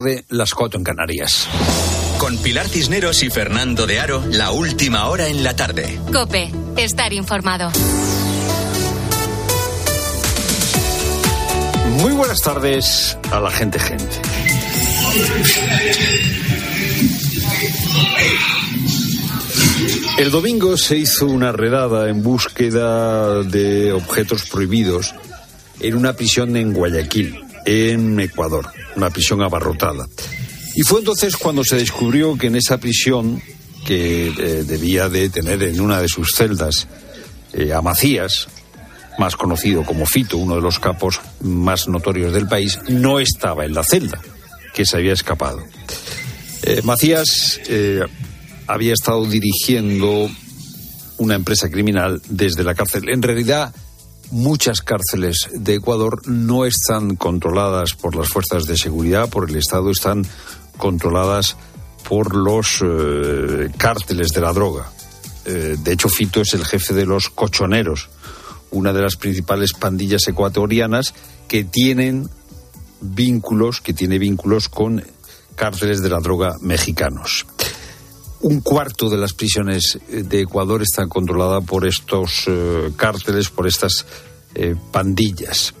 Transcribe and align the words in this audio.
de 0.00 0.24
las 0.28 0.54
Coto 0.54 0.78
en 0.78 0.84
Canarias. 0.84 1.48
Con 2.20 2.38
Pilar 2.38 2.68
Cisneros 2.68 3.24
y 3.24 3.30
Fernando 3.30 3.84
de 3.84 3.98
Aro, 3.98 4.22
la 4.30 4.52
última 4.52 5.08
hora 5.08 5.26
en 5.26 5.42
la 5.42 5.56
tarde. 5.56 5.98
Cope, 6.12 6.52
estar 6.76 7.12
informado. 7.12 7.72
Muy 12.00 12.12
buenas 12.12 12.40
tardes 12.42 13.18
a 13.32 13.40
la 13.40 13.50
gente 13.50 13.80
gente. 13.80 14.20
El 20.18 20.30
domingo 20.30 20.76
se 20.76 20.96
hizo 20.96 21.26
una 21.26 21.50
redada 21.50 22.08
en 22.08 22.22
búsqueda 22.22 23.42
de 23.42 23.90
objetos 23.92 24.48
prohibidos 24.48 25.12
en 25.80 25.96
una 25.96 26.12
prisión 26.12 26.56
en 26.56 26.72
Guayaquil, 26.72 27.47
en 27.68 28.18
Ecuador, 28.18 28.66
una 28.96 29.10
prisión 29.10 29.42
abarrotada. 29.42 30.08
Y 30.74 30.82
fue 30.82 31.00
entonces 31.00 31.36
cuando 31.36 31.62
se 31.64 31.76
descubrió 31.76 32.38
que 32.38 32.46
en 32.46 32.56
esa 32.56 32.78
prisión, 32.78 33.42
que 33.84 34.28
eh, 34.28 34.64
debía 34.66 35.10
de 35.10 35.28
tener 35.28 35.62
en 35.62 35.80
una 35.80 36.00
de 36.00 36.08
sus 36.08 36.32
celdas 36.34 36.88
eh, 37.52 37.74
a 37.74 37.82
Macías, 37.82 38.48
más 39.18 39.36
conocido 39.36 39.84
como 39.84 40.06
Fito, 40.06 40.38
uno 40.38 40.54
de 40.54 40.62
los 40.62 40.78
capos 40.78 41.20
más 41.42 41.88
notorios 41.88 42.32
del 42.32 42.48
país, 42.48 42.78
no 42.88 43.20
estaba 43.20 43.66
en 43.66 43.74
la 43.74 43.82
celda, 43.84 44.18
que 44.72 44.86
se 44.86 44.96
había 44.96 45.12
escapado. 45.12 45.62
Eh, 46.62 46.80
Macías 46.84 47.60
había 48.66 48.94
estado 48.94 49.26
dirigiendo 49.26 50.30
una 51.18 51.34
empresa 51.34 51.68
criminal 51.68 52.22
desde 52.30 52.64
la 52.64 52.74
cárcel. 52.74 53.10
En 53.10 53.20
realidad, 53.20 53.74
muchas 54.30 54.80
cárceles 54.80 55.48
de 55.52 55.74
Ecuador 55.74 56.26
no 56.26 56.64
están 56.64 57.16
controladas 57.16 57.94
por 57.94 58.14
las 58.14 58.28
fuerzas 58.28 58.64
de 58.64 58.76
seguridad, 58.76 59.28
por 59.28 59.48
el 59.48 59.56
Estado, 59.56 59.90
están 59.90 60.26
controladas 60.76 61.56
por 62.08 62.34
los 62.34 62.82
eh, 62.82 63.70
cárteles 63.76 64.28
de 64.28 64.40
la 64.40 64.52
droga. 64.52 64.90
Eh, 65.44 65.76
de 65.78 65.92
hecho, 65.92 66.08
Fito 66.08 66.40
es 66.40 66.54
el 66.54 66.64
jefe 66.64 66.94
de 66.94 67.06
los 67.06 67.28
cochoneros, 67.30 68.08
una 68.70 68.92
de 68.92 69.02
las 69.02 69.16
principales 69.16 69.72
pandillas 69.72 70.26
ecuatorianas 70.28 71.14
que 71.46 71.64
tienen 71.64 72.28
vínculos, 73.00 73.80
que 73.80 73.94
tiene 73.94 74.18
vínculos 74.18 74.68
con 74.68 75.02
cárteles 75.54 76.02
de 76.02 76.08
la 76.08 76.20
droga 76.20 76.56
mexicanos. 76.60 77.46
Un 78.40 78.60
cuarto 78.60 79.10
de 79.10 79.16
las 79.16 79.32
prisiones 79.32 79.98
de 80.08 80.40
Ecuador 80.40 80.82
están 80.82 81.08
controladas 81.08 81.64
por 81.64 81.86
estos 81.86 82.44
eh, 82.46 82.92
cárteles, 82.96 83.50
por 83.50 83.66
estas 83.66 84.06
eh, 84.54 84.76
pandillas. 84.92 85.74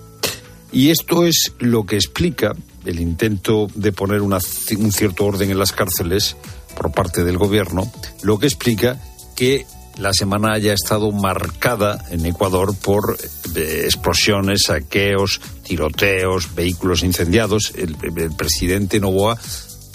Y 0.72 0.90
esto 0.90 1.24
es 1.24 1.52
lo 1.58 1.84
que 1.86 1.96
explica 1.96 2.54
el 2.84 3.00
intento 3.00 3.68
de 3.74 3.92
poner 3.92 4.22
una, 4.22 4.38
un 4.76 4.92
cierto 4.92 5.24
orden 5.24 5.50
en 5.50 5.58
las 5.58 5.72
cárceles 5.72 6.36
por 6.76 6.92
parte 6.92 7.24
del 7.24 7.38
gobierno, 7.38 7.90
lo 8.22 8.38
que 8.38 8.46
explica 8.46 9.00
que 9.36 9.64
la 9.98 10.12
semana 10.12 10.52
haya 10.52 10.72
estado 10.72 11.10
marcada 11.10 12.04
en 12.10 12.24
Ecuador 12.26 12.74
por 12.76 13.18
eh, 13.54 13.82
explosiones, 13.84 14.62
saqueos, 14.66 15.40
tiroteos, 15.62 16.54
vehículos 16.54 17.02
incendiados. 17.02 17.72
El, 17.76 17.96
el 18.16 18.30
presidente 18.36 19.00
Novoa 19.00 19.38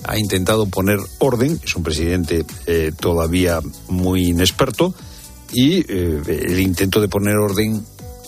ha 0.05 0.17
intentado 0.17 0.65
poner 0.65 0.99
orden, 1.19 1.59
es 1.63 1.75
un 1.75 1.83
presidente 1.83 2.45
eh, 2.65 2.91
todavía 2.99 3.59
muy 3.87 4.29
inexperto, 4.29 4.93
y 5.51 5.79
eh, 5.79 6.21
el 6.27 6.59
intento 6.59 6.99
de 6.99 7.07
poner 7.07 7.37
orden 7.37 7.83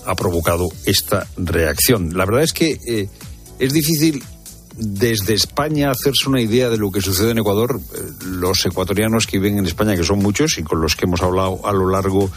ha 0.05 0.15
provocado 0.15 0.67
esta 0.85 1.27
reacción. 1.37 2.15
La 2.15 2.25
verdad 2.25 2.43
es 2.43 2.53
que 2.53 2.79
eh, 2.87 3.09
es 3.59 3.73
difícil 3.73 4.23
desde 4.77 5.33
España 5.33 5.89
hacerse 5.89 6.29
una 6.29 6.41
idea 6.41 6.69
de 6.69 6.77
lo 6.77 6.91
que 6.91 7.01
sucede 7.01 7.31
en 7.31 7.39
Ecuador. 7.39 7.79
Los 8.25 8.65
ecuatorianos 8.65 9.25
que 9.25 9.39
viven 9.39 9.57
en 9.57 9.65
España, 9.65 9.95
que 9.95 10.03
son 10.03 10.19
muchos 10.19 10.57
y 10.57 10.63
con 10.63 10.81
los 10.81 10.95
que 10.95 11.05
hemos 11.05 11.21
hablado 11.21 11.65
a 11.65 11.71
lo 11.71 11.89
largo 11.89 12.29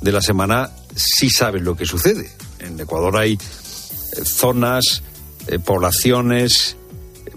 de 0.00 0.12
la 0.12 0.20
semana, 0.20 0.70
sí 0.94 1.30
saben 1.30 1.64
lo 1.64 1.76
que 1.76 1.86
sucede. 1.86 2.30
En 2.58 2.78
Ecuador 2.78 3.16
hay 3.16 3.38
zonas, 4.24 5.02
poblaciones, 5.64 6.76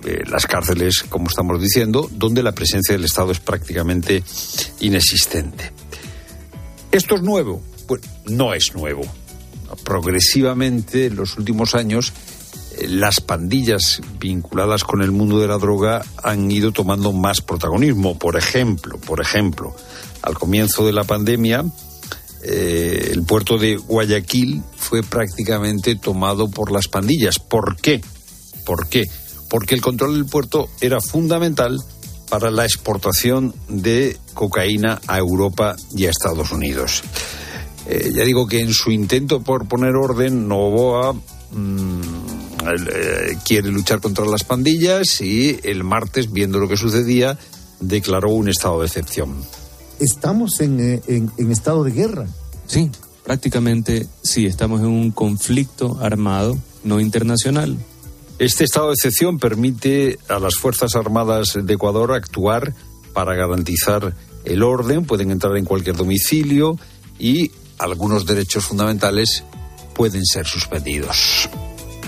eh, 0.05 0.23
las 0.27 0.45
cárceles, 0.45 1.03
como 1.09 1.27
estamos 1.27 1.61
diciendo, 1.61 2.09
donde 2.11 2.43
la 2.43 2.53
presencia 2.53 2.93
del 2.93 3.05
Estado 3.05 3.31
es 3.31 3.39
prácticamente 3.39 4.23
inexistente. 4.79 5.71
¿Esto 6.91 7.15
es 7.15 7.21
nuevo? 7.21 7.61
Pues 7.87 8.01
no 8.25 8.53
es 8.53 8.73
nuevo. 8.75 9.03
Progresivamente, 9.83 11.07
en 11.07 11.15
los 11.15 11.37
últimos 11.37 11.75
años, 11.75 12.13
eh, 12.77 12.87
las 12.87 13.21
pandillas 13.21 14.01
vinculadas 14.19 14.83
con 14.83 15.01
el 15.01 15.11
mundo 15.11 15.39
de 15.39 15.47
la 15.47 15.57
droga 15.57 16.03
han 16.23 16.49
ido 16.49 16.71
tomando 16.71 17.11
más 17.11 17.41
protagonismo. 17.41 18.17
Por 18.17 18.37
ejemplo, 18.37 18.97
por 18.97 19.21
ejemplo, 19.21 19.75
al 20.21 20.37
comienzo 20.37 20.85
de 20.85 20.93
la 20.93 21.03
pandemia, 21.03 21.65
eh, 22.43 23.09
el 23.11 23.23
puerto 23.23 23.57
de 23.57 23.77
Guayaquil 23.77 24.61
fue 24.75 25.03
prácticamente 25.03 25.95
tomado 25.95 26.49
por 26.49 26.71
las 26.71 26.87
pandillas. 26.87 27.39
¿Por 27.39 27.75
qué? 27.77 28.01
¿Por 28.65 28.87
qué? 28.87 29.05
Porque 29.49 29.75
el 29.75 29.81
control 29.81 30.15
del 30.15 30.25
puerto 30.25 30.67
era 30.81 30.99
fundamental 31.01 31.77
para 32.29 32.51
la 32.51 32.65
exportación 32.65 33.53
de 33.69 34.17
cocaína 34.33 34.99
a 35.07 35.17
Europa 35.17 35.75
y 35.95 36.05
a 36.05 36.09
Estados 36.09 36.51
Unidos. 36.51 37.01
Eh, 37.87 38.11
ya 38.13 38.23
digo 38.23 38.47
que 38.47 38.59
en 38.59 38.73
su 38.73 38.91
intento 38.91 39.41
por 39.41 39.67
poner 39.67 39.95
orden, 39.95 40.47
Novoa 40.49 41.13
mm, 41.13 42.01
eh, 42.93 43.37
quiere 43.45 43.69
luchar 43.71 44.01
contra 44.01 44.25
las 44.25 44.43
pandillas 44.43 45.21
y 45.21 45.57
el 45.63 45.83
martes, 45.85 46.31
viendo 46.33 46.59
lo 46.59 46.67
que 46.67 46.75
sucedía, 46.75 47.37
declaró 47.79 48.31
un 48.31 48.49
estado 48.49 48.81
de 48.81 48.87
excepción. 48.87 49.35
Estamos 49.99 50.59
en, 50.59 50.79
eh, 50.81 51.01
en- 51.07 51.31
en 51.37 51.51
estado 51.51 51.83
de 51.85 51.91
guerra. 51.91 52.27
Sí, 52.67 52.91
prácticamente 53.23 54.05
sí, 54.21 54.45
estamos 54.45 54.81
en 54.81 54.87
un 54.87 55.11
conflicto 55.11 55.97
armado 56.01 56.57
no 56.83 56.99
internacional. 56.99 57.77
Este 58.39 58.65
estado 58.65 58.87
de 58.87 58.93
excepción 58.93 59.39
permite 59.39 60.19
a 60.29 60.37
las 60.37 60.55
Fuerzas 60.55 60.95
Armadas 60.95 61.57
de 61.59 61.73
Ecuador 61.73 62.13
actuar 62.13 62.71
para 63.11 63.33
garantizar 63.33 64.13
el 64.45 64.61
orden, 64.61 65.05
pueden 65.05 65.31
entrar 65.31 65.57
en 65.57 65.65
cualquier 65.65 65.95
domicilio 65.95 66.77
y 67.17 67.51
algunos 67.79 68.27
derechos 68.27 68.65
fundamentales 68.65 69.43
pueden 69.95 70.23
ser 70.23 70.45
suspendidos. 70.45 71.49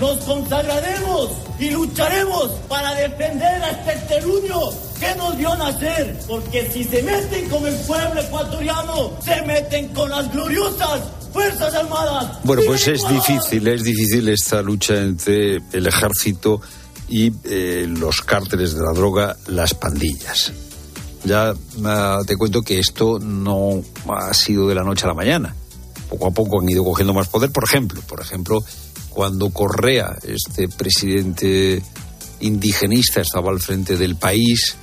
Nos 0.00 0.20
consagraremos 0.20 1.30
y 1.58 1.70
lucharemos 1.70 2.52
para 2.68 2.94
defender 2.94 3.62
a 3.64 3.70
este 3.70 4.14
terruño 4.14 4.60
que 5.00 5.14
nos 5.16 5.36
vio 5.36 5.56
nacer. 5.56 6.16
Porque 6.28 6.70
si 6.72 6.84
se 6.84 7.02
meten 7.02 7.48
con 7.48 7.66
el 7.66 7.74
pueblo 7.74 8.20
ecuatoriano, 8.20 9.18
se 9.20 9.42
meten 9.42 9.88
con 9.88 10.08
las 10.08 10.32
gloriosas 10.32 11.02
Fuerzas 11.32 11.74
Armadas. 11.74 12.38
Bueno, 12.44 12.62
pues 12.66 12.86
¡Viva 12.86 12.96
es 12.96 13.08
difícil, 13.08 13.68
es 13.68 13.82
difícil 13.82 14.28
esta 14.28 14.62
lucha 14.62 14.96
entre 14.96 15.56
el 15.72 15.86
ejército 15.86 16.60
y 17.08 17.32
eh, 17.44 17.86
los 17.88 18.22
cárteles 18.22 18.74
de 18.74 18.82
la 18.82 18.92
droga, 18.92 19.36
las 19.48 19.74
pandillas. 19.74 20.52
Ya 21.24 21.54
ah, 21.84 22.18
te 22.26 22.36
cuento 22.36 22.62
que 22.62 22.78
esto 22.78 23.18
no 23.18 23.82
ha 24.08 24.32
sido 24.32 24.68
de 24.68 24.74
la 24.74 24.84
noche 24.84 25.04
a 25.04 25.08
la 25.08 25.14
mañana. 25.14 25.54
Poco 26.08 26.28
a 26.28 26.30
poco 26.30 26.60
han 26.60 26.68
ido 26.68 26.84
cogiendo 26.84 27.12
más 27.12 27.28
poder. 27.28 27.50
Por 27.50 27.64
ejemplo, 27.64 28.00
por 28.02 28.20
ejemplo, 28.20 28.64
cuando 29.10 29.50
Correa, 29.50 30.16
este 30.22 30.68
presidente 30.68 31.82
indigenista, 32.40 33.20
estaba 33.20 33.50
al 33.50 33.60
frente 33.60 33.96
del 33.96 34.16
país, 34.16 34.76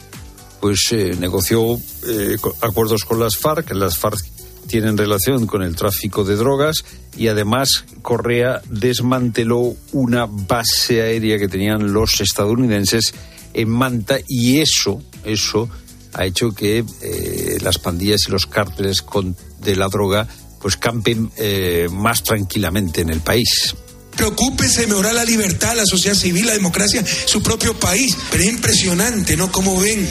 pues 0.60 0.88
eh, 0.92 1.16
negoció 1.20 1.80
eh, 2.08 2.38
acuerdos 2.62 3.04
con 3.04 3.20
las 3.20 3.38
FARC. 3.38 3.72
Las 3.72 3.98
FARC 3.98 4.20
tienen 4.68 4.98
relación 4.98 5.48
con 5.48 5.64
el 5.64 5.76
tráfico 5.76 6.24
de 6.24 6.36
drogas 6.36 6.84
y 7.18 7.28
además 7.30 7.86
Correa 8.02 8.62
desmanteló 8.70 9.76
una 9.94 10.26
base 10.28 11.02
aérea 11.02 11.38
que 11.40 11.48
tenían 11.48 11.94
los 11.94 12.20
estadounidenses 12.22 13.14
en 13.54 13.70
Manta 13.70 14.20
y 14.28 14.60
eso, 14.60 15.02
eso 15.24 15.70
ha 16.14 16.26
hecho 16.26 16.52
que 16.52 16.84
eh, 17.02 17.58
las 17.62 17.80
pandillas 17.80 18.22
y 18.28 18.32
los 18.32 18.46
cárteles 18.46 19.02
con- 19.02 19.36
de 19.62 19.76
la 19.76 19.88
droga 19.88 20.28
pues 20.62 20.76
campen 20.78 21.32
eh, 21.38 21.88
más 21.92 22.24
tranquilamente 22.24 23.02
en 23.02 23.10
el 23.10 23.20
país. 23.22 23.76
Preocúpese 24.18 24.82
de 24.82 24.88
mejorar 24.88 25.14
la 25.14 25.24
libertad, 25.24 25.76
la 25.76 25.86
sociedad 25.86 26.16
civil, 26.16 26.48
la 26.48 26.54
democracia, 26.54 27.04
su 27.26 27.42
propio 27.42 27.74
país. 27.80 28.18
Pero 28.32 28.44
es 28.44 28.50
impresionante, 28.50 29.38
¿no? 29.38 29.52
Cómo 29.52 29.80
ven 29.80 30.08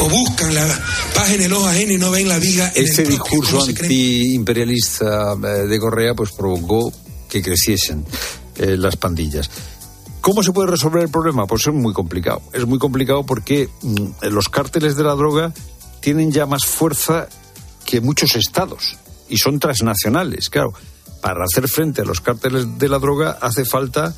o 0.00 0.08
buscan 0.08 0.54
la 0.54 0.66
paz 1.14 1.30
en 1.30 1.42
el 1.42 1.52
ojo 1.52 1.68
ajeno 1.68 1.92
y 1.92 1.98
no 1.98 2.10
ven 2.10 2.28
la 2.28 2.38
viga 2.38 2.72
en 2.74 2.84
Este 2.86 3.02
el 3.02 3.08
propio. 3.08 3.40
discurso 3.40 3.62
antiimperialista 3.62 5.34
eh, 5.34 5.46
de 5.66 5.78
Correa 5.78 6.14
pues 6.14 6.30
provocó 6.32 6.92
que 7.28 7.42
creciesen 7.42 8.04
eh, 8.56 8.76
las 8.76 8.96
pandillas. 8.96 9.50
¿Cómo 10.20 10.42
se 10.42 10.52
puede 10.52 10.70
resolver 10.70 11.02
el 11.02 11.08
problema? 11.10 11.46
Pues 11.46 11.66
es 11.66 11.72
muy 11.72 11.92
complicado. 11.94 12.42
Es 12.52 12.66
muy 12.66 12.78
complicado 12.78 13.24
porque 13.24 13.68
mm, 13.82 14.26
los 14.30 14.48
cárteles 14.48 14.96
de 14.96 15.04
la 15.04 15.14
droga 15.14 15.52
tienen 16.00 16.30
ya 16.32 16.46
más 16.46 16.64
fuerza 16.66 17.28
que 17.84 18.00
muchos 18.00 18.36
estados 18.36 18.96
y 19.28 19.38
son 19.38 19.58
transnacionales. 19.58 20.50
Claro, 20.50 20.72
para 21.20 21.44
hacer 21.44 21.68
frente 21.68 22.02
a 22.02 22.04
los 22.04 22.20
cárteles 22.20 22.78
de 22.78 22.88
la 22.88 22.98
droga 22.98 23.38
hace 23.40 23.64
falta 23.64 24.14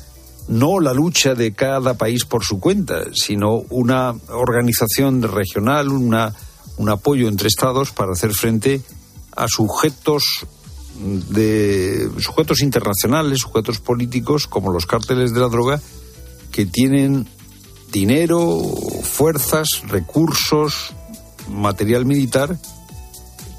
no 0.47 0.79
la 0.79 0.93
lucha 0.93 1.35
de 1.35 1.53
cada 1.53 1.93
país 1.93 2.25
por 2.25 2.43
su 2.43 2.59
cuenta, 2.59 3.03
sino 3.13 3.63
una 3.69 4.13
organización 4.29 5.21
regional, 5.21 5.89
una, 5.89 6.33
un 6.77 6.89
apoyo 6.89 7.27
entre 7.27 7.47
estados 7.47 7.91
para 7.91 8.11
hacer 8.11 8.33
frente 8.33 8.81
a 9.35 9.47
sujetos 9.47 10.45
de 11.29 12.09
sujetos 12.19 12.61
internacionales, 12.61 13.39
sujetos 13.39 13.79
políticos 13.79 14.47
como 14.47 14.71
los 14.71 14.85
cárteles 14.85 15.33
de 15.33 15.39
la 15.39 15.47
droga 15.47 15.81
que 16.51 16.65
tienen 16.65 17.27
dinero, 17.91 18.61
fuerzas, 19.03 19.67
recursos, 19.87 20.93
material 21.49 22.05
militar 22.05 22.57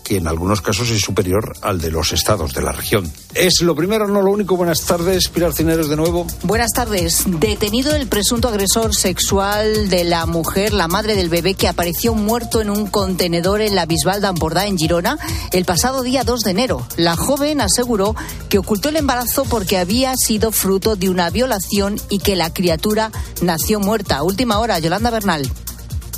que 0.04 0.18
en 0.18 0.28
algunos 0.28 0.60
casos 0.60 0.90
es 0.90 1.00
superior 1.00 1.56
al 1.62 1.80
de 1.80 1.90
los 1.90 2.12
estados 2.12 2.52
de 2.52 2.62
la 2.62 2.70
región. 2.70 3.10
Es 3.34 3.62
lo 3.62 3.74
primero, 3.74 4.06
no 4.06 4.22
lo 4.22 4.30
único. 4.30 4.56
Buenas 4.56 4.82
tardes, 4.82 5.28
Pilar 5.28 5.54
Cineros 5.54 5.88
de 5.88 5.96
nuevo. 5.96 6.26
Buenas 6.42 6.70
tardes. 6.72 7.24
Detenido 7.26 7.96
el 7.96 8.06
presunto 8.06 8.48
agresor 8.48 8.94
sexual 8.94 9.88
de 9.88 10.04
la 10.04 10.26
mujer, 10.26 10.72
la 10.72 10.86
madre 10.86 11.16
del 11.16 11.30
bebé, 11.30 11.54
que 11.54 11.66
apareció 11.66 12.14
muerto 12.14 12.60
en 12.60 12.70
un 12.70 12.86
contenedor 12.86 13.62
en 13.62 13.74
la 13.74 13.86
Bisbal 13.86 14.20
de 14.20 14.28
en 14.66 14.78
Girona, 14.78 15.18
el 15.52 15.64
pasado 15.64 16.02
día 16.02 16.22
2 16.22 16.40
de 16.40 16.50
enero. 16.50 16.86
La 16.96 17.16
joven 17.16 17.62
aseguró 17.62 18.14
que 18.48 18.58
ocultó 18.58 18.90
el 18.90 18.96
embarazo 18.96 19.44
porque 19.44 19.78
había 19.78 20.14
sido 20.16 20.52
fruto 20.52 20.96
de 20.96 21.08
una 21.08 21.30
violación 21.30 21.96
y 22.10 22.18
que 22.18 22.36
la 22.36 22.52
criatura 22.52 23.10
nació 23.40 23.80
muerta. 23.80 24.22
Última 24.22 24.58
hora, 24.58 24.78
Yolanda 24.78 25.10
Bernal. 25.10 25.50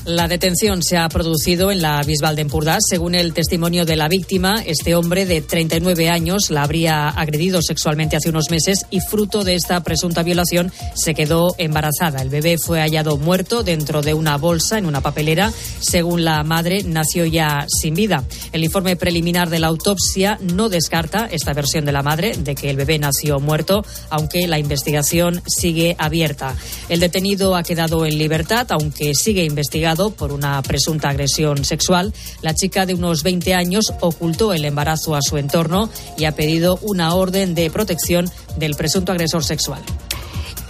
La 0.07 0.29
detención 0.29 0.85
se 0.85 0.97
ha 0.97 1.09
producido 1.09 1.73
en 1.73 1.83
la 1.83 2.01
Bisbal 2.01 2.37
de 2.37 2.43
Empurdás. 2.43 2.85
Según 2.89 3.17
el 3.17 3.35
testimonio 3.35 3.85
de 3.85 3.97
la 3.97 4.07
víctima, 4.07 4.63
este 4.65 4.95
hombre 4.95 5.27
de 5.27 5.41
39 5.41 6.09
años 6.09 6.49
la 6.51 6.63
habría 6.63 7.09
agredido 7.09 7.61
sexualmente 7.61 8.15
hace 8.15 8.29
unos 8.29 8.49
meses 8.49 8.87
y 8.91 9.01
fruto 9.01 9.43
de 9.43 9.57
esta 9.57 9.83
presunta 9.83 10.23
violación 10.23 10.71
se 10.95 11.13
quedó 11.13 11.57
embarazada. 11.59 12.23
El 12.23 12.29
bebé 12.29 12.57
fue 12.57 12.79
hallado 12.79 13.17
muerto 13.17 13.65
dentro 13.65 14.01
de 14.01 14.15
una 14.15 14.37
bolsa 14.37 14.79
en 14.79 14.87
una 14.87 15.01
papelera. 15.01 15.53
Según 15.81 16.25
la 16.25 16.45
madre, 16.45 16.85
nació 16.85 17.25
ya 17.25 17.67
sin 17.67 17.95
vida. 17.95 18.23
El 18.53 18.63
informe 18.63 18.95
preliminar 18.95 19.51
de 19.51 19.59
la 19.59 19.67
autopsia 19.67 20.39
no 20.41 20.69
descarta 20.69 21.29
esta 21.33 21.53
versión 21.53 21.85
de 21.85 21.91
la 21.91 22.05
madre 22.05 22.37
de 22.39 22.55
que 22.55 22.71
el 22.71 22.77
bebé 22.77 23.01
nació 23.01 23.41
muerto, 23.41 23.85
aunque 24.11 24.47
la 24.47 24.61
investigación 24.61 25.43
sigue 25.49 25.97
abierta. 25.99 26.55
El 26.89 27.01
detenido 27.01 27.57
ha 27.57 27.65
quedado 27.65 28.07
en 28.07 28.19
libertad, 28.19 28.69
aunque 28.71 29.13
sigue 29.13 29.43
investigado 29.45 29.96
por 29.97 30.33
una 30.33 30.61
presunta 30.63 31.09
agresión 31.09 31.65
sexual. 31.65 32.13
La 32.43 32.55
chica 32.55 32.87
de 32.87 32.95
unos 32.95 33.23
20 33.23 33.55
años 33.55 33.93
ocultó 34.01 34.53
el 34.53 34.65
embarazo 34.65 35.15
a 35.15 35.23
su 35.23 35.39
entorno 35.39 35.89
y 36.19 36.25
ha 36.25 36.33
pedido 36.33 36.79
una 36.83 37.15
orden 37.15 37.55
de 37.55 37.71
protección 37.71 38.31
del 38.59 38.75
presunto 38.75 39.13
agresor 39.13 39.45
sexual. 39.45 39.83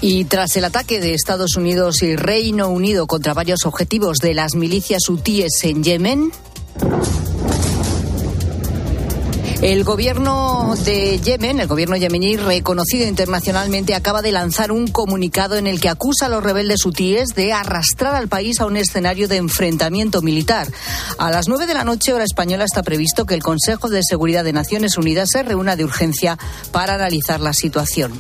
Y 0.01 0.25
tras 0.25 0.57
el 0.57 0.65
ataque 0.65 1.01
de 1.01 1.15
Estados 1.15 1.57
Unidos 1.57 2.03
y 2.03 2.17
Reino 2.17 2.69
Unido 2.69 3.07
contra 3.07 3.35
varios 3.35 3.65
objetivos 3.65 4.19
de 4.19 4.35
las 4.35 4.55
milicias 4.55 5.09
hutíes 5.09 5.53
en 5.63 5.83
Yemen, 5.83 6.31
el 9.63 9.85
gobierno 9.85 10.75
de 10.85 11.19
Yemen, 11.19 11.61
el 11.61 11.67
gobierno 11.67 11.97
yemení 11.97 12.37
reconocido 12.37 13.09
internacionalmente, 13.09 13.95
acaba 13.95 14.21
de 14.21 14.31
lanzar 14.31 14.71
un 14.71 14.87
comunicado 14.89 15.57
en 15.57 15.67
el 15.67 15.81
que 15.81 15.89
acusa 15.89 16.27
a 16.27 16.29
los 16.29 16.45
rebeldes 16.45 16.85
hutíes 16.85 17.31
de 17.31 17.53
arrastrar 17.53 18.15
al 18.15 18.29
país 18.29 18.61
a 18.61 18.67
un 18.67 18.77
escenario 18.77 19.29
de 19.29 19.37
enfrentamiento 19.37 20.21
militar. 20.21 20.69
A 21.19 21.31
las 21.31 21.49
nueve 21.49 21.67
de 21.67 21.75
la 21.75 21.85
noche, 21.85 22.13
hora 22.13 22.25
española, 22.25 22.65
está 22.65 22.83
previsto 22.83 23.25
que 23.25 23.35
el 23.35 23.43
Consejo 23.43 23.89
de 23.89 24.03
Seguridad 24.03 24.45
de 24.45 24.53
Naciones 24.53 24.99
Unidas 24.99 25.31
se 25.33 25.43
reúna 25.43 25.77
de 25.77 25.85
urgencia 25.85 26.39
para 26.71 26.95
analizar 26.95 27.41
la 27.41 27.53
situación. 27.53 28.13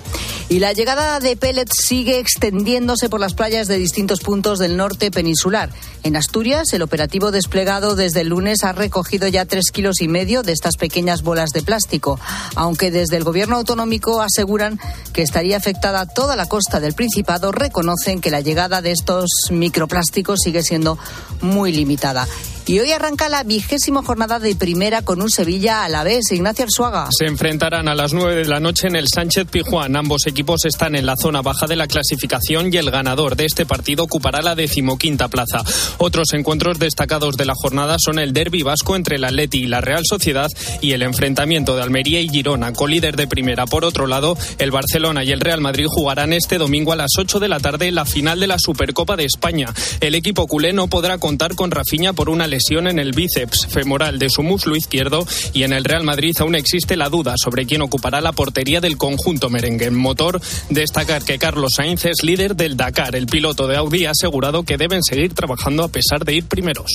Y 0.48 0.60
la 0.60 0.72
llegada 0.72 1.18
de 1.18 1.36
pellets 1.36 1.84
sigue 1.84 2.18
extendiéndose 2.18 3.08
por 3.08 3.20
las 3.20 3.34
playas 3.34 3.66
de 3.66 3.78
distintos 3.78 4.20
puntos 4.20 4.58
del 4.58 4.76
norte 4.76 5.10
peninsular. 5.10 5.70
En 6.04 6.16
Asturias, 6.16 6.72
el 6.72 6.82
operativo 6.82 7.32
desplegado 7.32 7.96
desde 7.96 8.20
el 8.20 8.28
lunes 8.28 8.62
ha 8.62 8.72
recogido 8.72 9.26
ya 9.26 9.44
tres 9.44 9.70
kilos 9.72 10.00
y 10.00 10.08
medio 10.08 10.42
de 10.42 10.52
estas 10.52 10.76
pequeñas 10.76 11.22
bolas 11.26 11.50
de 11.50 11.60
plástico, 11.60 12.18
aunque 12.54 12.90
desde 12.90 13.18
el 13.18 13.24
gobierno 13.24 13.56
autonómico 13.56 14.22
aseguran 14.22 14.80
que 15.12 15.20
estaría 15.20 15.58
afectada 15.58 16.06
toda 16.06 16.36
la 16.36 16.46
costa 16.46 16.80
del 16.80 16.94
Principado, 16.94 17.52
reconocen 17.52 18.22
que 18.22 18.30
la 18.30 18.40
llegada 18.40 18.80
de 18.80 18.92
estos 18.92 19.28
microplásticos 19.50 20.40
sigue 20.42 20.62
siendo 20.62 20.98
muy 21.42 21.72
limitada. 21.72 22.26
Y 22.68 22.80
hoy 22.80 22.90
arranca 22.90 23.28
la 23.28 23.44
vigésima 23.44 24.02
jornada 24.02 24.40
de 24.40 24.56
primera 24.56 25.02
con 25.02 25.22
un 25.22 25.30
Sevilla 25.30 25.84
a 25.84 25.88
la 25.88 26.02
vez. 26.02 26.32
Ignacio 26.32 26.64
Arzuaga. 26.64 27.06
Se 27.16 27.26
enfrentarán 27.26 27.86
a 27.86 27.94
las 27.94 28.12
nueve 28.12 28.34
de 28.34 28.44
la 28.44 28.58
noche 28.58 28.88
en 28.88 28.96
el 28.96 29.06
Sánchez 29.06 29.46
Pijuán. 29.48 29.94
Ambos 29.94 30.26
equipos 30.26 30.64
están 30.64 30.96
en 30.96 31.06
la 31.06 31.14
zona 31.16 31.42
baja 31.42 31.68
de 31.68 31.76
la 31.76 31.86
clasificación 31.86 32.74
y 32.74 32.76
el 32.78 32.90
ganador 32.90 33.36
de 33.36 33.44
este 33.44 33.66
partido 33.66 34.02
ocupará 34.02 34.42
la 34.42 34.56
decimoquinta 34.56 35.28
plaza. 35.28 35.62
Otros 35.98 36.32
encuentros 36.32 36.80
destacados 36.80 37.36
de 37.36 37.44
la 37.44 37.54
jornada 37.54 37.98
son 38.00 38.18
el 38.18 38.32
derby 38.32 38.64
vasco 38.64 38.96
entre 38.96 39.14
el 39.14 39.24
Atleti 39.24 39.58
y 39.58 39.66
la 39.66 39.80
Real 39.80 40.02
Sociedad 40.04 40.50
y 40.80 40.90
el 40.90 41.02
enfrentamiento 41.02 41.76
de 41.76 41.84
Almería 41.84 42.20
y 42.20 42.28
Girona, 42.28 42.72
colíder 42.72 43.14
de 43.14 43.28
primera. 43.28 43.66
Por 43.66 43.84
otro 43.84 44.08
lado, 44.08 44.36
el 44.58 44.72
Barcelona 44.72 45.22
y 45.22 45.30
el 45.30 45.38
Real 45.38 45.60
Madrid 45.60 45.86
jugarán 45.88 46.32
este 46.32 46.58
domingo 46.58 46.92
a 46.92 46.96
las 46.96 47.12
8 47.16 47.38
de 47.38 47.48
la 47.48 47.60
tarde 47.60 47.92
la 47.92 48.04
final 48.04 48.40
de 48.40 48.48
la 48.48 48.58
Supercopa 48.58 49.14
de 49.14 49.24
España. 49.24 49.72
El 50.00 50.16
equipo 50.16 50.48
culé 50.48 50.72
no 50.72 50.88
podrá 50.88 51.18
contar 51.18 51.54
con 51.54 51.70
Rafinha 51.70 52.12
por 52.12 52.28
una 52.28 52.48
lesión 52.48 52.55
en 52.70 52.98
el 52.98 53.12
bíceps 53.12 53.66
femoral 53.66 54.18
de 54.18 54.30
su 54.30 54.42
muslo 54.42 54.76
izquierdo 54.76 55.26
y 55.52 55.62
en 55.62 55.72
el 55.72 55.84
Real 55.84 56.04
Madrid 56.04 56.34
aún 56.40 56.54
existe 56.54 56.96
la 56.96 57.08
duda 57.08 57.34
sobre 57.36 57.66
quién 57.66 57.82
ocupará 57.82 58.20
la 58.20 58.32
portería 58.32 58.80
del 58.80 58.96
conjunto 58.96 59.50
merengue. 59.50 59.86
En 59.86 59.94
motor, 59.94 60.40
destacar 60.70 61.22
que 61.22 61.38
Carlos 61.38 61.74
Sainz 61.74 62.06
es 62.06 62.22
líder 62.22 62.56
del 62.56 62.76
Dakar. 62.76 63.14
El 63.14 63.26
piloto 63.26 63.68
de 63.68 63.76
Audi 63.76 64.06
ha 64.06 64.12
asegurado 64.12 64.62
que 64.62 64.78
deben 64.78 65.02
seguir 65.02 65.34
trabajando 65.34 65.84
a 65.84 65.88
pesar 65.88 66.24
de 66.24 66.34
ir 66.34 66.46
primeros. 66.46 66.90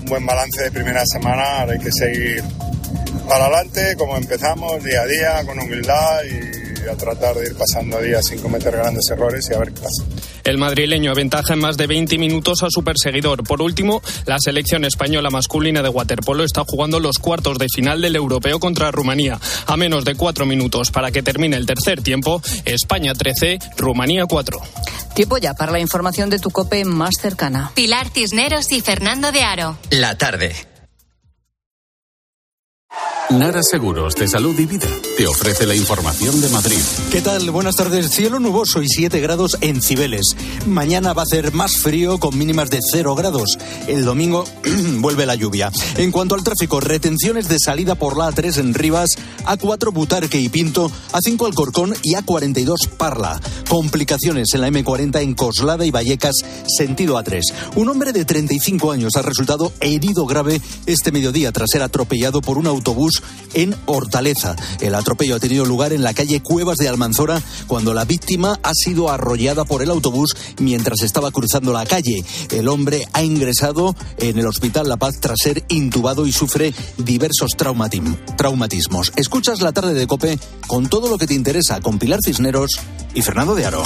Un 0.00 0.06
buen 0.06 0.26
balance 0.26 0.62
de 0.62 0.70
primera 0.70 1.04
semana, 1.04 1.60
ahora 1.60 1.72
hay 1.74 1.78
que 1.78 1.92
seguir 1.92 2.42
para 3.28 3.46
adelante 3.46 3.94
como 3.96 4.16
empezamos, 4.16 4.82
día 4.82 5.02
a 5.02 5.06
día, 5.06 5.44
con 5.44 5.58
humildad 5.58 6.20
y 6.24 6.88
a 6.88 6.96
tratar 6.96 7.36
de 7.36 7.48
ir 7.48 7.54
pasando 7.56 8.00
días 8.00 8.24
sin 8.24 8.38
cometer 8.40 8.72
grandes 8.72 9.08
errores 9.10 9.46
y 9.50 9.54
a 9.54 9.58
ver 9.58 9.72
qué 9.72 9.82
pasa. 9.82 10.25
El 10.46 10.58
madrileño 10.58 11.10
aventaja 11.10 11.54
en 11.54 11.58
más 11.58 11.76
de 11.76 11.88
20 11.88 12.18
minutos 12.18 12.62
a 12.62 12.68
su 12.70 12.84
perseguidor. 12.84 13.42
Por 13.42 13.60
último, 13.60 14.00
la 14.26 14.36
selección 14.38 14.84
española 14.84 15.28
masculina 15.28 15.82
de 15.82 15.88
waterpolo 15.88 16.44
está 16.44 16.62
jugando 16.64 17.00
los 17.00 17.18
cuartos 17.18 17.58
de 17.58 17.66
final 17.68 18.00
del 18.00 18.14
europeo 18.14 18.60
contra 18.60 18.92
Rumanía. 18.92 19.40
A 19.66 19.76
menos 19.76 20.04
de 20.04 20.14
cuatro 20.14 20.46
minutos 20.46 20.92
para 20.92 21.10
que 21.10 21.24
termine 21.24 21.56
el 21.56 21.66
tercer 21.66 22.00
tiempo, 22.00 22.40
España 22.64 23.12
13, 23.12 23.58
Rumanía 23.76 24.26
4. 24.26 24.60
Tiempo 25.16 25.36
ya 25.38 25.54
para 25.54 25.72
la 25.72 25.80
información 25.80 26.30
de 26.30 26.38
tu 26.38 26.50
cope 26.50 26.84
más 26.84 27.16
cercana. 27.20 27.72
Pilar 27.74 28.08
Cisneros 28.08 28.70
y 28.70 28.80
Fernando 28.80 29.32
de 29.32 29.42
Aro. 29.42 29.76
La 29.90 30.16
tarde. 30.16 30.54
Nara 33.30 33.60
Seguros 33.62 34.14
de 34.14 34.28
Salud 34.28 34.56
y 34.58 34.66
Vida 34.66 34.86
te 35.16 35.26
ofrece 35.26 35.66
la 35.66 35.74
información 35.74 36.40
de 36.40 36.48
Madrid. 36.50 36.78
¿Qué 37.10 37.20
tal? 37.20 37.50
Buenas 37.50 37.74
tardes. 37.74 38.10
Cielo 38.10 38.38
nuboso 38.38 38.82
y 38.82 38.86
7 38.88 39.18
grados 39.20 39.58
en 39.62 39.82
Cibeles. 39.82 40.36
Mañana 40.66 41.12
va 41.12 41.22
a 41.22 41.26
ser 41.26 41.52
más 41.52 41.78
frío 41.78 42.18
con 42.18 42.38
mínimas 42.38 42.70
de 42.70 42.78
0 42.92 43.16
grados. 43.16 43.58
El 43.88 44.04
domingo 44.04 44.44
vuelve 44.98 45.26
la 45.26 45.34
lluvia. 45.34 45.72
En 45.96 46.12
cuanto 46.12 46.36
al 46.36 46.44
tráfico, 46.44 46.80
retenciones 46.80 47.48
de 47.48 47.58
salida 47.58 47.96
por 47.96 48.16
la 48.16 48.30
A3 48.30 48.58
en 48.58 48.74
Rivas, 48.74 49.10
A4 49.44 49.92
Butarque 49.92 50.38
y 50.38 50.48
Pinto, 50.48 50.90
A5 51.12 51.46
Alcorcón 51.46 51.94
y 52.04 52.14
A42 52.14 52.88
Parla. 52.96 53.40
Complicaciones 53.68 54.54
en 54.54 54.60
la 54.60 54.68
M40 54.68 55.20
en 55.22 55.34
Coslada 55.34 55.84
y 55.84 55.90
Vallecas, 55.90 56.36
sentido 56.66 57.18
A3. 57.18 57.40
Un 57.74 57.88
hombre 57.88 58.12
de 58.12 58.24
35 58.24 58.92
años 58.92 59.16
ha 59.16 59.22
resultado 59.22 59.72
herido 59.80 60.26
grave 60.26 60.60
este 60.86 61.10
mediodía 61.10 61.50
tras 61.50 61.70
ser 61.72 61.82
atropellado 61.82 62.40
por 62.40 62.58
un 62.58 62.68
autobús 62.68 63.15
en 63.54 63.74
Hortaleza. 63.86 64.56
El 64.80 64.94
atropello 64.94 65.36
ha 65.36 65.40
tenido 65.40 65.64
lugar 65.64 65.92
en 65.92 66.02
la 66.02 66.14
calle 66.14 66.42
Cuevas 66.42 66.78
de 66.78 66.88
Almanzora 66.88 67.40
cuando 67.66 67.94
la 67.94 68.04
víctima 68.04 68.58
ha 68.62 68.72
sido 68.74 69.10
arrollada 69.10 69.64
por 69.64 69.82
el 69.82 69.90
autobús 69.90 70.36
mientras 70.58 71.02
estaba 71.02 71.30
cruzando 71.30 71.72
la 71.72 71.86
calle. 71.86 72.24
El 72.50 72.68
hombre 72.68 73.08
ha 73.12 73.22
ingresado 73.22 73.94
en 74.18 74.38
el 74.38 74.46
Hospital 74.46 74.88
La 74.88 74.96
Paz 74.96 75.20
tras 75.20 75.38
ser 75.42 75.64
intubado 75.68 76.26
y 76.26 76.32
sufre 76.32 76.74
diversos 76.98 77.52
traumatismos. 77.56 79.12
Escuchas 79.16 79.60
la 79.60 79.72
tarde 79.72 79.94
de 79.94 80.06
Cope 80.06 80.38
con 80.66 80.88
todo 80.88 81.08
lo 81.08 81.18
que 81.18 81.26
te 81.26 81.34
interesa 81.34 81.80
con 81.80 81.98
Pilar 81.98 82.20
Cisneros 82.24 82.72
y 83.14 83.22
Fernando 83.22 83.54
de 83.54 83.66
Aro. 83.66 83.82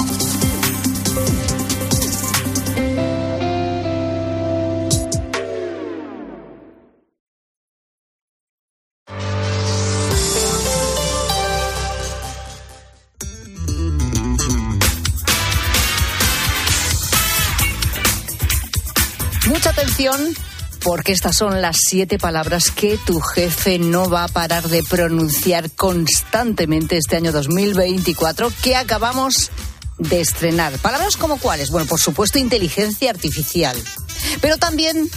Porque 20.91 21.13
estas 21.13 21.37
son 21.37 21.63
las 21.63 21.77
siete 21.87 22.19
palabras 22.19 22.73
que 22.73 22.99
tu 23.07 23.21
jefe 23.21 23.79
no 23.79 24.11
va 24.11 24.25
a 24.25 24.29
parar 24.29 24.69
de 24.69 24.83
pronunciar 24.83 25.71
constantemente 25.71 26.97
este 26.97 27.15
año 27.15 27.31
2024 27.31 28.53
que 28.61 28.75
acabamos 28.75 29.53
de 29.99 30.21
estrenar. 30.21 30.77
Palabras 30.79 31.17
como 31.17 31.39
cuáles? 31.39 31.71
Bueno, 31.71 31.87
por 31.87 32.01
supuesto, 32.01 32.41
inteligencia 32.41 33.09
artificial, 33.09 33.77
pero 34.41 34.57
también 34.57 35.09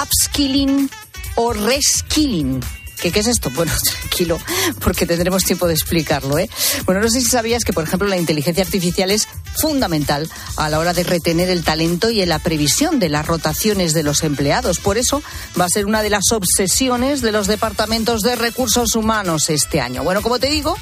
upskilling 0.00 0.88
o 1.34 1.52
reskilling. 1.52 2.60
¿Qué, 3.00 3.10
¿Qué 3.10 3.18
es 3.18 3.26
esto? 3.26 3.50
Bueno, 3.50 3.72
tranquilo, 4.00 4.38
porque 4.80 5.04
tendremos 5.04 5.42
tiempo 5.42 5.66
de 5.66 5.74
explicarlo. 5.74 6.38
¿eh? 6.38 6.48
Bueno, 6.84 7.00
no 7.00 7.08
sé 7.08 7.20
si 7.20 7.26
sabías 7.26 7.64
que, 7.64 7.72
por 7.72 7.82
ejemplo, 7.82 8.06
la 8.06 8.18
inteligencia 8.18 8.62
artificial 8.62 9.10
es 9.10 9.26
fundamental 9.60 10.28
a 10.56 10.68
la 10.68 10.78
hora 10.78 10.92
de 10.92 11.04
retener 11.04 11.50
el 11.50 11.64
talento 11.64 12.10
y 12.10 12.20
en 12.20 12.28
la 12.28 12.38
previsión 12.38 12.98
de 12.98 13.08
las 13.08 13.26
rotaciones 13.26 13.94
de 13.94 14.02
los 14.02 14.22
empleados. 14.22 14.78
Por 14.78 14.98
eso 14.98 15.22
va 15.58 15.64
a 15.64 15.68
ser 15.68 15.86
una 15.86 16.02
de 16.02 16.10
las 16.10 16.32
obsesiones 16.32 17.20
de 17.20 17.32
los 17.32 17.46
departamentos 17.46 18.22
de 18.22 18.36
recursos 18.36 18.94
humanos 18.94 19.50
este 19.50 19.80
año. 19.80 20.04
Bueno, 20.04 20.22
como 20.22 20.38
te 20.38 20.48
digo, 20.48 20.76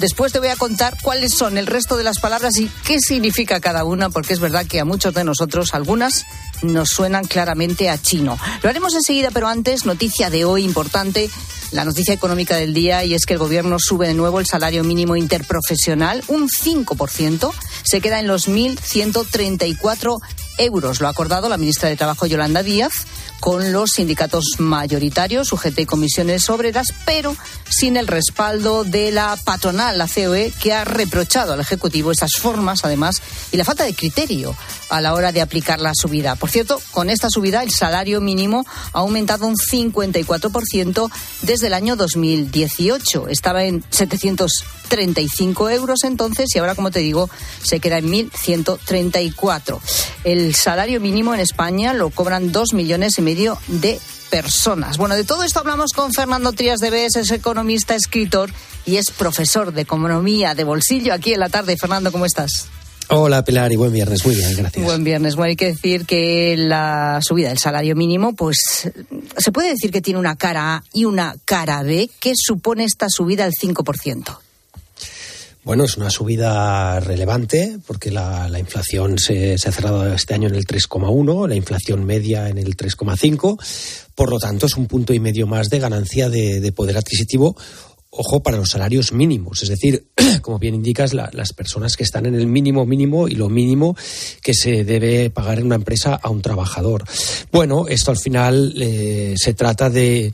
Después 0.00 0.32
te 0.32 0.38
voy 0.38 0.48
a 0.48 0.56
contar 0.56 0.96
cuáles 1.02 1.34
son 1.34 1.58
el 1.58 1.66
resto 1.66 1.98
de 1.98 2.04
las 2.04 2.20
palabras 2.20 2.56
y 2.56 2.70
qué 2.86 2.98
significa 2.98 3.60
cada 3.60 3.84
una, 3.84 4.08
porque 4.08 4.32
es 4.32 4.40
verdad 4.40 4.64
que 4.66 4.80
a 4.80 4.86
muchos 4.86 5.12
de 5.12 5.24
nosotros 5.24 5.74
algunas 5.74 6.24
nos 6.62 6.88
suenan 6.88 7.26
claramente 7.26 7.90
a 7.90 8.00
chino. 8.00 8.38
Lo 8.62 8.70
haremos 8.70 8.94
enseguida, 8.94 9.28
pero 9.30 9.46
antes, 9.46 9.84
noticia 9.84 10.30
de 10.30 10.46
hoy 10.46 10.64
importante, 10.64 11.28
la 11.72 11.84
noticia 11.84 12.14
económica 12.14 12.56
del 12.56 12.74
día, 12.74 13.04
y 13.04 13.14
es 13.14 13.26
que 13.26 13.34
el 13.34 13.38
gobierno 13.38 13.78
sube 13.78 14.08
de 14.08 14.14
nuevo 14.14 14.40
el 14.40 14.46
salario 14.46 14.84
mínimo 14.84 15.16
interprofesional 15.16 16.22
un 16.28 16.48
5%, 16.48 17.52
se 17.82 18.00
queda 18.00 18.20
en 18.20 18.26
los 18.26 18.48
1.134 18.48 20.18
euros. 20.58 21.00
Lo 21.00 21.06
ha 21.06 21.10
acordado 21.10 21.48
la 21.48 21.56
ministra 21.56 21.88
de 21.88 21.96
Trabajo, 21.96 22.26
Yolanda 22.26 22.62
Díaz 22.62 22.92
con 23.40 23.72
los 23.72 23.92
sindicatos 23.92 24.56
mayoritarios, 24.58 25.52
UGT 25.52 25.80
y 25.80 25.86
comisiones 25.86 26.48
obreras, 26.50 26.92
pero 27.06 27.34
sin 27.68 27.96
el 27.96 28.06
respaldo 28.06 28.84
de 28.84 29.10
la 29.10 29.36
patronal, 29.42 29.96
la 29.96 30.06
COE, 30.06 30.52
que 30.60 30.74
ha 30.74 30.84
reprochado 30.84 31.54
al 31.54 31.60
Ejecutivo 31.60 32.12
esas 32.12 32.32
formas, 32.38 32.84
además, 32.84 33.22
y 33.50 33.56
la 33.56 33.64
falta 33.64 33.84
de 33.84 33.94
criterio 33.94 34.54
a 34.90 35.00
la 35.00 35.14
hora 35.14 35.32
de 35.32 35.40
aplicar 35.40 35.80
la 35.80 35.94
subida. 35.94 36.36
Por 36.36 36.50
cierto, 36.50 36.80
con 36.90 37.08
esta 37.08 37.30
subida 37.30 37.62
el 37.62 37.70
salario 37.70 38.20
mínimo 38.20 38.66
ha 38.92 38.98
aumentado 38.98 39.46
un 39.46 39.56
54% 39.56 41.10
desde 41.42 41.59
el 41.62 41.74
año 41.74 41.96
2018. 41.96 43.28
Estaba 43.28 43.64
en 43.64 43.84
735 43.90 45.70
euros 45.70 46.04
entonces 46.04 46.48
y 46.54 46.58
ahora, 46.58 46.74
como 46.74 46.90
te 46.90 47.00
digo, 47.00 47.30
se 47.62 47.80
queda 47.80 47.98
en 47.98 48.08
1.134. 48.08 49.80
El 50.24 50.54
salario 50.54 51.00
mínimo 51.00 51.34
en 51.34 51.40
España 51.40 51.92
lo 51.92 52.10
cobran 52.10 52.52
dos 52.52 52.72
millones 52.72 53.18
y 53.18 53.22
medio 53.22 53.58
de 53.68 54.00
personas. 54.30 54.96
Bueno, 54.96 55.16
de 55.16 55.24
todo 55.24 55.42
esto 55.42 55.58
hablamos 55.58 55.92
con 55.92 56.12
Fernando 56.12 56.52
Trías 56.52 56.78
de 56.78 56.90
Bes, 56.90 57.16
es 57.16 57.30
economista, 57.30 57.94
escritor 57.94 58.50
y 58.86 58.96
es 58.96 59.10
profesor 59.10 59.72
de 59.72 59.82
economía 59.82 60.54
de 60.54 60.64
bolsillo 60.64 61.12
aquí 61.12 61.34
en 61.34 61.40
la 61.40 61.48
tarde. 61.48 61.76
Fernando, 61.76 62.12
¿cómo 62.12 62.26
estás? 62.26 62.68
Hola 63.12 63.44
Pilar 63.44 63.72
y 63.72 63.76
buen 63.76 63.92
viernes, 63.92 64.24
muy 64.24 64.36
bien, 64.36 64.54
gracias. 64.56 64.84
Buen 64.84 65.02
viernes. 65.02 65.34
Bueno, 65.34 65.50
hay 65.50 65.56
que 65.56 65.66
decir 65.66 66.06
que 66.06 66.54
la 66.56 67.18
subida 67.20 67.48
del 67.48 67.58
salario 67.58 67.96
mínimo, 67.96 68.34
pues 68.34 68.56
se 69.36 69.52
puede 69.52 69.70
decir 69.70 69.90
que 69.90 70.00
tiene 70.00 70.20
una 70.20 70.36
cara 70.36 70.76
A 70.76 70.84
y 70.92 71.06
una 71.06 71.34
cara 71.44 71.82
B. 71.82 72.08
¿Qué 72.20 72.34
supone 72.36 72.84
esta 72.84 73.06
subida 73.08 73.44
al 73.44 73.52
5%? 73.52 74.38
Bueno, 75.64 75.84
es 75.84 75.96
una 75.96 76.08
subida 76.08 77.00
relevante 77.00 77.78
porque 77.86 78.12
la, 78.12 78.48
la 78.48 78.60
inflación 78.60 79.18
se, 79.18 79.58
se, 79.58 79.68
ha 79.68 79.72
cerrado 79.72 80.14
este 80.14 80.32
año 80.32 80.48
en 80.48 80.54
el 80.54 80.64
3,1, 80.64 81.48
la 81.48 81.54
inflación 81.54 82.04
media 82.04 82.48
en 82.48 82.58
el 82.58 82.76
3,5. 82.76 83.58
Por 84.14 84.30
lo 84.30 84.38
tanto, 84.38 84.66
es 84.66 84.76
un 84.76 84.86
punto 84.86 85.12
y 85.12 85.20
medio 85.20 85.46
más 85.46 85.68
de 85.68 85.80
ganancia 85.80 86.30
de, 86.30 86.60
de 86.60 86.72
poder 86.72 86.96
adquisitivo 86.96 87.56
ojo, 88.10 88.42
para 88.42 88.56
los 88.56 88.70
salarios 88.70 89.12
mínimos, 89.12 89.62
es 89.62 89.68
decir, 89.68 90.06
como 90.42 90.58
bien 90.58 90.74
indicas, 90.74 91.14
la, 91.14 91.30
las 91.32 91.52
personas 91.52 91.96
que 91.96 92.02
están 92.02 92.26
en 92.26 92.34
el 92.34 92.46
mínimo 92.46 92.84
mínimo 92.84 93.28
y 93.28 93.34
lo 93.34 93.48
mínimo 93.48 93.96
que 94.42 94.52
se 94.52 94.84
debe 94.84 95.30
pagar 95.30 95.60
en 95.60 95.66
una 95.66 95.76
empresa 95.76 96.18
a 96.20 96.28
un 96.30 96.42
trabajador. 96.42 97.04
Bueno, 97.52 97.86
esto 97.88 98.10
al 98.10 98.18
final 98.18 98.74
eh, 98.76 99.34
se 99.36 99.54
trata 99.54 99.90
de, 99.90 100.32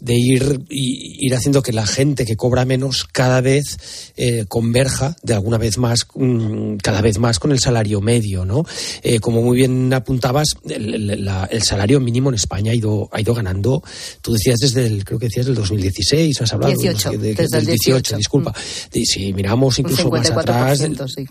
de 0.00 0.14
ir, 0.16 0.64
ir 0.70 1.34
haciendo 1.34 1.62
que 1.62 1.72
la 1.72 1.86
gente 1.86 2.24
que 2.24 2.36
cobra 2.36 2.64
menos 2.64 3.04
cada 3.04 3.40
vez 3.40 4.12
eh, 4.16 4.44
converja 4.48 5.16
de 5.22 5.34
alguna 5.34 5.58
vez 5.58 5.78
más, 5.78 6.06
um, 6.14 6.78
cada 6.78 7.00
vez 7.00 7.18
más 7.18 7.38
con 7.38 7.52
el 7.52 7.60
salario 7.60 8.00
medio, 8.00 8.44
¿no? 8.44 8.64
Eh, 9.02 9.20
como 9.20 9.42
muy 9.42 9.56
bien 9.56 9.92
apuntabas, 9.92 10.48
el, 10.68 11.24
la, 11.24 11.44
el, 11.50 11.62
salario 11.62 12.00
mínimo 12.00 12.30
en 12.30 12.36
España 12.36 12.72
ha 12.72 12.74
ido, 12.74 13.08
ha 13.12 13.20
ido 13.20 13.34
ganando, 13.34 13.82
tú 14.22 14.32
decías 14.32 14.58
desde 14.58 14.86
el, 14.86 15.04
creo 15.04 15.18
que 15.18 15.26
decías 15.26 15.46
del 15.46 15.54
2016, 15.54 16.40
has 16.40 16.52
hablado 16.52 16.72
18, 16.72 17.10
de, 17.10 17.18
de, 17.18 17.34
desde 17.34 17.56
del 17.58 17.66
18, 17.66 17.92
18 17.92 18.16
disculpa. 18.16 18.50
Mm. 18.50 19.02
Si 19.04 19.32
miramos 19.32 19.78
incluso 19.78 20.10
más 20.10 20.30
atrás, 20.30 20.78
del, 20.78 20.96
sí. 21.08 21.26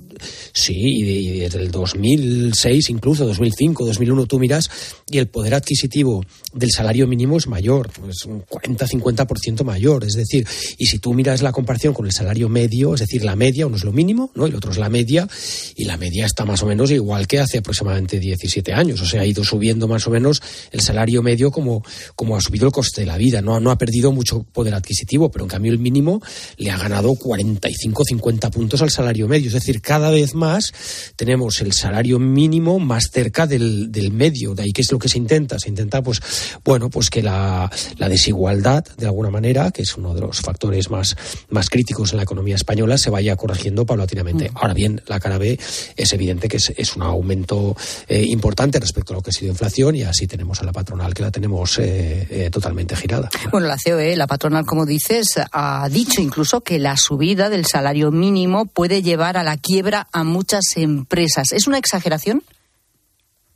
sí, 0.53 0.73
y, 0.75 1.39
desde 1.39 1.59
el 1.59 1.71
2006, 1.71 2.89
incluso 2.89 3.25
2005, 3.25 3.85
2001, 3.85 4.25
tú 4.25 4.39
miras 4.39 4.69
y 5.09 5.17
el 5.17 5.27
poder 5.27 5.55
adquisitivo 5.55 6.23
del 6.53 6.69
salario 6.71 7.07
mínimo 7.07 7.37
es 7.37 7.47
mayor, 7.47 7.89
es 8.07 8.25
un 8.25 8.38
40-50% 8.45 9.63
mayor. 9.63 10.03
Es 10.03 10.13
decir, 10.13 10.47
y 10.77 10.85
si 10.85 10.99
tú 10.99 11.13
miras 11.13 11.41
la 11.41 11.51
comparación 11.51 11.93
con 11.93 12.05
el 12.05 12.11
salario 12.11 12.49
medio, 12.49 12.93
es 12.93 13.01
decir, 13.01 13.23
la 13.23 13.35
media, 13.35 13.67
uno 13.67 13.77
es 13.77 13.83
lo 13.83 13.91
mínimo, 13.91 14.31
¿no? 14.35 14.45
El 14.45 14.55
otro 14.55 14.71
es 14.71 14.77
la 14.77 14.89
media, 14.89 15.27
y 15.75 15.85
la 15.85 15.97
media 15.97 16.25
está 16.25 16.45
más 16.45 16.63
o 16.63 16.65
menos 16.65 16.91
igual 16.91 17.27
que 17.27 17.39
hace 17.39 17.59
aproximadamente 17.59 18.19
17 18.19 18.73
años. 18.73 19.01
O 19.01 19.05
sea, 19.05 19.21
ha 19.21 19.25
ido 19.25 19.43
subiendo 19.43 19.87
más 19.87 20.07
o 20.07 20.11
menos 20.11 20.41
el 20.71 20.81
salario 20.81 21.21
medio 21.21 21.51
como, 21.51 21.83
como 22.15 22.35
ha 22.35 22.41
subido 22.41 22.67
el 22.67 22.71
coste 22.71 23.01
de 23.01 23.07
la 23.07 23.17
vida. 23.17 23.41
No, 23.41 23.59
no 23.59 23.71
ha 23.71 23.77
perdido 23.77 24.11
mucho 24.11 24.43
poder 24.43 24.73
adquisitivo, 24.73 25.31
pero 25.31 25.45
en 25.45 25.49
cambio 25.49 25.71
el 25.71 25.79
mínimo 25.79 26.21
le 26.57 26.71
ha 26.71 26.77
ganado 26.77 27.13
45-50 27.13 28.51
puntos 28.51 28.81
al 28.81 28.89
salario 28.89 29.27
medio. 29.27 29.47
Es 29.47 29.53
decir, 29.53 29.81
cada 29.81 30.09
vez 30.09 30.35
más 30.35 30.73
tenemos 31.15 31.61
el 31.61 31.73
salario 31.73 32.19
mínimo 32.19 32.79
más 32.79 33.09
cerca 33.11 33.47
del, 33.47 33.91
del 33.91 34.11
medio. 34.11 34.55
De 34.55 34.63
ahí 34.63 34.71
que 34.71 34.81
es 34.81 34.91
lo 34.91 34.99
que 34.99 35.09
se 35.09 35.17
intenta. 35.17 35.59
Se 35.59 35.69
intenta, 35.69 36.01
pues, 36.01 36.21
bueno, 36.63 36.89
pues 36.89 37.09
que 37.09 37.21
la, 37.21 37.69
la 37.97 38.09
desigualdad, 38.09 38.28
de 38.31 39.05
alguna 39.05 39.29
manera, 39.29 39.71
que 39.71 39.81
es 39.81 39.95
uno 39.97 40.13
de 40.13 40.21
los 40.21 40.41
factores 40.41 40.89
más, 40.89 41.15
más 41.49 41.69
críticos 41.69 42.11
en 42.11 42.17
la 42.17 42.23
economía 42.23 42.55
española, 42.55 42.97
se 42.97 43.09
vaya 43.09 43.35
corrigiendo 43.35 43.85
paulatinamente. 43.85 44.49
Mm. 44.49 44.57
Ahora 44.57 44.73
bien, 44.73 45.01
la 45.07 45.19
cara 45.19 45.37
B 45.37 45.59
es 45.95 46.13
evidente 46.13 46.47
que 46.47 46.57
es, 46.57 46.73
es 46.75 46.95
un 46.95 47.03
aumento 47.03 47.75
eh, 48.07 48.23
importante 48.23 48.79
respecto 48.79 49.13
a 49.13 49.17
lo 49.17 49.21
que 49.21 49.29
ha 49.29 49.33
sido 49.33 49.51
inflación 49.51 49.95
y 49.95 50.03
así 50.03 50.27
tenemos 50.27 50.61
a 50.61 50.65
la 50.65 50.71
patronal 50.71 51.13
que 51.13 51.23
la 51.23 51.31
tenemos 51.31 51.77
eh, 51.79 52.27
eh, 52.29 52.49
totalmente 52.51 52.95
girada. 52.95 53.29
Bueno, 53.51 53.67
la 53.67 53.77
COE, 53.83 54.15
la 54.15 54.27
patronal, 54.27 54.65
como 54.65 54.85
dices, 54.85 55.35
ha 55.51 55.87
dicho 55.89 56.21
incluso 56.21 56.61
que 56.61 56.79
la 56.79 56.97
subida 56.97 57.49
del 57.49 57.65
salario 57.65 58.11
mínimo 58.11 58.65
puede 58.65 59.01
llevar 59.01 59.37
a 59.37 59.43
la 59.43 59.57
quiebra 59.57 60.07
a 60.11 60.23
muchas 60.23 60.63
empresas. 60.75 61.51
¿Es 61.51 61.67
una 61.67 61.77
exageración? 61.77 62.43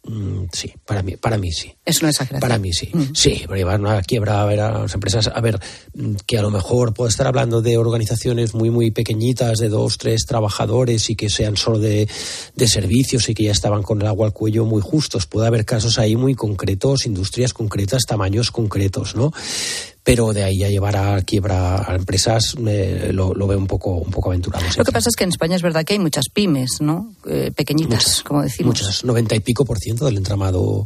Mm, 0.05 0.47
sí, 0.51 0.73
para 0.85 1.01
mí, 1.01 1.15
para 1.15 1.37
mí 1.37 1.51
sí. 1.51 1.73
Es 1.85 2.01
una 2.01 2.09
exageración. 2.09 2.41
Para 2.41 2.57
mí 2.57 2.73
sí. 2.73 2.89
Mm. 2.91 3.13
Sí, 3.13 3.43
para 3.45 3.57
llevar 3.57 3.79
una 3.79 4.01
quiebra 4.01 4.41
a 4.41 4.45
ver 4.45 4.59
a 4.59 4.79
las 4.79 4.93
empresas, 4.93 5.31
a 5.33 5.39
ver, 5.39 5.59
mm, 5.93 6.15
que 6.27 6.37
a 6.37 6.41
lo 6.41 6.51
mejor 6.51 6.93
puedo 6.93 7.07
estar 7.07 7.25
hablando 7.25 7.61
de 7.61 7.77
organizaciones 7.77 8.53
muy, 8.53 8.69
muy 8.69 8.91
pequeñitas, 8.91 9.59
de 9.59 9.69
dos, 9.69 9.97
tres 9.97 10.25
trabajadores 10.25 11.09
y 11.09 11.15
que 11.15 11.29
sean 11.29 11.55
solo 11.55 11.79
de, 11.79 12.09
de 12.55 12.67
servicios 12.67 13.29
y 13.29 13.33
que 13.33 13.43
ya 13.43 13.51
estaban 13.51 13.81
con 13.81 14.01
el 14.01 14.07
agua 14.07 14.27
al 14.27 14.33
cuello 14.33 14.65
muy 14.65 14.81
justos. 14.81 15.25
Puede 15.25 15.47
haber 15.47 15.63
casos 15.63 15.97
ahí 15.97 16.17
muy 16.17 16.35
concretos, 16.35 17.05
industrias 17.05 17.53
concretas, 17.53 18.03
tamaños 18.05 18.51
concretos, 18.51 19.15
¿no? 19.15 19.31
Pero 20.03 20.33
de 20.33 20.43
ahí 20.43 20.63
a 20.63 20.69
llevar 20.69 20.97
a 20.97 21.21
quiebra 21.21 21.89
a 21.89 21.95
empresas 21.95 22.55
eh, 22.67 23.11
lo, 23.13 23.33
lo, 23.33 23.47
veo 23.47 23.57
un 23.57 23.67
poco 23.67 23.91
un 23.91 24.11
poco 24.11 24.29
aventurado. 24.29 24.65
Lo 24.77 24.83
que 24.83 24.91
pasa 24.91 25.09
es 25.09 25.15
que 25.15 25.23
en 25.23 25.29
España 25.29 25.55
es 25.55 25.61
verdad 25.61 25.85
que 25.85 25.93
hay 25.93 25.99
muchas 25.99 26.25
pymes, 26.31 26.81
¿no? 26.81 27.13
Eh, 27.25 27.51
pequeñitas, 27.55 28.03
muchas, 28.03 28.23
como 28.23 28.41
decimos. 28.41 28.81
Muchas, 28.81 29.05
noventa 29.05 29.35
y 29.35 29.39
pico 29.39 29.65
por 29.65 29.79
ciento 29.79 30.05
del 30.05 30.17
entramado 30.17 30.85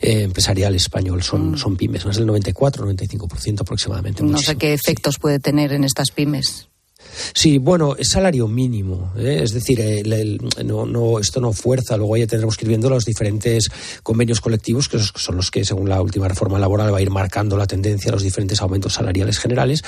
eh, 0.00 0.22
empresarial 0.24 0.74
español 0.74 1.22
son, 1.22 1.52
mm. 1.52 1.58
son 1.58 1.76
pymes, 1.76 2.04
más 2.04 2.16
del 2.16 2.26
94, 2.26 2.82
95 2.82 3.28
por 3.28 3.40
ciento 3.40 3.62
aproximadamente. 3.62 4.22
No 4.22 4.30
muchísimo. 4.30 4.52
sé 4.52 4.58
qué 4.58 4.74
efectos 4.74 5.14
sí. 5.14 5.20
puede 5.20 5.40
tener 5.40 5.72
en 5.72 5.84
estas 5.84 6.10
pymes. 6.10 6.69
Sí, 7.34 7.58
bueno, 7.58 7.96
es 7.96 8.10
salario 8.10 8.48
mínimo, 8.48 9.12
¿eh? 9.16 9.40
es 9.42 9.52
decir, 9.52 9.80
el, 9.80 10.40
no, 10.64 10.86
no, 10.86 11.18
esto 11.18 11.40
no 11.40 11.52
fuerza, 11.52 11.96
luego 11.96 12.16
ya 12.16 12.26
tendremos 12.26 12.56
que 12.56 12.64
ir 12.64 12.68
viendo 12.68 12.90
los 12.90 13.04
diferentes 13.04 13.68
convenios 14.02 14.40
colectivos, 14.40 14.88
que 14.88 14.98
son 14.98 15.36
los 15.36 15.50
que, 15.50 15.64
según 15.64 15.88
la 15.88 16.00
última 16.02 16.28
reforma 16.28 16.58
laboral, 16.58 16.92
va 16.92 16.98
a 16.98 17.02
ir 17.02 17.10
marcando 17.10 17.56
la 17.56 17.66
tendencia 17.66 18.10
a 18.10 18.14
los 18.14 18.22
diferentes 18.22 18.60
aumentos 18.60 18.94
salariales 18.94 19.38
generales, 19.38 19.82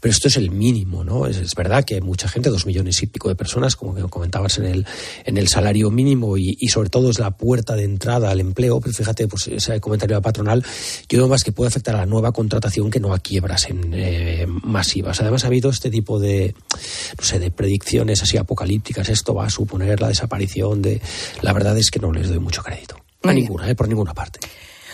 pero 0.00 0.12
esto 0.12 0.28
es 0.28 0.36
el 0.36 0.50
mínimo, 0.50 1.04
¿no? 1.04 1.26
Es, 1.26 1.36
es 1.36 1.54
verdad 1.54 1.84
que 1.84 1.96
hay 1.96 2.00
mucha 2.00 2.28
gente, 2.28 2.50
dos 2.50 2.66
millones 2.66 3.02
y 3.02 3.06
pico 3.06 3.28
de 3.28 3.34
personas, 3.34 3.76
como 3.76 3.94
comentabas, 4.08 4.58
en 4.58 4.64
el, 4.66 4.86
en 5.24 5.36
el 5.36 5.48
salario 5.48 5.90
mínimo 5.90 6.36
y, 6.36 6.56
y 6.58 6.68
sobre 6.68 6.90
todo 6.90 7.10
es 7.10 7.18
la 7.18 7.30
puerta 7.32 7.74
de 7.74 7.84
entrada 7.84 8.30
al 8.30 8.40
empleo, 8.40 8.80
pero 8.80 8.94
fíjate, 8.94 9.28
pues 9.28 9.48
ese 9.48 9.80
comentario 9.80 10.16
de 10.16 10.22
patronal, 10.22 10.64
yo 11.08 11.18
veo 11.18 11.28
más 11.28 11.44
que 11.44 11.52
puede 11.52 11.68
afectar 11.68 11.94
a 11.96 11.98
la 11.98 12.06
nueva 12.06 12.32
contratación 12.32 12.90
que 12.90 13.00
no 13.00 13.12
a 13.12 13.18
quiebras 13.18 13.68
en, 13.68 13.92
eh, 13.94 14.46
masivas. 14.46 15.20
Además, 15.20 15.44
ha 15.44 15.48
habido 15.48 15.70
este 15.70 15.90
tipo 15.90 16.18
de 16.18 16.54
no 17.18 17.24
sé, 17.24 17.38
de 17.38 17.50
predicciones 17.50 18.22
así 18.22 18.36
apocalípticas, 18.36 19.08
esto 19.08 19.34
va 19.34 19.46
a 19.46 19.50
suponer 19.50 20.00
la 20.00 20.08
desaparición 20.08 20.82
de... 20.82 21.00
La 21.42 21.52
verdad 21.52 21.76
es 21.78 21.90
que 21.90 22.00
no 22.00 22.12
les 22.12 22.28
doy 22.28 22.38
mucho 22.38 22.62
crédito. 22.62 22.96
A 23.22 23.32
ninguna, 23.32 23.68
eh, 23.68 23.74
por 23.74 23.88
ninguna 23.88 24.14
parte. 24.14 24.40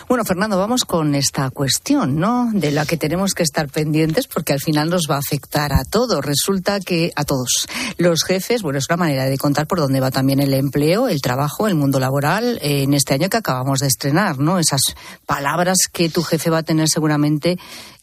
Bueno, 0.07 0.23
Fernando, 0.23 0.57
vamos 0.57 0.85
con 0.85 1.15
esta 1.15 1.49
cuestión, 1.49 2.15
¿no? 2.15 2.49
De 2.53 2.71
la 2.71 2.85
que 2.85 2.95
tenemos 2.95 3.33
que 3.33 3.43
estar 3.43 3.67
pendientes 3.67 4.25
porque 4.27 4.53
al 4.53 4.61
final 4.61 4.89
nos 4.89 5.07
va 5.11 5.15
a 5.15 5.19
afectar 5.19 5.73
a 5.73 5.83
todos. 5.83 6.23
Resulta 6.23 6.79
que 6.79 7.11
a 7.13 7.25
todos. 7.25 7.67
Los 7.97 8.23
jefes, 8.23 8.61
bueno, 8.61 8.79
es 8.79 8.85
una 8.89 8.95
manera 8.95 9.25
de 9.25 9.37
contar 9.37 9.67
por 9.67 9.79
dónde 9.79 9.99
va 9.99 10.09
también 10.09 10.39
el 10.39 10.53
empleo, 10.53 11.09
el 11.09 11.21
trabajo, 11.21 11.67
el 11.67 11.75
mundo 11.75 11.99
laboral 11.99 12.57
eh, 12.61 12.83
en 12.83 12.93
este 12.93 13.15
año 13.15 13.27
que 13.27 13.35
acabamos 13.35 13.79
de 13.79 13.87
estrenar, 13.87 14.39
¿no? 14.39 14.59
Esas 14.59 14.79
palabras 15.25 15.77
que 15.91 16.07
tu 16.09 16.23
jefe 16.23 16.49
va 16.49 16.59
a 16.59 16.63
tener 16.63 16.87
seguramente 16.87 17.57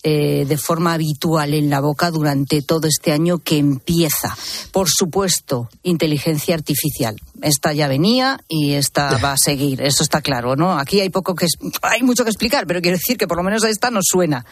eh, 0.06 0.44
de 0.46 0.58
forma 0.58 0.92
habitual 0.92 1.54
en 1.54 1.70
la 1.70 1.80
boca 1.80 2.10
durante 2.10 2.60
todo 2.60 2.86
este 2.86 3.10
año 3.10 3.38
que 3.38 3.56
empieza. 3.56 4.36
Por 4.70 4.86
supuesto, 4.90 5.70
inteligencia 5.82 6.54
artificial. 6.54 7.16
Esta 7.40 7.72
ya 7.72 7.88
venía 7.88 8.38
y 8.46 8.74
esta 8.74 9.16
va 9.24 9.32
a 9.32 9.38
seguir. 9.38 9.80
Eso 9.80 10.02
está 10.02 10.20
claro, 10.20 10.56
¿no? 10.56 10.78
Aquí 10.78 11.00
hay 11.00 11.08
poco 11.08 11.34
que 11.34 11.46
hay 11.94 12.02
mucho 12.02 12.24
que 12.24 12.30
explicar, 12.30 12.66
pero 12.66 12.80
quiero 12.80 12.96
decir 12.96 13.16
que 13.16 13.26
por 13.26 13.36
lo 13.36 13.42
menos 13.42 13.64
esta 13.64 13.90
nos 13.90 14.04
suena. 14.10 14.44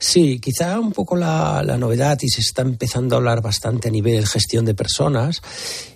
Sí, 0.00 0.38
quizá 0.38 0.78
un 0.78 0.92
poco 0.92 1.16
la, 1.16 1.60
la, 1.64 1.76
novedad 1.76 2.18
y 2.22 2.28
se 2.28 2.40
está 2.40 2.62
empezando 2.62 3.16
a 3.16 3.18
hablar 3.18 3.42
bastante 3.42 3.88
a 3.88 3.90
nivel 3.90 4.20
de 4.20 4.26
gestión 4.26 4.64
de 4.64 4.72
personas 4.74 5.42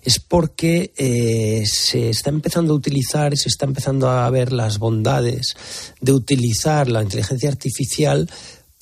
es 0.02 0.18
porque 0.18 0.92
eh, 0.96 1.62
se 1.66 2.10
está 2.10 2.30
empezando 2.30 2.72
a 2.72 2.76
utilizar 2.76 3.32
y 3.32 3.36
se 3.36 3.48
está 3.48 3.64
empezando 3.64 4.10
a 4.10 4.28
ver 4.28 4.52
las 4.52 4.78
bondades 4.78 5.54
de 6.00 6.12
utilizar 6.12 6.88
la 6.88 7.00
inteligencia 7.00 7.48
artificial 7.48 8.28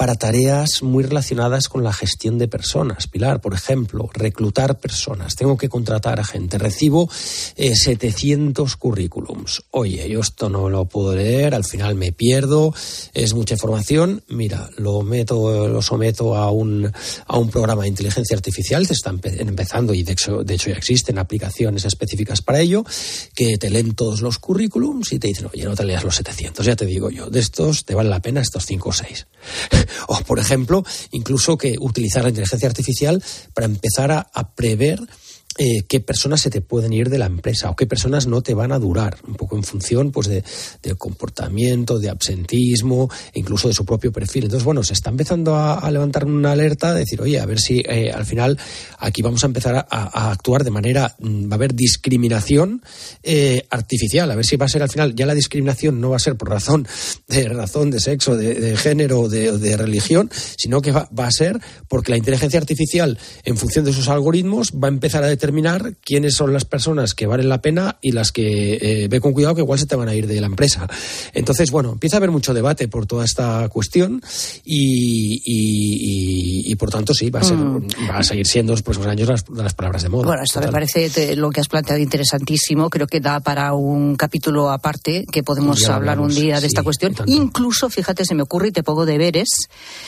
para 0.01 0.15
tareas 0.15 0.83
muy 0.83 1.05
relacionadas 1.05 1.69
con 1.69 1.85
la 1.85 1.93
gestión 1.93 2.39
de 2.39 2.49
personas. 2.49 3.07
Pilar, 3.07 3.43
por 3.43 3.53
ejemplo, 3.53 4.09
reclutar 4.15 4.79
personas. 4.79 5.37
Tengo 5.37 5.59
que 5.59 5.69
contratar 5.69 6.19
a 6.19 6.25
gente. 6.25 6.57
Recibo 6.57 7.11
700 7.11 8.73
eh, 8.73 8.77
currículums. 8.79 9.63
Oye, 9.73 10.09
yo 10.09 10.21
esto 10.21 10.49
no 10.49 10.71
lo 10.71 10.87
puedo 10.87 11.15
leer, 11.15 11.55
al 11.55 11.67
final 11.67 11.97
me 11.97 12.13
pierdo, 12.13 12.75
es 13.13 13.35
mucha 13.35 13.53
información. 13.53 14.23
Mira, 14.29 14.71
lo 14.79 15.03
meto, 15.03 15.69
lo 15.69 15.83
someto 15.83 16.35
a 16.35 16.51
un, 16.51 16.91
a 17.27 17.37
un 17.37 17.51
programa 17.51 17.83
de 17.83 17.89
inteligencia 17.89 18.35
artificial. 18.35 18.87
Se 18.87 18.95
están 18.95 19.21
empezando 19.23 19.93
y 19.93 20.03
de 20.03 20.13
hecho, 20.13 20.43
de 20.43 20.55
hecho 20.55 20.71
ya 20.71 20.77
existen 20.77 21.19
aplicaciones 21.19 21.85
específicas 21.85 22.41
para 22.41 22.61
ello 22.61 22.87
que 23.35 23.59
te 23.59 23.69
leen 23.69 23.95
todos 23.95 24.23
los 24.23 24.39
currículums 24.39 25.13
y 25.13 25.19
te 25.19 25.29
dicen, 25.29 25.51
oye, 25.53 25.67
no 25.67 25.75
te 25.75 25.85
leas 25.85 26.05
los 26.05 26.17
700. 26.17 26.65
Ya 26.65 26.75
te 26.75 26.87
digo 26.87 27.11
yo, 27.11 27.29
de 27.29 27.41
estos 27.41 27.85
te 27.85 27.95
vale 27.95 28.09
la 28.09 28.23
pena 28.23 28.41
estos 28.41 28.65
5 28.65 28.89
o 28.89 28.93
6. 28.95 29.27
O, 30.09 30.19
por 30.21 30.39
ejemplo, 30.39 30.85
incluso 31.13 31.57
que 31.57 31.77
utilizar 31.79 32.23
la 32.23 32.31
inteligencia 32.31 32.69
artificial 32.69 33.23
para 33.55 33.67
empezar 33.67 34.11
a, 34.13 34.31
a 34.33 34.55
prever 34.55 35.01
eh, 35.59 35.83
qué 35.89 36.01
personas 36.01 36.41
se 36.41 36.49
te 36.49 36.63
pueden 36.63 36.93
ir 36.93 37.11
de 37.11 37.19
la 37.19 37.27
empresa 37.27 37.71
o 37.71 37.77
qué 37.77 37.85
personas 37.85 38.27
no 38.27 38.41
te 38.41 38.55
van 38.55 38.73
a 38.73 38.79
durar, 38.79 39.19
un 39.27 39.35
poco 39.35 39.57
en 39.57 39.63
función 39.63 40.11
pues 40.11 40.27
de, 40.27 40.43
del 40.83 40.97
comportamiento, 40.97 41.99
de 41.99 42.09
absentismo, 42.09 43.11
incluso 43.35 43.69
de 43.69 43.75
su 43.75 43.85
propio 43.85 44.11
perfil. 44.11 44.45
Entonces, 44.45 44.65
bueno, 44.65 44.83
se 44.83 44.95
está 44.95 45.11
empezando 45.11 45.57
a, 45.57 45.91
levantar 45.91 46.25
una 46.25 46.53
alerta, 46.53 46.95
de 46.95 47.01
decir, 47.01 47.21
oye, 47.21 47.39
a 47.41 47.47
ver 47.47 47.59
si 47.59 47.83
eh, 47.85 48.11
al 48.11 48.25
final 48.25 48.59
aquí 49.01 49.21
vamos 49.21 49.43
a 49.43 49.49
empezar 49.49 49.87
a, 49.91 50.31
actuar 50.31 50.65
de 50.65 50.71
manera, 50.71 51.15
mm, 51.19 51.51
va 51.51 51.53
a 51.53 51.55
haber 51.57 51.75
discriminación 51.75 52.83
eh, 53.23 53.67
artificial, 53.69 54.31
a 54.31 54.37
ver 54.37 54.47
si 54.47 54.57
va 54.57 54.65
a 54.65 54.69
ser 54.71 54.83
al 54.83 54.89
final, 54.89 55.15
ya 55.15 55.27
la 55.27 55.35
discriminación 55.35 56.01
no 56.01 56.11
va 56.11 56.17
a 56.17 56.21
ser 56.21 56.37
por 56.37 56.49
razón 56.49 56.89
de 57.29 57.49
razón 57.49 57.91
de 57.91 58.01
sexo, 58.01 58.35
de, 58.35 58.79
género, 58.79 59.29
de, 59.29 59.59
de, 59.59 59.77
religión, 59.77 60.31
sino 60.57 60.81
que 60.81 60.93
va, 60.93 61.11
va 61.17 61.27
a 61.27 61.33
ser 61.33 61.61
porque 61.87 62.13
la 62.13 62.17
inteligencia 62.17 62.59
artificial, 62.59 63.19
en 63.45 63.59
función 63.59 63.85
de 63.85 63.93
sus 63.93 64.09
algoritmos, 64.09 64.73
va 64.73 64.89
a 64.89 64.91
empezar 64.91 65.23
a 65.23 65.27
determinar 65.27 65.50
determinar 65.51 65.95
quiénes 66.05 66.35
son 66.35 66.53
las 66.53 66.65
personas 66.65 67.15
que 67.15 67.27
valen 67.27 67.49
la 67.49 67.61
pena 67.61 67.99
y 68.01 68.13
las 68.13 68.31
que 68.31 68.79
eh, 68.81 69.09
ve 69.09 69.21
con 69.21 69.33
cuidado 69.33 69.57
que 69.57 69.63
igual 69.63 69.79
se 69.79 69.87
te 69.87 69.97
van 69.97 70.09
a 70.09 70.15
ir 70.15 70.29
de 70.29 70.41
la 70.41 70.47
empresa. 70.47 70.89
Entonces, 71.35 71.73
bueno, 71.73 71.93
empieza 71.93 72.17
a 72.17 72.19
haber 72.19 72.31
mucho 72.31 72.55
debate 72.55 72.87
por 72.87 73.07
toda 73.07 73.25
esta 73.25 73.69
cuestión 73.69 74.23
y, 74.65 75.43
y, 75.45 76.71
y, 76.71 76.75
por 76.77 76.91
tanto 76.91 77.15
sí, 77.15 77.31
va 77.31 77.41
a, 77.41 77.45
ser, 77.45 77.57
mm. 77.57 77.89
va 78.09 78.19
a 78.19 78.23
seguir 78.23 78.47
siendo 78.47 78.73
los 78.73 78.83
próximos 78.83 79.09
años 79.09 79.29
las, 79.29 79.49
las 79.49 79.75
palabras 79.75 80.05
de 80.05 80.09
moda. 80.09 80.27
Bueno, 80.27 80.43
esto 80.45 80.61
me 80.61 80.69
parece 80.69 81.35
lo 81.35 81.51
que 81.51 81.61
has 81.61 81.69
planteado 81.69 82.01
interesantísimo. 82.01 82.89
Creo 82.89 83.09
que 83.09 83.21
da 83.21 83.41
para 83.41 83.75
un 83.75 84.15
capítulo 84.15 84.71
aparte 84.71 85.25
que 85.31 85.43
podemos 85.43 85.89
hablar 85.89 86.21
un 86.21 86.33
día 86.33 86.61
de 86.61 86.69
esta 86.69 86.85
cuestión. 86.85 87.15
Incluso, 87.27 87.91
fíjate, 87.91 88.25
se 88.25 88.35
me 88.37 88.43
ocurre 88.43 88.69
y 88.69 88.73
te 88.73 88.85
pongo 88.85 89.05
deberes 89.05 89.49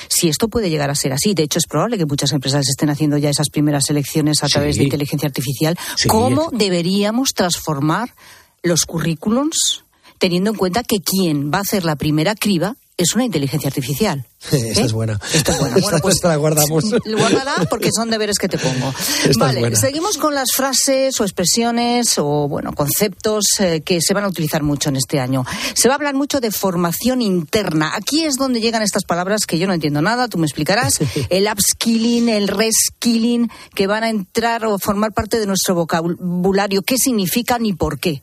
si 0.08 0.28
esto 0.28 0.48
puede 0.48 0.70
llegar 0.70 0.90
a 0.90 0.94
ser 0.94 1.12
así. 1.12 1.34
De 1.34 1.42
hecho, 1.42 1.58
es 1.58 1.66
probable 1.66 1.98
que 1.98 2.06
muchas 2.06 2.32
empresas 2.32 2.68
estén 2.68 2.90
haciendo 2.90 3.16
ya 3.18 3.30
esas 3.30 3.48
primeras 3.50 3.90
elecciones 3.90 4.44
a 4.44 4.48
través 4.48 4.76
de 4.76 4.84
inteligencia 4.84 5.21
artificial, 5.26 5.78
¿cómo 6.08 6.50
deberíamos 6.52 7.34
transformar 7.34 8.14
los 8.62 8.84
currículums 8.86 9.84
teniendo 10.18 10.50
en 10.50 10.56
cuenta 10.56 10.84
que 10.84 11.00
quien 11.00 11.50
va 11.52 11.58
a 11.58 11.62
hacer 11.62 11.84
la 11.84 11.96
primera 11.96 12.34
criba 12.34 12.76
es 12.96 13.14
una 13.14 13.24
inteligencia 13.24 13.68
artificial. 13.68 14.26
Esta 14.52 14.82
es 14.82 14.92
buena. 14.92 15.18
Esta 15.32 15.52
es 15.52 15.58
buena. 15.58 15.76
Bueno, 15.78 15.98
pues 16.00 16.22
la 16.22 16.36
guardamos. 16.36 16.84
Guárdala 17.04 17.66
porque 17.70 17.90
son 17.94 18.10
deberes 18.10 18.38
que 18.38 18.48
te 18.48 18.58
pongo. 18.58 18.92
vale, 19.38 19.76
seguimos 19.76 20.18
con 20.18 20.34
las 20.34 20.52
frases 20.52 21.18
o 21.20 21.24
expresiones 21.24 22.18
o, 22.18 22.48
bueno, 22.48 22.72
conceptos 22.72 23.44
eh, 23.60 23.82
que 23.82 24.00
se 24.00 24.14
van 24.14 24.24
a 24.24 24.28
utilizar 24.28 24.62
mucho 24.62 24.88
en 24.88 24.96
este 24.96 25.20
año. 25.20 25.44
Se 25.74 25.88
va 25.88 25.94
a 25.94 25.96
hablar 25.96 26.14
mucho 26.14 26.40
de 26.40 26.50
formación 26.50 27.22
interna. 27.22 27.92
Aquí 27.94 28.24
es 28.24 28.36
donde 28.36 28.60
llegan 28.60 28.82
estas 28.82 29.04
palabras 29.04 29.46
que 29.46 29.58
yo 29.58 29.66
no 29.66 29.74
entiendo 29.74 30.02
nada, 30.02 30.28
tú 30.28 30.38
me 30.38 30.46
explicarás. 30.46 31.00
El 31.30 31.46
upskilling, 31.46 32.28
el 32.28 32.48
reskilling, 32.48 33.50
que 33.74 33.86
van 33.86 34.04
a 34.04 34.10
entrar 34.10 34.66
o 34.66 34.78
formar 34.78 35.12
parte 35.12 35.38
de 35.38 35.46
nuestro 35.46 35.74
vocabulario. 35.74 36.82
¿Qué 36.82 36.96
significan 36.98 37.64
y 37.64 37.72
por 37.72 37.98
qué? 37.98 38.22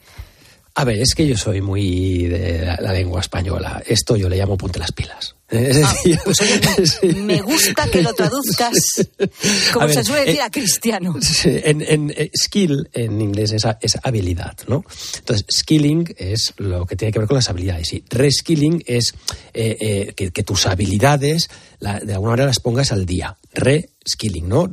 A 0.79 0.85
ver, 0.85 1.01
es 1.01 1.13
que 1.13 1.27
yo 1.27 1.35
soy 1.35 1.59
muy 1.59 2.27
de 2.27 2.77
la, 2.79 2.93
lengua 2.93 3.19
española. 3.19 3.83
Esto 3.85 4.15
yo 4.15 4.29
le 4.29 4.37
llamo 4.37 4.55
ponte 4.55 4.79
las 4.79 4.93
pilas. 4.93 5.35
Ah, 5.51 5.95
pues 6.25 6.99
me 7.15 7.41
gusta 7.41 7.89
que 7.89 8.03
lo 8.03 8.13
traduzcas 8.13 8.73
como 9.73 9.89
se 9.89 10.03
suele 10.03 10.25
decir 10.25 10.41
a 10.41 10.51
cristiano. 10.51 11.15
En, 11.43 11.81
en, 11.81 12.13
eh, 12.15 12.29
skill 12.35 12.89
en 12.93 13.19
inglés 13.19 13.51
es, 13.53 13.65
es, 13.81 13.97
habilidad, 14.03 14.55
¿no? 14.67 14.85
Entonces, 15.17 15.45
skilling 15.51 16.13
es 16.17 16.53
lo 16.57 16.85
que 16.85 16.95
tiene 16.95 17.11
que 17.11 17.19
ver 17.19 17.27
con 17.27 17.35
las 17.35 17.49
habilidades 17.49 17.93
y 17.93 18.03
reskilling 18.09 18.83
es 18.85 19.13
eh, 19.53 19.77
eh, 19.79 20.13
que, 20.15 20.31
que, 20.31 20.43
tus 20.43 20.67
habilidades 20.67 21.49
la, 21.79 21.99
de 21.99 22.13
alguna 22.13 22.31
manera 22.31 22.47
las 22.47 22.59
pongas 22.59 22.91
al 22.91 23.05
día. 23.05 23.37
Re 23.53 23.89
skilling, 24.07 24.47
¿no? 24.47 24.67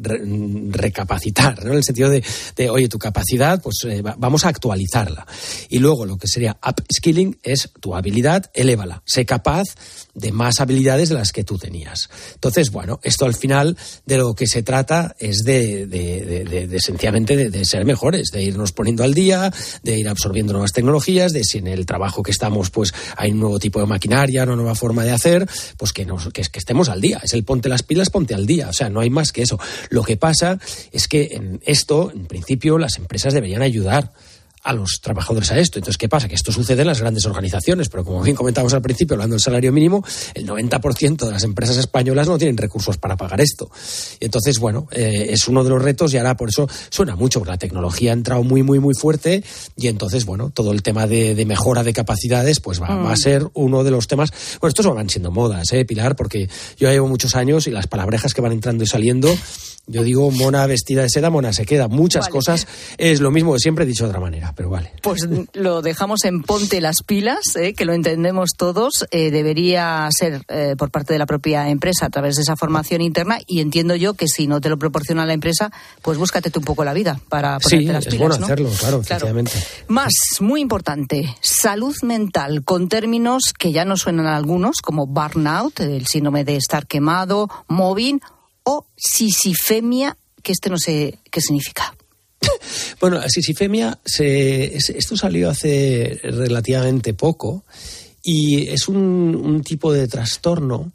recapacitar, 0.70 1.64
¿no? 1.64 1.72
En 1.72 1.78
el 1.78 1.84
sentido 1.84 2.08
de, 2.10 2.22
de 2.56 2.70
oye, 2.70 2.88
tu 2.88 2.98
capacidad, 2.98 3.62
pues 3.62 3.76
eh, 3.84 4.02
vamos 4.02 4.44
a 4.44 4.48
actualizarla. 4.48 5.26
Y 5.68 5.78
luego 5.78 6.06
lo 6.06 6.16
que 6.16 6.26
sería 6.26 6.58
upskilling 6.66 7.38
es 7.42 7.70
tu 7.80 7.94
habilidad, 7.94 8.50
elévala. 8.54 9.02
Sé 9.04 9.26
capaz 9.26 9.64
de 10.14 10.32
más 10.32 10.60
habilidades 10.66 11.08
de 11.08 11.14
las 11.14 11.32
que 11.32 11.44
tú 11.44 11.58
tenías. 11.58 12.10
Entonces, 12.34 12.70
bueno, 12.70 13.00
esto 13.02 13.24
al 13.24 13.34
final 13.34 13.76
de 14.04 14.18
lo 14.18 14.34
que 14.34 14.46
se 14.46 14.62
trata 14.62 15.14
es 15.18 15.38
de, 15.44 15.86
de, 15.86 16.44
de, 16.44 16.66
de 16.66 16.80
sencillamente 16.80 17.50
de, 17.50 17.64
ser 17.64 17.84
mejores, 17.84 18.30
de 18.32 18.42
irnos 18.42 18.72
poniendo 18.72 19.04
al 19.04 19.14
día, 19.14 19.52
de 19.82 19.98
ir 19.98 20.08
absorbiendo 20.08 20.52
nuevas 20.52 20.72
tecnologías, 20.72 21.32
de 21.32 21.44
si 21.44 21.58
en 21.58 21.68
el 21.68 21.86
trabajo 21.86 22.22
que 22.22 22.30
estamos, 22.30 22.70
pues 22.70 22.92
hay 23.16 23.30
un 23.30 23.40
nuevo 23.40 23.58
tipo 23.58 23.80
de 23.80 23.86
maquinaria, 23.86 24.42
una 24.42 24.56
nueva 24.56 24.74
forma 24.74 25.04
de 25.04 25.12
hacer, 25.12 25.48
pues 25.76 25.92
que, 25.92 26.04
nos, 26.04 26.28
que, 26.32 26.42
que 26.42 26.58
estemos 26.58 26.88
al 26.88 27.00
día. 27.00 27.20
Es 27.22 27.32
el 27.32 27.44
ponte 27.44 27.68
las 27.68 27.82
pilas, 27.82 28.10
ponte 28.10 28.34
al 28.34 28.46
día. 28.46 28.68
O 28.68 28.72
sea, 28.72 28.90
no 28.90 29.00
hay 29.00 29.10
más 29.10 29.32
que 29.32 29.42
eso. 29.42 29.58
Lo 29.90 30.02
que 30.02 30.16
pasa 30.16 30.58
es 30.92 31.08
que 31.08 31.30
en 31.32 31.60
esto, 31.64 32.10
en 32.14 32.26
principio, 32.26 32.78
las 32.78 32.96
empresas 32.98 33.32
deberían 33.32 33.62
ayudar 33.62 34.12
a 34.66 34.72
los 34.72 35.00
trabajadores 35.00 35.52
a 35.52 35.58
esto. 35.58 35.78
Entonces, 35.78 35.96
¿qué 35.96 36.08
pasa? 36.08 36.26
Que 36.26 36.34
esto 36.34 36.50
sucede 36.50 36.82
en 36.82 36.88
las 36.88 37.00
grandes 37.00 37.24
organizaciones, 37.24 37.88
pero 37.88 38.04
como 38.04 38.20
bien 38.20 38.34
comentábamos 38.34 38.74
al 38.74 38.82
principio, 38.82 39.14
hablando 39.14 39.34
del 39.34 39.40
salario 39.40 39.72
mínimo, 39.72 40.04
el 40.34 40.44
90% 40.44 41.24
de 41.24 41.30
las 41.30 41.44
empresas 41.44 41.76
españolas 41.76 42.26
no 42.26 42.36
tienen 42.36 42.56
recursos 42.56 42.98
para 42.98 43.16
pagar 43.16 43.40
esto. 43.40 43.70
Y 44.18 44.24
entonces, 44.24 44.58
bueno, 44.58 44.88
eh, 44.90 45.28
es 45.30 45.46
uno 45.46 45.62
de 45.62 45.70
los 45.70 45.80
retos 45.80 46.12
y 46.12 46.18
ahora 46.18 46.36
por 46.36 46.48
eso 46.48 46.68
suena 46.90 47.14
mucho, 47.14 47.38
porque 47.38 47.52
la 47.52 47.58
tecnología 47.58 48.10
ha 48.10 48.14
entrado 48.14 48.42
muy, 48.42 48.64
muy, 48.64 48.80
muy 48.80 48.94
fuerte 48.94 49.44
y 49.76 49.86
entonces, 49.86 50.24
bueno, 50.24 50.50
todo 50.50 50.72
el 50.72 50.82
tema 50.82 51.06
de, 51.06 51.36
de 51.36 51.46
mejora 51.46 51.84
de 51.84 51.92
capacidades, 51.92 52.58
pues 52.58 52.82
va, 52.82 52.88
va, 52.88 53.10
a 53.10 53.14
mm. 53.14 53.18
ser 53.18 53.48
uno 53.54 53.84
de 53.84 53.92
los 53.92 54.08
temas. 54.08 54.32
Bueno, 54.60 54.70
estos 54.70 54.86
van 54.92 55.08
siendo 55.08 55.30
modas, 55.30 55.72
¿eh, 55.72 55.84
Pilar? 55.84 56.16
Porque 56.16 56.48
yo 56.76 56.90
llevo 56.90 57.06
muchos 57.06 57.36
años 57.36 57.68
y 57.68 57.70
las 57.70 57.86
palabrejas 57.86 58.34
que 58.34 58.40
van 58.40 58.52
entrando 58.52 58.82
y 58.82 58.88
saliendo 58.88 59.28
yo 59.86 60.02
digo 60.02 60.30
mona 60.30 60.66
vestida 60.66 61.02
de 61.02 61.08
seda, 61.08 61.30
mona 61.30 61.52
se 61.52 61.64
queda. 61.64 61.88
Muchas 61.88 62.28
cosas 62.28 62.66
es 62.98 63.20
lo 63.20 63.30
mismo 63.30 63.52
que 63.54 63.60
siempre 63.60 63.84
he 63.84 63.86
dicho 63.86 64.04
de 64.04 64.10
otra 64.10 64.20
manera, 64.20 64.52
pero 64.56 64.68
vale. 64.68 64.92
Pues 65.02 65.28
lo 65.52 65.82
dejamos 65.82 66.24
en 66.24 66.42
ponte 66.42 66.80
las 66.80 67.02
pilas, 67.04 67.56
eh, 67.56 67.74
que 67.74 67.84
lo 67.84 67.92
entendemos 67.92 68.50
todos. 68.56 69.06
Eh, 69.10 69.30
debería 69.30 70.08
ser 70.10 70.42
eh, 70.48 70.74
por 70.76 70.90
parte 70.90 71.12
de 71.12 71.18
la 71.18 71.26
propia 71.26 71.68
empresa 71.68 72.06
a 72.06 72.10
través 72.10 72.36
de 72.36 72.42
esa 72.42 72.56
formación 72.56 73.00
interna 73.00 73.38
y 73.46 73.60
entiendo 73.60 73.94
yo 73.94 74.14
que 74.14 74.26
si 74.26 74.46
no 74.46 74.60
te 74.60 74.68
lo 74.68 74.78
proporciona 74.78 75.24
la 75.24 75.34
empresa, 75.34 75.70
pues 76.02 76.18
búscate 76.18 76.50
tú 76.50 76.60
un 76.60 76.64
poco 76.64 76.84
la 76.84 76.92
vida 76.92 77.20
para 77.28 77.58
ponerte 77.58 77.92
las 77.92 78.04
pilas. 78.06 78.14
Es 78.14 78.18
bueno 78.18 78.44
hacerlo, 78.44 78.70
claro, 78.78 79.00
efectivamente. 79.00 79.52
Más, 79.88 80.12
muy 80.40 80.60
importante, 80.60 81.34
salud 81.40 81.94
mental, 82.02 82.64
con 82.64 82.88
términos 82.88 83.52
que 83.56 83.72
ya 83.72 83.84
no 83.84 83.96
suenan 83.96 84.26
a 84.26 84.36
algunos, 84.36 84.80
como 84.82 85.06
burnout, 85.06 85.80
el 85.80 86.06
síndrome 86.06 86.44
de 86.44 86.56
estar 86.56 86.86
quemado, 86.86 87.48
mobbing 87.68 88.20
o 88.66 88.86
sisifemia, 88.96 90.18
que 90.42 90.52
este 90.52 90.68
no 90.68 90.76
sé 90.78 91.18
qué 91.30 91.40
significa. 91.40 91.96
Bueno, 93.00 93.20
sisifemia, 93.28 93.98
se, 94.04 94.76
esto 94.76 95.16
salió 95.16 95.50
hace 95.50 96.18
relativamente 96.22 97.12
poco 97.12 97.64
y 98.22 98.68
es 98.68 98.88
un, 98.88 98.96
un 99.36 99.62
tipo 99.62 99.92
de 99.92 100.08
trastorno 100.08 100.92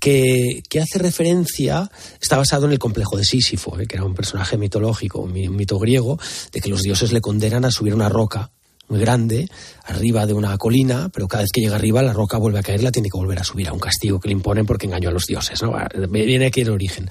que, 0.00 0.62
que, 0.68 0.80
hace 0.80 0.98
referencia, 0.98 1.90
está 2.20 2.38
basado 2.38 2.66
en 2.66 2.72
el 2.72 2.78
complejo 2.78 3.18
de 3.18 3.24
Sísifo, 3.24 3.78
¿eh? 3.78 3.86
que 3.86 3.96
era 3.96 4.04
un 4.04 4.14
personaje 4.14 4.56
mitológico, 4.56 5.20
un 5.20 5.32
mito 5.32 5.78
griego, 5.78 6.18
de 6.52 6.60
que 6.60 6.70
los 6.70 6.82
dioses 6.82 7.12
le 7.12 7.20
condenan 7.20 7.66
a 7.66 7.70
subir 7.70 7.94
una 7.94 8.08
roca 8.08 8.50
muy 8.88 9.00
grande, 9.00 9.48
arriba 9.84 10.26
de 10.26 10.32
una 10.32 10.56
colina, 10.58 11.08
pero 11.12 11.28
cada 11.28 11.42
vez 11.42 11.50
que 11.52 11.60
llega 11.60 11.76
arriba 11.76 12.02
la 12.02 12.12
roca 12.12 12.38
vuelve 12.38 12.58
a 12.58 12.62
caer, 12.62 12.82
la 12.82 12.92
tiene 12.92 13.08
que 13.08 13.18
volver 13.18 13.38
a 13.38 13.44
subir 13.44 13.68
a 13.68 13.72
un 13.72 13.80
castigo 13.80 14.20
que 14.20 14.28
le 14.28 14.32
imponen 14.32 14.66
porque 14.66 14.86
engañó 14.86 15.08
a 15.08 15.12
los 15.12 15.26
dioses. 15.26 15.62
¿no? 15.62 15.74
Viene 16.08 16.46
aquí 16.46 16.60
el 16.60 16.70
origen. 16.70 17.08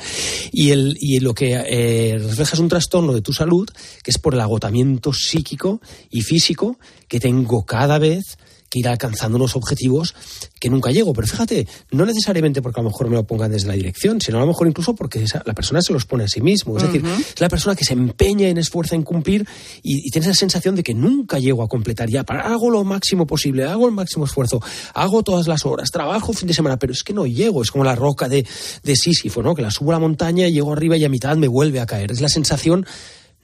Y, 0.52 0.72
el, 0.72 0.96
y 1.00 1.20
lo 1.20 1.34
que 1.34 1.54
eh, 1.54 2.18
refleja 2.18 2.54
es 2.54 2.60
un 2.60 2.70
trastorno 2.70 3.14
de 3.14 3.22
tu 3.22 3.34
salud, 3.34 3.68
que 4.04 4.12
es 4.12 4.18
por 4.18 4.34
el 4.34 4.42
agotamiento 4.42 5.12
psíquico 5.14 5.82
y 6.10 6.22
físico 6.22 6.78
que 7.08 7.20
tengo 7.20 7.66
cada 7.66 8.00
vez 8.00 8.38
ir 8.74 8.88
alcanzando 8.88 9.38
unos 9.38 9.56
objetivos 9.56 10.16
que 10.60 10.70
nunca 10.70 10.92
llego. 10.92 11.14
Pero 11.14 11.28
fíjate, 11.28 11.68
no 11.92 12.06
necesariamente 12.06 12.62
porque 12.62 12.80
a 12.80 12.84
lo 12.84 12.90
mejor 12.90 13.10
me 13.10 13.16
lo 13.16 13.26
pongan 13.26 13.52
desde 13.52 13.68
la 13.68 13.74
dirección, 13.74 14.22
sino 14.22 14.38
a 14.38 14.42
lo 14.42 14.48
mejor 14.48 14.68
incluso 14.68 14.96
porque 14.96 15.24
esa, 15.24 15.42
la 15.46 15.54
persona 15.54 15.82
se 15.82 15.94
los 15.94 16.06
pone 16.06 16.26
a 16.26 16.28
sí 16.28 16.42
mismo. 16.42 16.78
Es 16.78 16.84
decir, 16.84 17.04
es 17.06 17.40
la 17.40 17.50
persona 17.50 17.76
que 17.76 17.86
se 17.86 17.94
empeña 17.94 18.48
en 18.48 18.58
esfuerza 18.58 18.96
en 18.96 19.04
cumplir 19.04 19.48
y, 19.82 20.08
y 20.08 20.12
tiene 20.12 20.28
esa 20.28 20.38
sensación 20.38 20.76
de 20.76 20.84
que 20.84 20.94
nunca 20.94 21.40
llego 21.40 21.64
a 21.64 21.68
completar 21.68 22.10
ya. 22.10 22.24
Para, 22.24 22.42
hago 22.42 22.70
lo 22.70 22.84
máximo 22.84 23.26
posible, 23.26 23.66
hago 23.66 23.88
el 23.88 23.94
máximo 23.94 24.26
esfuerzo, 24.26 24.62
hago 24.94 25.24
todas 25.24 25.48
las 25.48 25.66
horas, 25.66 25.92
trabajo 25.92 26.34
fin 26.34 26.48
de 26.48 26.54
semana, 26.54 26.78
pero 26.78 26.94
es 26.94 27.04
que 27.04 27.14
no 27.14 27.26
llego. 27.26 27.62
Es 27.62 27.72
como 27.72 27.84
la 27.84 27.96
roca 27.96 28.28
de, 28.30 28.46
de 28.84 28.96
Sísifo, 28.96 29.42
¿no? 29.42 29.56
Que 29.56 29.62
la 29.62 29.72
subo 29.72 29.92
a 29.92 29.94
la 29.94 30.00
montaña, 30.00 30.48
llego 30.50 30.74
arriba 30.74 30.98
y 30.98 31.06
a 31.06 31.10
mitad 31.10 31.36
me 31.38 31.48
vuelve 31.48 31.80
a 31.80 31.86
caer. 31.86 32.12
Es 32.12 32.22
la 32.22 32.30
sensación 32.30 32.86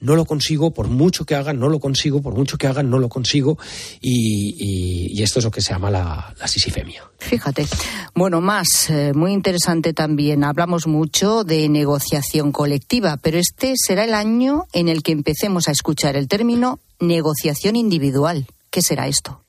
no 0.02 0.16
lo 0.16 0.24
consigo, 0.24 0.72
por 0.72 0.88
mucho 0.88 1.24
que 1.24 1.36
hagan, 1.36 1.60
no 1.60 1.68
lo 1.68 1.78
consigo, 1.78 2.20
por 2.20 2.34
mucho 2.34 2.58
que 2.58 2.66
hagan, 2.66 2.90
no 2.90 2.98
lo 2.98 3.08
consigo, 3.08 3.56
y, 4.00 5.12
y, 5.16 5.22
esto 5.22 5.38
es 5.38 5.44
lo 5.44 5.50
que 5.52 5.62
se 5.62 5.72
llama 5.72 5.90
la, 5.90 6.34
la 6.38 6.48
sisifemia. 6.48 7.04
Fíjate. 7.18 7.66
Bueno, 8.14 8.40
más, 8.40 8.90
eh, 8.90 9.12
muy 9.14 9.32
interesante 9.32 9.92
también, 9.92 10.42
hablamos 10.42 10.88
mucho 10.88 11.44
de 11.44 11.68
negociación 11.68 12.50
colectiva, 12.50 13.16
pero 13.16 13.38
este 13.38 13.74
será 13.76 14.04
el 14.04 14.14
año 14.14 14.64
en 14.72 14.88
el 14.88 15.04
que 15.04 15.12
empecemos 15.12 15.68
a 15.68 15.70
escuchar 15.70 16.16
el 16.16 16.26
término 16.26 16.80
negociación 16.98 17.76
individual. 17.76 18.46
¿Qué 18.70 18.82
será 18.82 19.06
esto? 19.06 19.40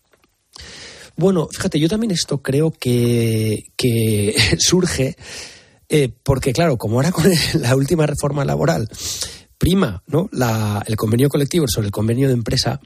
Bueno, 1.16 1.48
fíjate, 1.52 1.80
yo 1.80 1.90
también 1.90 2.12
esto 2.12 2.44
creo 2.44 2.72
que, 2.72 3.72
que 3.76 4.36
surge 4.60 5.16
eh, 5.90 6.10
porque, 6.24 6.54
claro, 6.54 6.78
como 6.78 6.98
ahora 6.98 7.12
con 7.12 7.26
la 7.60 7.76
última 7.76 8.06
reforma 8.06 8.46
laboral 8.46 8.88
prima 9.64 10.04
¿no? 10.08 10.28
La, 10.34 10.84
el 10.86 10.98
convenio 10.98 11.30
colectivo 11.30 11.68
sobre 11.70 11.88
el 11.88 11.92
convenio 11.94 12.28
de 12.28 12.34
empresa, 12.34 12.82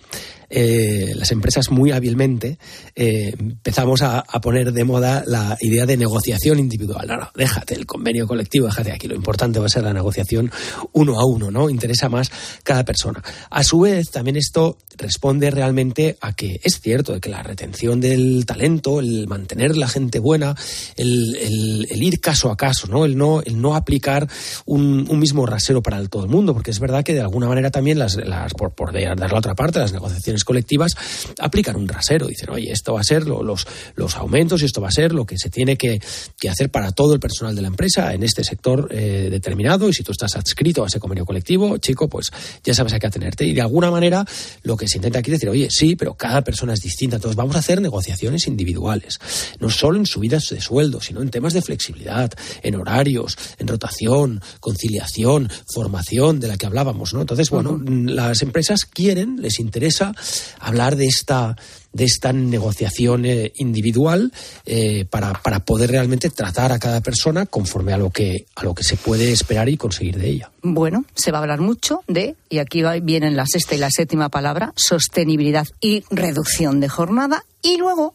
eh, 0.49 1.13
las 1.15 1.31
empresas 1.31 1.69
muy 1.71 1.91
hábilmente 1.91 2.57
eh, 2.95 3.33
empezamos 3.37 4.01
a, 4.01 4.23
poner 4.41 4.71
de 4.71 4.83
moda 4.83 5.23
la 5.25 5.57
idea 5.61 5.85
de 5.85 5.97
negociación 5.97 6.59
individual. 6.59 7.07
No, 7.07 7.29
déjate 7.35 7.73
el 7.73 7.85
convenio 7.85 8.27
colectivo, 8.27 8.67
déjate 8.67 8.91
aquí. 8.91 9.07
Lo 9.07 9.15
importante 9.15 9.59
va 9.59 9.65
a 9.65 9.69
ser 9.69 9.83
la 9.83 9.93
negociación 9.93 10.51
uno 10.93 11.19
a 11.19 11.25
uno, 11.25 11.51
¿no? 11.51 11.69
Interesa 11.69 12.07
más 12.07 12.31
cada 12.63 12.85
persona. 12.85 13.21
A 13.49 13.63
su 13.63 13.81
vez, 13.81 14.11
también 14.11 14.37
esto 14.37 14.77
responde 14.97 15.51
realmente 15.51 16.17
a 16.21 16.33
que 16.33 16.59
es 16.63 16.79
cierto 16.79 17.19
que 17.19 17.29
la 17.29 17.43
retención 17.43 17.99
del 17.99 18.45
talento, 18.45 18.99
el 18.99 19.27
mantener 19.27 19.75
la 19.75 19.87
gente 19.87 20.19
buena, 20.19 20.55
el, 20.95 21.87
ir 21.91 22.19
caso 22.21 22.51
a 22.51 22.57
caso, 22.57 22.87
¿no? 22.87 23.05
El 23.05 23.17
no, 23.17 23.41
el 23.41 23.59
no 23.59 23.75
aplicar 23.75 24.27
un, 24.65 25.07
un, 25.09 25.19
mismo 25.19 25.45
rasero 25.45 25.81
para 25.81 26.05
todo 26.07 26.23
el 26.23 26.29
mundo, 26.29 26.53
porque 26.53 26.71
es 26.71 26.79
verdad 26.79 27.03
que 27.03 27.13
de 27.13 27.21
alguna 27.21 27.47
manera 27.47 27.71
también 27.71 27.99
las, 27.99 28.15
las 28.15 28.53
por, 28.53 28.71
por 28.73 28.93
dar 28.93 29.31
la 29.31 29.37
otra 29.37 29.55
parte, 29.55 29.79
las 29.79 29.93
negociaciones 29.93 30.36
colectivas 30.43 30.95
aplican 31.39 31.75
un 31.75 31.87
rasero. 31.87 32.27
Dicen, 32.27 32.49
oye, 32.49 32.71
esto 32.71 32.93
va 32.93 33.01
a 33.01 33.03
ser 33.03 33.27
lo, 33.27 33.43
los, 33.43 33.67
los 33.95 34.15
aumentos 34.15 34.61
y 34.61 34.65
esto 34.65 34.81
va 34.81 34.89
a 34.89 34.91
ser 34.91 35.13
lo 35.13 35.25
que 35.25 35.37
se 35.37 35.49
tiene 35.49 35.77
que, 35.77 36.01
que 36.39 36.49
hacer 36.49 36.69
para 36.69 36.91
todo 36.91 37.13
el 37.13 37.19
personal 37.19 37.55
de 37.55 37.61
la 37.61 37.67
empresa 37.67 38.13
en 38.13 38.23
este 38.23 38.43
sector 38.43 38.87
eh, 38.91 39.29
determinado. 39.31 39.89
Y 39.89 39.93
si 39.93 40.03
tú 40.03 40.11
estás 40.11 40.35
adscrito 40.35 40.83
a 40.83 40.87
ese 40.87 40.99
convenio 40.99 41.25
colectivo, 41.25 41.77
chico, 41.77 42.07
pues 42.07 42.31
ya 42.63 42.73
sabes 42.73 42.93
a 42.93 42.99
qué 42.99 43.07
atenerte. 43.07 43.45
Y 43.45 43.53
de 43.53 43.61
alguna 43.61 43.91
manera 43.91 44.25
lo 44.63 44.77
que 44.77 44.87
se 44.87 44.97
intenta 44.97 45.19
aquí 45.19 45.31
es 45.31 45.39
decir, 45.39 45.49
oye, 45.49 45.67
sí, 45.69 45.95
pero 45.95 46.15
cada 46.15 46.43
persona 46.43 46.73
es 46.73 46.81
distinta. 46.81 47.17
Entonces 47.17 47.35
vamos 47.35 47.55
a 47.55 47.59
hacer 47.59 47.81
negociaciones 47.81 48.47
individuales. 48.47 49.19
No 49.59 49.69
solo 49.69 49.97
en 49.97 50.05
subidas 50.05 50.49
de 50.49 50.61
sueldo, 50.61 51.01
sino 51.01 51.21
en 51.21 51.29
temas 51.29 51.53
de 51.53 51.61
flexibilidad, 51.61 52.31
en 52.63 52.75
horarios, 52.75 53.37
en 53.57 53.67
rotación, 53.67 54.41
conciliación, 54.59 55.49
formación 55.73 56.39
de 56.39 56.47
la 56.47 56.57
que 56.57 56.65
hablábamos, 56.65 57.13
¿no? 57.13 57.21
Entonces, 57.21 57.49
bueno, 57.49 57.71
uh 57.71 57.79
-huh. 57.79 58.09
las 58.09 58.41
empresas 58.41 58.85
quieren, 58.85 59.41
les 59.41 59.59
interesa 59.59 60.13
hablar 60.59 60.95
de 60.95 61.05
esta 61.05 61.55
de 61.93 62.03
esta 62.03 62.31
negociación 62.31 63.25
eh, 63.25 63.53
individual 63.55 64.31
eh, 64.65 65.05
para, 65.05 65.33
para, 65.33 65.61
poder 65.61 65.89
realmente 65.89 66.29
tratar 66.29 66.71
a 66.71 66.77
cada 66.77 67.01
persona 67.01 67.47
conforme 67.47 67.91
a 67.91 67.97
lo 67.97 68.11
que 68.11 68.45
a 68.55 68.63
lo 68.63 68.75
que 68.75 68.83
se 68.83 68.97
puede 68.97 69.31
esperar 69.31 69.67
y 69.67 69.77
conseguir 69.77 70.17
de 70.17 70.29
ella. 70.29 70.51
Bueno, 70.61 71.05
se 71.15 71.31
va 71.31 71.39
a 71.39 71.41
hablar 71.41 71.59
mucho 71.59 72.01
de 72.07 72.35
y 72.49 72.59
aquí 72.59 72.83
vienen 73.01 73.35
la 73.35 73.45
sexta 73.47 73.73
y 73.73 73.79
la 73.79 73.89
séptima 73.89 74.29
palabra 74.29 74.73
sostenibilidad 74.75 75.67
y 75.81 76.03
reducción 76.11 76.79
de 76.79 76.89
jornada 76.89 77.43
y 77.63 77.77
luego 77.77 78.13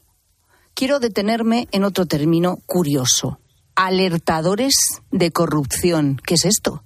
quiero 0.75 1.01
detenerme 1.01 1.67
en 1.73 1.83
otro 1.83 2.07
término 2.07 2.59
curioso 2.67 3.41
alertadores 3.75 4.75
de 5.11 5.31
corrupción. 5.33 6.21
¿Qué 6.25 6.35
es 6.35 6.45
esto? 6.45 6.85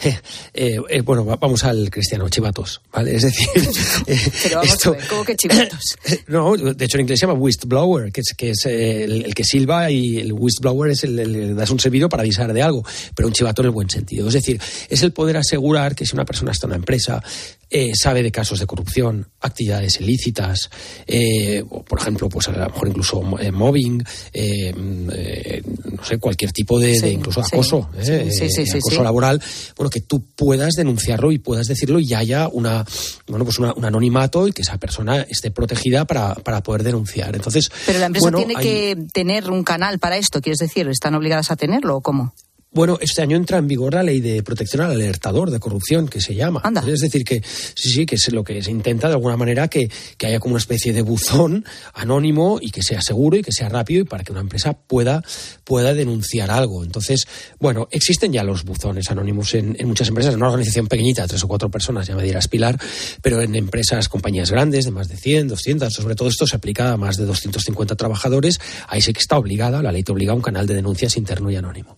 Eh, 0.00 0.80
eh, 0.88 1.00
bueno, 1.00 1.24
vamos 1.24 1.64
al 1.64 1.90
cristiano, 1.90 2.28
chivatos, 2.28 2.80
¿vale? 2.92 3.16
Es 3.16 3.22
decir, 3.22 3.48
eh, 4.06 4.18
Pero 4.44 4.56
vamos 4.56 4.72
esto, 4.72 4.90
a 4.90 4.92
ver, 4.92 5.08
¿cómo 5.08 5.24
que 5.24 5.36
chivatos? 5.36 5.96
no, 6.28 6.56
de 6.56 6.84
hecho 6.84 6.98
en 6.98 7.02
inglés 7.02 7.18
se 7.18 7.26
llama 7.26 7.38
whistleblower, 7.38 8.12
que 8.12 8.20
es, 8.20 8.34
que 8.36 8.50
es 8.50 8.64
el, 8.66 9.24
el, 9.24 9.34
que 9.34 9.44
silba 9.44 9.90
y 9.90 10.18
el 10.18 10.32
whistleblower 10.32 10.92
es 10.92 11.04
el, 11.04 11.18
el, 11.18 11.56
das 11.56 11.70
un 11.70 11.80
servicio 11.80 12.08
para 12.08 12.22
avisar 12.22 12.52
de 12.52 12.62
algo, 12.62 12.84
pero 13.14 13.26
un 13.26 13.34
chivato 13.34 13.62
en 13.62 13.66
el 13.66 13.72
buen 13.72 13.90
sentido. 13.90 14.28
Es 14.28 14.34
decir, 14.34 14.60
es 14.88 15.02
el 15.02 15.12
poder 15.12 15.36
asegurar 15.36 15.94
que 15.94 16.06
si 16.06 16.14
una 16.14 16.24
persona 16.24 16.52
está 16.52 16.66
en 16.66 16.70
una 16.70 16.76
empresa, 16.76 17.22
eh, 17.70 17.92
sabe 17.94 18.22
de 18.22 18.32
casos 18.32 18.60
de 18.60 18.66
corrupción, 18.66 19.28
actividades 19.42 20.00
ilícitas, 20.00 20.70
eh, 21.06 21.62
o 21.68 21.84
por 21.84 22.00
ejemplo, 22.00 22.26
pues 22.30 22.48
a 22.48 22.52
lo 22.52 22.64
mejor 22.64 22.88
incluso 22.88 23.38
eh, 23.38 23.52
mobbing, 23.52 23.98
no 23.98 26.04
sé, 26.04 26.18
cualquier 26.18 26.50
tipo 26.52 26.80
de, 26.80 26.94
sí, 26.94 27.00
de 27.02 27.10
incluso 27.10 27.42
acoso, 27.42 27.90
sí, 28.00 28.48
sí, 28.48 28.78
acoso 28.78 29.02
laboral, 29.02 29.42
bueno, 29.76 29.87
que 29.90 30.00
tú 30.00 30.24
puedas 30.34 30.74
denunciarlo 30.74 31.32
y 31.32 31.38
puedas 31.38 31.66
decirlo 31.66 32.00
y 32.00 32.14
haya 32.14 32.48
una, 32.48 32.84
bueno, 33.26 33.44
pues 33.44 33.58
una, 33.58 33.72
un 33.74 33.84
anonimato 33.84 34.48
y 34.48 34.52
que 34.52 34.62
esa 34.62 34.78
persona 34.78 35.22
esté 35.22 35.50
protegida 35.50 36.04
para, 36.04 36.34
para 36.34 36.62
poder 36.62 36.82
denunciar. 36.82 37.34
Entonces, 37.34 37.70
pero 37.86 37.98
la 37.98 38.06
empresa 38.06 38.24
bueno, 38.24 38.38
tiene 38.38 38.54
hay... 38.56 38.64
que 38.64 38.96
tener 39.12 39.50
un 39.50 39.64
canal 39.64 39.98
para 39.98 40.16
esto, 40.16 40.40
¿quieres 40.40 40.58
decir? 40.58 40.88
¿Están 40.88 41.14
obligadas 41.14 41.50
a 41.50 41.56
tenerlo 41.56 41.96
o 41.96 42.00
cómo? 42.00 42.34
Bueno, 42.70 42.98
este 43.00 43.22
año 43.22 43.36
entra 43.36 43.56
en 43.56 43.66
vigor 43.66 43.94
la 43.94 44.02
ley 44.02 44.20
de 44.20 44.42
protección 44.42 44.82
al 44.82 44.90
alertador 44.90 45.50
de 45.50 45.58
corrupción, 45.58 46.06
que 46.06 46.20
se 46.20 46.34
llama. 46.34 46.60
Anda. 46.62 46.84
Es 46.86 47.00
decir, 47.00 47.24
que 47.24 47.42
sí, 47.42 47.90
sí, 47.90 48.04
que 48.04 48.16
es 48.16 48.30
lo 48.30 48.44
que 48.44 48.62
se 48.62 48.70
intenta 48.70 49.08
de 49.08 49.14
alguna 49.14 49.38
manera 49.38 49.68
que, 49.68 49.90
que, 50.18 50.26
haya 50.26 50.38
como 50.38 50.52
una 50.52 50.60
especie 50.60 50.92
de 50.92 51.00
buzón 51.00 51.64
anónimo 51.94 52.58
y 52.60 52.70
que 52.70 52.82
sea 52.82 53.00
seguro 53.00 53.38
y 53.38 53.42
que 53.42 53.52
sea 53.52 53.70
rápido 53.70 54.02
y 54.02 54.04
para 54.04 54.22
que 54.22 54.32
una 54.32 54.42
empresa 54.42 54.74
pueda, 54.74 55.24
pueda 55.64 55.94
denunciar 55.94 56.50
algo. 56.50 56.84
Entonces, 56.84 57.26
bueno, 57.58 57.88
existen 57.90 58.34
ya 58.34 58.44
los 58.44 58.64
buzones 58.64 59.10
anónimos 59.10 59.54
en, 59.54 59.74
en 59.78 59.88
muchas 59.88 60.08
empresas, 60.08 60.34
en 60.34 60.40
una 60.40 60.48
organización 60.48 60.88
pequeñita, 60.88 61.26
tres 61.26 61.42
o 61.42 61.48
cuatro 61.48 61.70
personas, 61.70 62.06
ya 62.06 62.16
me 62.16 62.22
dirás 62.22 62.48
Pilar, 62.48 62.78
pero 63.22 63.40
en 63.40 63.54
empresas, 63.54 64.10
compañías 64.10 64.50
grandes, 64.50 64.84
de 64.84 64.90
más 64.90 65.08
de 65.08 65.16
100, 65.16 65.48
200, 65.48 65.92
sobre 65.92 66.14
todo 66.14 66.28
esto 66.28 66.46
se 66.46 66.56
aplica 66.56 66.92
a 66.92 66.96
más 66.98 67.16
de 67.16 67.24
250 67.24 67.96
trabajadores, 67.96 68.60
ahí 68.88 69.00
sí 69.00 69.14
que 69.14 69.20
está 69.20 69.38
obligada, 69.38 69.82
la 69.82 69.90
ley 69.90 70.02
te 70.02 70.12
obliga 70.12 70.32
a 70.32 70.36
un 70.36 70.42
canal 70.42 70.66
de 70.66 70.74
denuncias 70.74 71.16
interno 71.16 71.50
y 71.50 71.56
anónimo. 71.56 71.96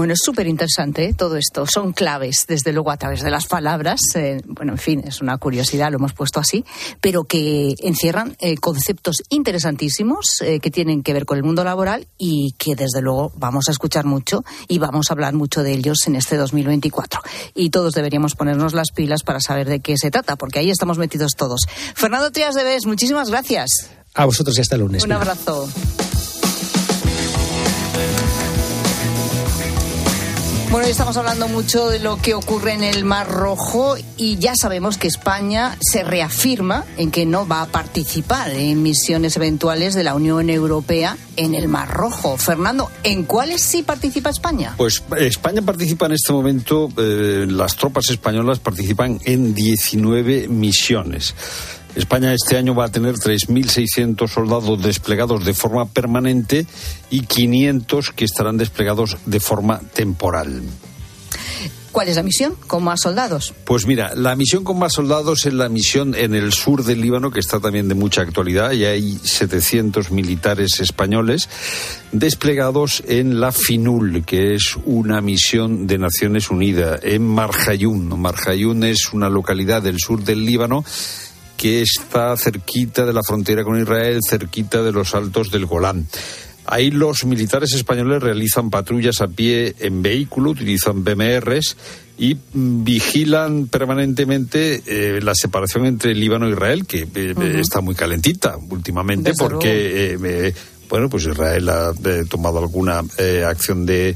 Bueno, 0.00 0.14
es 0.14 0.20
súper 0.24 0.46
interesante 0.46 1.04
¿eh? 1.04 1.12
todo 1.12 1.36
esto. 1.36 1.66
Son 1.66 1.92
claves, 1.92 2.46
desde 2.48 2.72
luego, 2.72 2.90
a 2.90 2.96
través 2.96 3.20
de 3.20 3.30
las 3.30 3.44
palabras. 3.44 4.00
Eh, 4.14 4.40
bueno, 4.46 4.72
en 4.72 4.78
fin, 4.78 5.02
es 5.06 5.20
una 5.20 5.36
curiosidad, 5.36 5.90
lo 5.90 5.98
hemos 5.98 6.14
puesto 6.14 6.40
así, 6.40 6.64
pero 7.02 7.24
que 7.24 7.74
encierran 7.80 8.34
eh, 8.40 8.56
conceptos 8.56 9.16
interesantísimos 9.28 10.38
que 10.40 10.70
tienen 10.70 11.02
que 11.02 11.12
ver 11.12 11.26
con 11.26 11.36
el 11.36 11.44
mundo 11.44 11.64
laboral 11.64 12.06
y 12.16 12.54
que, 12.56 12.76
desde 12.76 13.02
luego, 13.02 13.30
vamos 13.36 13.68
a 13.68 13.72
escuchar 13.72 14.06
mucho 14.06 14.42
y 14.68 14.78
vamos 14.78 15.10
a 15.10 15.12
hablar 15.12 15.34
mucho 15.34 15.62
de 15.62 15.72
ellos 15.72 15.98
en 16.06 16.16
este 16.16 16.38
2024. 16.38 17.20
Y 17.54 17.68
todos 17.68 17.92
deberíamos 17.92 18.36
ponernos 18.36 18.72
las 18.72 18.92
pilas 18.92 19.22
para 19.22 19.40
saber 19.40 19.68
de 19.68 19.80
qué 19.80 19.98
se 19.98 20.10
trata, 20.10 20.36
porque 20.36 20.60
ahí 20.60 20.70
estamos 20.70 20.96
metidos 20.96 21.32
todos. 21.36 21.66
Fernando 21.94 22.30
Trias 22.30 22.54
de 22.54 22.64
Bes, 22.64 22.86
muchísimas 22.86 23.28
gracias. 23.28 23.90
A 24.14 24.24
vosotros 24.24 24.56
y 24.56 24.62
hasta 24.62 24.76
el 24.76 24.80
lunes. 24.80 25.04
Un 25.04 25.12
abrazo. 25.12 25.68
Bueno, 30.70 30.86
estamos 30.86 31.16
hablando 31.16 31.48
mucho 31.48 31.88
de 31.88 31.98
lo 31.98 32.16
que 32.18 32.32
ocurre 32.32 32.74
en 32.74 32.84
el 32.84 33.04
Mar 33.04 33.28
Rojo 33.28 33.96
y 34.16 34.38
ya 34.38 34.54
sabemos 34.54 34.98
que 34.98 35.08
España 35.08 35.76
se 35.80 36.04
reafirma 36.04 36.84
en 36.96 37.10
que 37.10 37.26
no 37.26 37.44
va 37.44 37.62
a 37.62 37.66
participar 37.66 38.52
en 38.52 38.80
misiones 38.80 39.36
eventuales 39.36 39.94
de 39.94 40.04
la 40.04 40.14
Unión 40.14 40.48
Europea 40.48 41.16
en 41.36 41.56
el 41.56 41.66
Mar 41.66 41.88
Rojo. 41.88 42.36
Fernando, 42.36 42.88
¿en 43.02 43.24
cuáles 43.24 43.62
sí 43.62 43.82
participa 43.82 44.30
España? 44.30 44.74
Pues 44.76 45.02
España 45.18 45.60
participa 45.60 46.06
en 46.06 46.12
este 46.12 46.32
momento, 46.32 46.88
eh, 46.96 47.46
las 47.48 47.74
tropas 47.74 48.08
españolas 48.08 48.60
participan 48.60 49.18
en 49.24 49.52
19 49.52 50.46
misiones. 50.46 51.34
España 51.94 52.32
este 52.32 52.56
año 52.56 52.74
va 52.74 52.86
a 52.86 52.92
tener 52.92 53.14
3.600 53.14 54.28
soldados 54.28 54.82
desplegados 54.82 55.44
de 55.44 55.54
forma 55.54 55.86
permanente 55.86 56.66
y 57.10 57.22
500 57.22 58.10
que 58.12 58.24
estarán 58.24 58.56
desplegados 58.56 59.16
de 59.26 59.40
forma 59.40 59.80
temporal. 59.80 60.62
¿Cuál 61.92 62.06
es 62.06 62.14
la 62.14 62.22
misión? 62.22 62.54
¿Con 62.68 62.84
más 62.84 63.00
soldados? 63.00 63.52
Pues 63.64 63.84
mira, 63.84 64.14
la 64.14 64.36
misión 64.36 64.62
con 64.62 64.78
más 64.78 64.92
soldados 64.92 65.44
es 65.46 65.54
la 65.54 65.68
misión 65.68 66.14
en 66.14 66.36
el 66.36 66.52
sur 66.52 66.84
del 66.84 67.00
Líbano, 67.00 67.32
que 67.32 67.40
está 67.40 67.58
también 67.58 67.88
de 67.88 67.96
mucha 67.96 68.22
actualidad, 68.22 68.70
y 68.72 68.84
hay 68.84 69.18
700 69.20 70.12
militares 70.12 70.78
españoles 70.78 71.48
desplegados 72.12 73.02
en 73.08 73.40
la 73.40 73.50
FINUL, 73.50 74.24
que 74.24 74.54
es 74.54 74.76
una 74.84 75.20
misión 75.20 75.88
de 75.88 75.98
Naciones 75.98 76.50
Unidas, 76.50 77.00
en 77.02 77.26
Marjayún. 77.26 78.20
Marjayún 78.20 78.84
es 78.84 79.12
una 79.12 79.28
localidad 79.28 79.82
del 79.82 79.98
sur 79.98 80.22
del 80.22 80.44
Líbano 80.44 80.84
que 81.60 81.82
está 81.82 82.34
cerquita 82.38 83.04
de 83.04 83.12
la 83.12 83.22
frontera 83.22 83.64
con 83.64 83.78
Israel, 83.78 84.20
cerquita 84.26 84.82
de 84.82 84.92
los 84.92 85.14
altos 85.14 85.50
del 85.50 85.66
Golán. 85.66 86.06
Ahí 86.64 86.90
los 86.90 87.26
militares 87.26 87.74
españoles 87.74 88.22
realizan 88.22 88.70
patrullas 88.70 89.20
a 89.20 89.28
pie 89.28 89.74
en 89.78 90.00
vehículo, 90.00 90.52
utilizan 90.52 91.04
BMRs 91.04 91.76
y 92.16 92.38
vigilan 92.54 93.66
permanentemente 93.66 94.82
eh, 94.86 95.20
la 95.20 95.34
separación 95.34 95.84
entre 95.84 96.14
Líbano 96.14 96.46
e 96.46 96.52
Israel, 96.52 96.86
que 96.86 97.06
eh, 97.14 97.34
está 97.60 97.82
muy 97.82 97.94
calentita 97.94 98.56
últimamente 98.56 99.32
Desde 99.32 99.44
porque, 99.44 100.54
bueno, 100.90 101.08
pues 101.08 101.24
Israel 101.26 101.68
ha 101.70 101.92
tomado 102.28 102.58
alguna 102.58 103.02
acción 103.46 103.86
de 103.86 104.14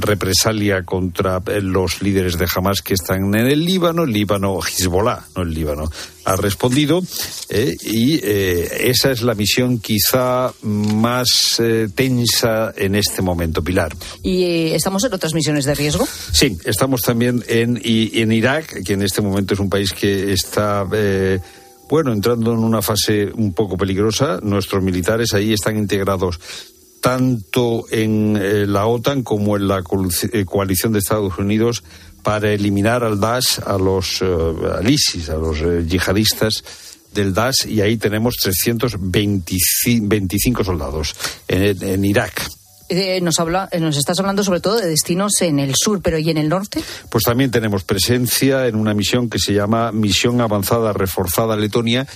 represalia 0.00 0.82
contra 0.84 1.42
los 1.62 2.02
líderes 2.02 2.38
de 2.38 2.46
Hamas 2.54 2.82
que 2.82 2.94
están 2.94 3.34
en 3.34 3.46
el 3.46 3.64
Líbano, 3.64 4.04
el 4.04 4.12
Líbano, 4.12 4.58
Hezbollah, 4.60 5.24
no 5.34 5.42
el 5.42 5.54
Líbano, 5.54 5.90
ha 6.24 6.36
respondido 6.36 7.02
y 7.84 8.20
esa 8.22 9.10
es 9.10 9.22
la 9.22 9.34
misión 9.34 9.78
quizá 9.78 10.52
más 10.62 11.60
tensa 11.94 12.72
en 12.76 12.94
este 12.94 13.22
momento, 13.22 13.62
Pilar. 13.64 13.94
¿Y 14.22 14.42
eh, 14.44 14.74
estamos 14.74 15.02
en 15.04 15.12
otras 15.14 15.34
misiones 15.34 15.64
de 15.64 15.74
riesgo? 15.74 16.06
Sí, 16.32 16.56
estamos 16.64 17.00
también 17.02 17.42
en, 17.48 17.80
y- 17.82 18.20
en 18.20 18.30
Irak, 18.32 18.82
que 18.84 18.92
en 18.92 19.02
este 19.02 19.22
momento 19.22 19.54
es 19.54 19.60
un 19.60 19.70
país 19.70 19.92
que 19.92 20.32
está, 20.32 20.86
eh, 20.92 21.40
bueno, 21.92 22.10
entrando 22.10 22.54
en 22.54 22.60
una 22.60 22.80
fase 22.80 23.30
un 23.34 23.52
poco 23.52 23.76
peligrosa. 23.76 24.38
Nuestros 24.42 24.82
militares 24.82 25.34
ahí 25.34 25.52
están 25.52 25.76
integrados 25.76 26.40
tanto 27.02 27.84
en 27.90 28.38
eh, 28.40 28.64
la 28.66 28.86
OTAN 28.86 29.22
como 29.22 29.58
en 29.58 29.68
la 29.68 29.84
eh, 30.32 30.46
coalición 30.46 30.94
de 30.94 31.00
Estados 31.00 31.36
Unidos 31.36 31.84
para 32.22 32.50
eliminar 32.50 33.04
al 33.04 33.20
Daesh, 33.20 33.60
a 33.66 33.76
los, 33.76 34.22
eh, 34.22 34.54
ISIS, 34.88 35.28
a 35.28 35.36
los 35.36 35.58
yihadistas 35.86 36.64
del 37.12 37.34
Daesh, 37.34 37.66
y 37.68 37.82
ahí 37.82 37.98
tenemos 37.98 38.36
325 38.36 40.64
soldados 40.64 41.14
en, 41.46 41.76
en 41.82 42.06
Irak. 42.06 42.61
Eh, 42.88 43.20
nos, 43.20 43.40
habla, 43.40 43.68
eh, 43.72 43.80
nos 43.80 43.96
estás 43.96 44.18
hablando 44.18 44.44
sobre 44.44 44.60
todo 44.60 44.76
de 44.76 44.88
destinos 44.88 45.40
en 45.40 45.58
el 45.58 45.74
sur, 45.74 46.00
pero 46.02 46.18
¿y 46.18 46.30
en 46.30 46.38
el 46.38 46.48
norte? 46.48 46.82
Pues 47.08 47.24
también 47.24 47.50
tenemos 47.50 47.84
presencia 47.84 48.66
en 48.66 48.76
una 48.76 48.94
misión 48.94 49.30
que 49.30 49.38
se 49.38 49.54
llama 49.54 49.92
Misión 49.92 50.40
Avanzada 50.40 50.92
Reforzada 50.92 51.56
Letonia, 51.56 52.06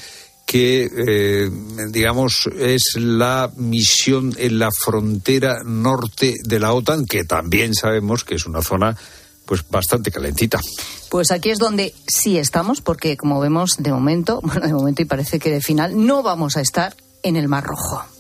que, 0.44 0.88
eh, 0.96 1.50
digamos, 1.90 2.48
es 2.59 2.94
la 2.96 3.50
misión 3.57 4.33
en 4.38 4.59
la 4.59 4.70
frontera 4.70 5.62
norte 5.64 6.35
de 6.44 6.61
la 6.61 6.72
OTAN, 6.72 7.05
que 7.05 7.24
también 7.24 7.74
sabemos 7.74 8.22
que 8.22 8.37
es 8.37 8.46
una 8.46 8.62
zona 8.62 8.96
pues 9.44 9.64
bastante 9.68 10.11
calentita. 10.11 10.61
Pues 11.11 11.31
aquí 11.31 11.50
es 11.50 11.59
donde 11.59 11.94
sí 12.07 12.37
estamos, 12.37 12.81
porque 12.81 13.16
como 13.16 13.40
vemos, 13.40 13.76
de 13.79 13.92
momento, 13.92 14.40
bueno, 14.42 14.66
de 14.66 14.72
momento 14.72 15.02
y 15.02 15.05
parece 15.05 15.38
que 15.38 15.50
de 15.50 15.61
final, 15.61 16.07
no 16.07 16.22
vamos 16.22 16.57
a 16.57 16.61
estar 16.61 16.94
en 17.22 17.37
el 17.37 17.48
Mar 17.48 17.64
Rojo. 17.64 18.15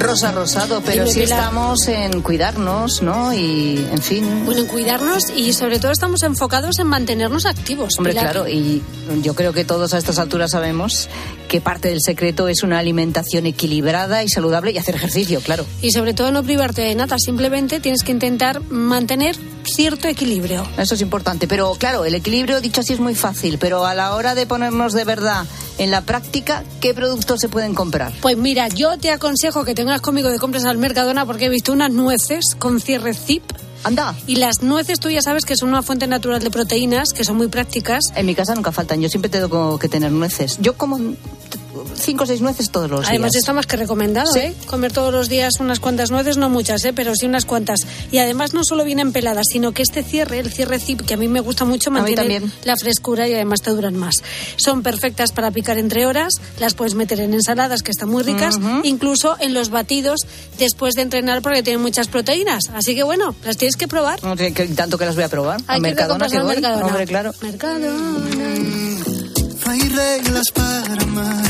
Rosa 0.00 0.32
Rosado, 0.32 0.82
pero 0.84 1.06
sí 1.06 1.20
Pilar. 1.20 1.38
estamos 1.40 1.88
en 1.88 2.22
cuidarnos, 2.22 3.02
¿no? 3.02 3.32
Y, 3.32 3.86
en 3.90 4.02
fin. 4.02 4.44
Bueno, 4.44 4.62
en 4.62 4.66
cuidarnos 4.66 5.30
y 5.34 5.52
sobre 5.52 5.78
todo 5.78 5.92
estamos 5.92 6.22
enfocados 6.22 6.78
en 6.78 6.86
mantenernos 6.86 7.46
activos. 7.46 7.94
Hombre, 7.98 8.12
Pilar. 8.12 8.32
claro, 8.32 8.48
y 8.48 8.82
yo 9.22 9.34
creo 9.34 9.52
que 9.52 9.64
todos 9.64 9.94
a 9.94 9.98
estas 9.98 10.18
alturas 10.18 10.52
sabemos 10.52 11.08
que 11.48 11.60
parte 11.60 11.88
del 11.88 12.00
secreto 12.00 12.48
es 12.48 12.62
una 12.62 12.78
alimentación 12.78 13.46
equilibrada 13.46 14.22
y 14.22 14.28
saludable 14.28 14.72
y 14.72 14.78
hacer 14.78 14.94
ejercicio, 14.94 15.40
claro. 15.40 15.64
Y 15.82 15.90
sobre 15.92 16.14
todo 16.14 16.30
no 16.32 16.42
privarte 16.42 16.82
de 16.82 16.94
nada, 16.94 17.16
simplemente 17.18 17.80
tienes 17.80 18.02
que 18.02 18.12
intentar 18.12 18.60
mantener 18.70 19.36
cierto 19.74 20.08
equilibrio. 20.08 20.66
Eso 20.76 20.94
es 20.94 21.00
importante, 21.00 21.46
pero 21.46 21.74
claro, 21.74 22.04
el 22.04 22.14
equilibrio 22.14 22.60
dicho 22.60 22.80
así 22.80 22.92
es 22.92 23.00
muy 23.00 23.14
fácil, 23.14 23.58
pero 23.58 23.86
a 23.86 23.94
la 23.94 24.14
hora 24.14 24.34
de 24.34 24.46
ponernos 24.46 24.92
de 24.92 25.04
verdad 25.04 25.46
en 25.78 25.90
la 25.90 26.02
práctica, 26.02 26.64
¿qué 26.80 26.94
productos 26.94 27.40
se 27.40 27.48
pueden 27.48 27.74
comprar? 27.74 28.12
Pues 28.20 28.36
mira, 28.36 28.68
yo 28.68 28.98
te 28.98 29.10
aconsejo 29.10 29.64
que 29.64 29.74
te 29.74 29.84
vengas 29.84 30.00
conmigo 30.00 30.28
de 30.28 30.38
compras 30.38 30.64
al 30.64 30.78
Mercadona 30.78 31.24
porque 31.24 31.46
he 31.46 31.48
visto 31.48 31.72
unas 31.72 31.92
nueces 31.92 32.56
con 32.58 32.80
cierre 32.80 33.14
zip. 33.14 33.42
Anda. 33.84 34.14
Y 34.26 34.36
las 34.36 34.62
nueces 34.62 34.98
tú 34.98 35.08
ya 35.08 35.22
sabes 35.22 35.44
que 35.44 35.56
son 35.56 35.68
una 35.68 35.82
fuente 35.82 36.08
natural 36.08 36.42
de 36.42 36.50
proteínas, 36.50 37.12
que 37.12 37.22
son 37.22 37.36
muy 37.36 37.46
prácticas. 37.46 38.06
En 38.16 38.26
mi 38.26 38.34
casa 38.34 38.54
nunca 38.56 38.72
faltan, 38.72 39.00
yo 39.00 39.08
siempre 39.08 39.30
tengo 39.30 39.78
que 39.78 39.88
tener 39.88 40.10
nueces. 40.10 40.58
Yo 40.60 40.76
como 40.76 40.98
cinco 41.94 42.24
o 42.24 42.26
seis 42.26 42.40
nueces 42.40 42.70
todos 42.70 42.90
los 42.90 43.06
Además 43.08 43.32
días. 43.32 43.42
está 43.42 43.52
más 43.52 43.66
que 43.66 43.76
recomendado, 43.76 44.34
¿eh? 44.36 44.54
Comer 44.66 44.92
todos 44.92 45.12
los 45.12 45.28
días 45.28 45.54
unas 45.60 45.80
cuantas 45.80 46.10
nueces, 46.10 46.36
no 46.36 46.48
muchas, 46.50 46.84
¿eh? 46.84 46.92
Pero 46.92 47.14
sí 47.14 47.26
unas 47.26 47.44
cuantas. 47.44 47.80
Y 48.12 48.18
además 48.18 48.54
no 48.54 48.64
solo 48.64 48.84
vienen 48.84 49.12
peladas, 49.12 49.46
sino 49.50 49.72
que 49.72 49.82
este 49.82 50.02
cierre, 50.02 50.38
el 50.38 50.52
cierre 50.52 50.78
zip, 50.78 51.02
que 51.02 51.14
a 51.14 51.16
mí 51.16 51.28
me 51.28 51.40
gusta 51.40 51.64
mucho, 51.64 51.90
mantiene 51.90 52.42
la 52.64 52.76
frescura 52.76 53.28
y 53.28 53.34
además 53.34 53.62
te 53.62 53.70
duran 53.70 53.96
más. 53.96 54.16
Son 54.56 54.82
perfectas 54.82 55.32
para 55.32 55.50
picar 55.50 55.78
entre 55.78 56.06
horas, 56.06 56.34
las 56.58 56.74
puedes 56.74 56.94
meter 56.94 57.20
en 57.20 57.34
ensaladas 57.34 57.82
que 57.82 57.90
están 57.90 58.08
muy 58.08 58.22
ricas, 58.22 58.58
incluso 58.82 59.36
en 59.40 59.54
los 59.54 59.70
batidos 59.70 60.20
después 60.58 60.94
de 60.94 61.02
entrenar 61.02 61.42
porque 61.42 61.62
tienen 61.62 61.82
muchas 61.82 62.08
proteínas. 62.08 62.64
Así 62.74 62.94
que 62.94 63.02
bueno, 63.02 63.34
las 63.44 63.56
tienes 63.56 63.76
que 63.76 63.88
probar. 63.88 64.22
No 64.22 64.36
que 64.36 64.50
tanto 64.50 64.98
que 64.98 65.04
las 65.04 65.14
voy 65.14 65.24
a 65.24 65.28
probar. 65.28 65.60
Hay 65.66 65.80
a 65.80 65.82
que 65.82 65.88
Mercadona 65.88 66.28
que 66.28 66.36
al 66.36 66.44
voy. 66.44 66.54
Mercadona. 66.54 66.86
Hombre, 66.86 67.06
claro. 67.06 67.32
No 67.42 69.17
hay 69.68 69.80
reglas 69.80 70.50
para 70.54 71.02
amar, 71.02 71.42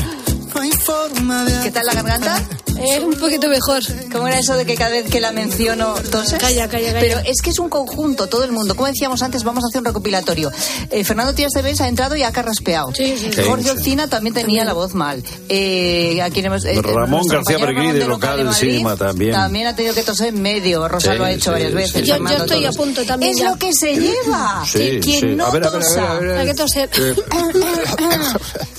de 0.53 1.63
¿Qué 1.63 1.71
tal 1.71 1.85
la 1.85 1.93
garganta? 1.93 2.41
Eh, 2.81 3.01
un 3.01 3.15
poquito 3.15 3.49
mejor. 3.49 3.83
¿Cómo 4.11 4.27
era 4.27 4.39
eso 4.39 4.55
de 4.55 4.65
que 4.65 4.75
cada 4.75 4.91
vez 4.91 5.09
que 5.09 5.19
la 5.19 5.33
menciono 5.33 5.95
toses? 6.11 6.39
Calla, 6.39 6.69
calla, 6.69 6.93
calla. 6.93 6.99
Pero 7.01 7.19
es 7.25 7.41
que 7.41 7.49
es 7.49 7.59
un 7.59 7.67
conjunto, 7.67 8.27
todo 8.27 8.45
el 8.45 8.53
mundo. 8.53 8.73
Como 8.75 8.87
decíamos 8.87 9.21
antes, 9.21 9.43
vamos 9.43 9.65
a 9.65 9.67
hacer 9.67 9.79
un 9.79 9.85
recopilatorio. 9.85 10.49
Eh, 10.89 11.03
Fernando 11.03 11.33
Tías 11.33 11.51
de 11.51 11.61
Bens 11.61 11.81
ha 11.81 11.89
entrado 11.89 12.15
y 12.15 12.23
ha 12.23 12.31
carraspeado. 12.31 12.93
Sí, 12.95 13.15
sí, 13.17 13.31
sí. 13.33 13.41
Jorge 13.43 13.63
Sí. 13.65 13.69
Olcina 13.69 14.07
también 14.07 14.33
tenía 14.33 14.63
la 14.63 14.71
voz 14.73 14.93
mal. 14.93 15.21
Eh, 15.49 16.21
aquí 16.23 16.39
hemos, 16.39 16.63
eh, 16.63 16.81
Ramón 16.81 17.21
García 17.27 17.57
Ramón 17.57 17.93
de 17.99 18.05
Local 18.07 18.45
Madrid, 18.45 18.57
Cinema, 18.71 18.95
también. 18.95 19.33
También 19.33 19.67
ha 19.67 19.75
tenido 19.75 19.93
que 19.93 20.03
toser 20.03 20.29
en 20.29 20.41
medio. 20.41 20.87
Rosa 20.87 21.11
Sí, 21.11 21.17
lo 21.17 21.25
ha 21.25 21.31
hecho 21.31 21.43
sí, 21.45 21.49
varias 21.51 21.73
veces. 21.73 22.01
sí. 22.01 22.07
Yo, 22.07 22.17
yo 22.17 22.37
estoy 22.37 22.65
a 22.65 22.71
punto 22.71 23.03
también. 23.03 23.33
Es 23.33 23.39
ya. 23.39 23.49
lo 23.49 23.57
que 23.57 23.73
se 23.73 23.93
lleva. 23.93 24.63
Sí, 24.65 24.99
quien 25.03 25.19
sí. 25.19 25.25
no 25.35 25.51
tosa. 25.51 26.17
Hay 26.37 26.47
que 26.47 26.53
toser. 26.53 26.89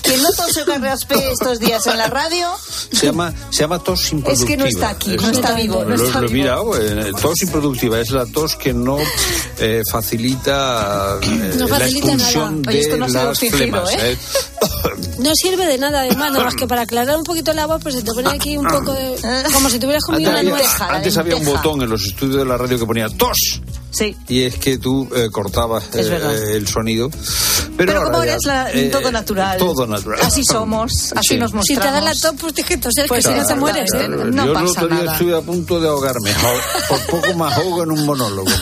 Quien 0.11 0.23
no 0.23 0.29
tose 0.31 0.61
o 0.61 0.65
carraspee 0.65 1.31
estos 1.31 1.59
días 1.59 1.85
en 1.87 1.97
la 1.97 2.07
radio, 2.07 2.49
se 2.91 3.05
llama, 3.07 3.33
se 3.49 3.61
llama 3.61 3.79
tos 3.79 4.11
improductiva. 4.11 4.33
Es 4.33 4.45
que 4.45 4.57
no 4.57 4.65
está 4.65 4.89
aquí, 4.89 5.15
no 5.15 5.29
Es- 5.29 5.37
está 5.37 5.53
vivo, 5.55 5.83
no 5.85 5.95
lo, 5.95 6.03
está 6.05 6.19
lo 6.19 6.27
he 6.27 6.31
vivo. 6.31 6.43
mirado, 6.43 6.77
eh, 6.77 7.11
tos 7.21 7.41
improductiva 7.41 7.99
es 7.99 8.11
la 8.11 8.25
tos 8.25 8.55
que 8.55 8.73
no 8.73 8.97
eh, 9.57 9.81
facilita, 9.89 11.17
eh, 11.21 11.53
No 11.57 11.67
la 11.67 11.77
facilita 11.77 12.07
expulsión 12.13 12.61
nada. 12.61 12.69
Oye, 12.71 12.79
esto 12.81 12.93
de 12.93 12.99
no 12.99 13.07
sido 13.07 13.23
las 13.25 13.39
fingido, 13.39 13.57
flemas. 13.85 13.93
¿eh? 13.93 14.11
¿eh? 14.11 14.17
No 15.19 15.31
sirve 15.35 15.65
de 15.67 15.77
nada, 15.77 16.01
además, 16.01 16.31
nada 16.31 16.43
más 16.45 16.55
que 16.55 16.65
para 16.67 16.81
aclarar 16.81 17.15
un 17.15 17.23
poquito 17.23 17.53
la 17.53 17.67
voz, 17.67 17.81
pues 17.83 17.95
se 17.95 18.01
te 18.01 18.11
pone 18.13 18.29
aquí 18.31 18.57
un 18.57 18.65
poco 18.65 18.93
de. 18.93 19.15
como 19.53 19.69
si 19.69 19.77
te 19.79 19.85
hubieras 19.85 20.03
comido 20.03 20.31
Antes, 20.31 20.45
una 20.47 20.55
nuez. 20.57 20.81
antes 20.89 21.17
había 21.17 21.35
un 21.35 21.45
botón 21.45 21.81
en 21.83 21.89
los 21.89 22.03
estudios 22.03 22.37
de 22.37 22.45
la 22.45 22.57
radio 22.57 22.79
que 22.79 22.85
ponía 22.85 23.07
tos. 23.09 23.61
Sí. 23.91 24.15
Y 24.29 24.43
es 24.43 24.55
que 24.55 24.77
tú 24.77 25.07
eh, 25.15 25.27
cortabas 25.31 25.83
eh, 25.95 26.53
el 26.55 26.67
sonido. 26.67 27.09
Pero, 27.09 27.75
Pero, 27.77 27.91
ahora 27.99 28.11
como 28.11 28.23
ya, 28.25 28.31
eres 28.31 28.45
la- 28.45 28.71
eh, 28.71 28.89
todo 28.91 29.11
natural. 29.11 29.57
Todo 29.57 29.85
natural. 29.87 30.19
Así 30.23 30.43
somos, 30.43 30.91
así 31.15 31.27
Sí. 31.29 31.37
nos 31.37 31.51
Si 31.51 31.55
mostramos. 31.57 31.85
te 31.85 31.91
da 31.91 32.01
la 32.01 32.11
tos, 32.13 32.33
pues 32.39 32.53
que 32.65 32.77
toser, 32.77 33.07
Pues 33.07 33.25
que 33.25 33.31
si 33.31 33.37
no 33.37 33.41
te 33.41 33.45
claro, 33.47 33.61
mueres, 33.61 33.93
¿eh? 33.93 33.97
claro. 33.97 34.25
No 34.25 34.45
Yo 34.47 34.53
pasa 34.53 34.81
nada. 34.87 35.13
estuve 35.13 35.37
a 35.37 35.41
punto 35.41 35.79
de 35.79 35.87
ahogarme. 35.87 36.31
Por 36.89 36.99
poco 37.21 37.33
me 37.37 37.45
ahogo 37.53 37.83
en 37.83 37.91
un 37.91 38.05
monólogo. 38.05 38.49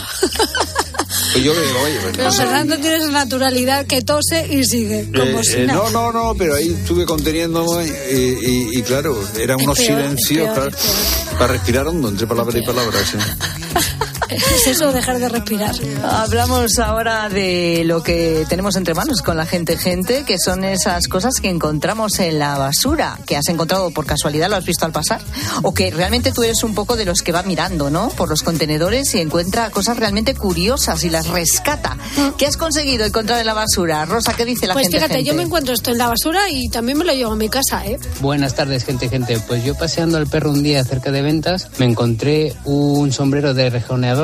Pues 1.32 1.44
yo 1.44 1.54
le 1.54 1.62
digo, 1.62 1.80
oye, 1.84 2.00
pues, 2.02 2.18
Pero 2.18 2.34
Fernando 2.34 2.76
tiene 2.80 2.96
esa 2.98 3.12
naturalidad 3.12 3.86
que 3.86 4.02
tose 4.02 4.48
y 4.50 4.64
sigue, 4.66 5.12
como 5.16 5.40
Eh, 5.40 5.44
si 5.44 5.58
eh, 5.58 5.66
nada. 5.68 5.84
no, 5.84 5.90
no, 5.92 6.12
no, 6.12 6.34
pero 6.36 6.56
ahí 6.56 6.70
estuve 6.70 7.06
conteniéndome 7.06 7.86
y, 7.86 8.16
y- 8.16 8.80
y 8.80 8.82
claro, 8.82 9.16
eran 9.38 9.62
unos 9.62 9.78
peor, 9.78 9.88
silencios 10.00 10.46
peor, 10.46 10.54
claro, 10.56 10.70
es 10.70 10.76
peor. 10.76 11.38
para 11.38 11.54
respirar 11.54 11.88
hondo 11.88 12.10
entre 12.10 12.26
palabra 12.26 12.58
y 12.58 12.66
palabra. 12.66 12.98
sí. 13.06 13.18
Es 14.30 14.68
eso, 14.68 14.92
dejar 14.92 15.20
de 15.20 15.28
respirar. 15.30 15.74
Hablamos 16.04 16.78
ahora 16.80 17.30
de 17.30 17.84
lo 17.86 18.04
que 18.04 18.46
tenemos 18.48 18.76
entre 18.76 18.94
manos 18.94 19.22
con 19.22 19.38
la 19.38 19.46
gente 19.46 19.76
gente, 19.78 20.24
que 20.24 20.38
son 20.38 20.64
esas 20.64 21.08
cosas 21.08 21.40
que 21.42 21.50
encontramos 21.50 22.20
en 22.20 22.38
la 22.40 22.58
basura, 22.58 23.18
que 23.26 23.36
has 23.38 23.48
encontrado 23.50 23.90
por 23.92 24.06
casualidad, 24.06 24.50
lo 24.50 24.56
has 24.56 24.66
visto 24.66 24.86
al 24.86 24.92
pasar, 24.92 25.22
o 25.64 25.74
que 25.74 25.90
realmente 25.92 26.32
tú 26.32 26.44
eres 26.44 26.64
un 26.64 26.76
poco 26.76 26.96
de 26.96 27.06
los 27.06 27.22
que 27.22 27.32
va 27.32 27.42
mirando, 27.44 27.90
¿no? 27.90 28.10
Por 28.10 28.30
los 28.30 28.44
contenedores 28.44 29.14
y 29.16 29.20
encuentra 29.20 29.70
cosas 29.72 29.98
realmente 29.98 30.36
curiosas 30.36 31.04
y 31.04 31.10
las 31.10 31.28
rescata. 31.28 31.98
¿Qué 32.38 32.46
has 32.46 32.58
conseguido 32.58 33.06
encontrar 33.06 33.40
en 33.40 33.48
la 33.48 33.54
basura? 33.56 34.06
Rosa, 34.06 34.36
¿qué 34.36 34.46
dice 34.46 34.68
la 34.68 34.74
Pues 34.74 34.86
gente 34.86 34.98
fíjate, 34.98 35.16
gente? 35.16 35.30
yo 35.30 35.36
me 35.36 35.44
encuentro 35.44 35.74
esto 35.74 35.92
en 35.92 35.98
la 35.98 36.08
basura 36.08 36.50
y 36.50 36.70
también 36.70 36.98
me 36.98 37.06
lo 37.06 37.14
llevo 37.14 37.32
a 37.32 37.36
mi 37.36 37.50
casa, 37.50 37.86
¿eh? 37.86 37.98
Buenas 38.22 38.54
tardes, 38.56 38.84
gente, 38.86 39.10
gente. 39.10 39.40
Pues 39.48 39.64
yo 39.64 39.76
paseando 39.76 40.18
al 40.18 40.28
perro 40.28 40.52
un 40.52 40.62
día 40.62 40.84
cerca 40.84 41.12
de 41.12 41.22
ventas, 41.22 41.70
me 41.80 41.86
encontré 41.86 42.56
un 42.66 43.12
sombrero 43.12 43.54
de 43.54 43.70
rejoneador. 43.70 44.19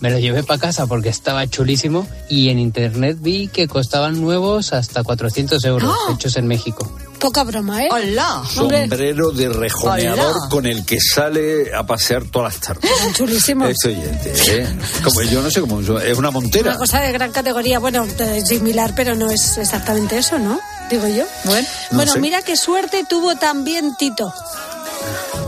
Me 0.00 0.10
lo 0.12 0.18
llevé 0.20 0.44
para 0.44 0.60
casa 0.60 0.86
porque 0.86 1.08
estaba 1.08 1.44
chulísimo 1.48 2.06
y 2.28 2.50
en 2.50 2.60
internet 2.60 3.16
vi 3.20 3.48
que 3.48 3.66
costaban 3.66 4.20
nuevos 4.20 4.72
hasta 4.72 5.02
400 5.02 5.64
euros, 5.64 5.92
¡Ah! 5.92 6.12
hechos 6.14 6.36
en 6.36 6.46
México. 6.46 6.88
Poca 7.18 7.42
broma, 7.42 7.82
¿eh? 7.82 7.88
¡Hola! 7.90 8.44
Sombrero 8.48 9.32
de 9.32 9.48
rejoneador 9.48 10.36
Hola. 10.36 10.48
con 10.50 10.66
el 10.66 10.86
que 10.86 11.00
sale 11.00 11.74
a 11.74 11.84
pasear 11.84 12.22
todas 12.30 12.54
las 12.54 12.62
tardes. 12.62 12.88
chulísimo. 13.16 13.66
Este 13.66 13.88
oyente, 13.88 14.32
¿eh? 14.46 14.68
Como 15.02 15.20
yo 15.22 15.42
no 15.42 15.50
sé 15.50 15.60
cómo 15.60 15.80
es 15.80 16.16
una 16.16 16.30
montera. 16.30 16.70
Una 16.70 16.78
cosa 16.78 17.00
de 17.00 17.10
gran 17.10 17.32
categoría, 17.32 17.80
bueno, 17.80 18.06
similar, 18.46 18.92
pero 18.94 19.16
no 19.16 19.28
es 19.32 19.58
exactamente 19.58 20.16
eso, 20.16 20.38
¿no? 20.38 20.60
Digo 20.90 21.08
yo. 21.08 21.24
Bueno, 21.42 21.66
No 21.90 21.96
bueno 21.96 22.12
sé. 22.12 22.20
mira 22.20 22.42
qué 22.42 22.56
suerte 22.56 23.04
tuvo 23.08 23.34
también 23.34 23.96
Tito. 23.98 24.32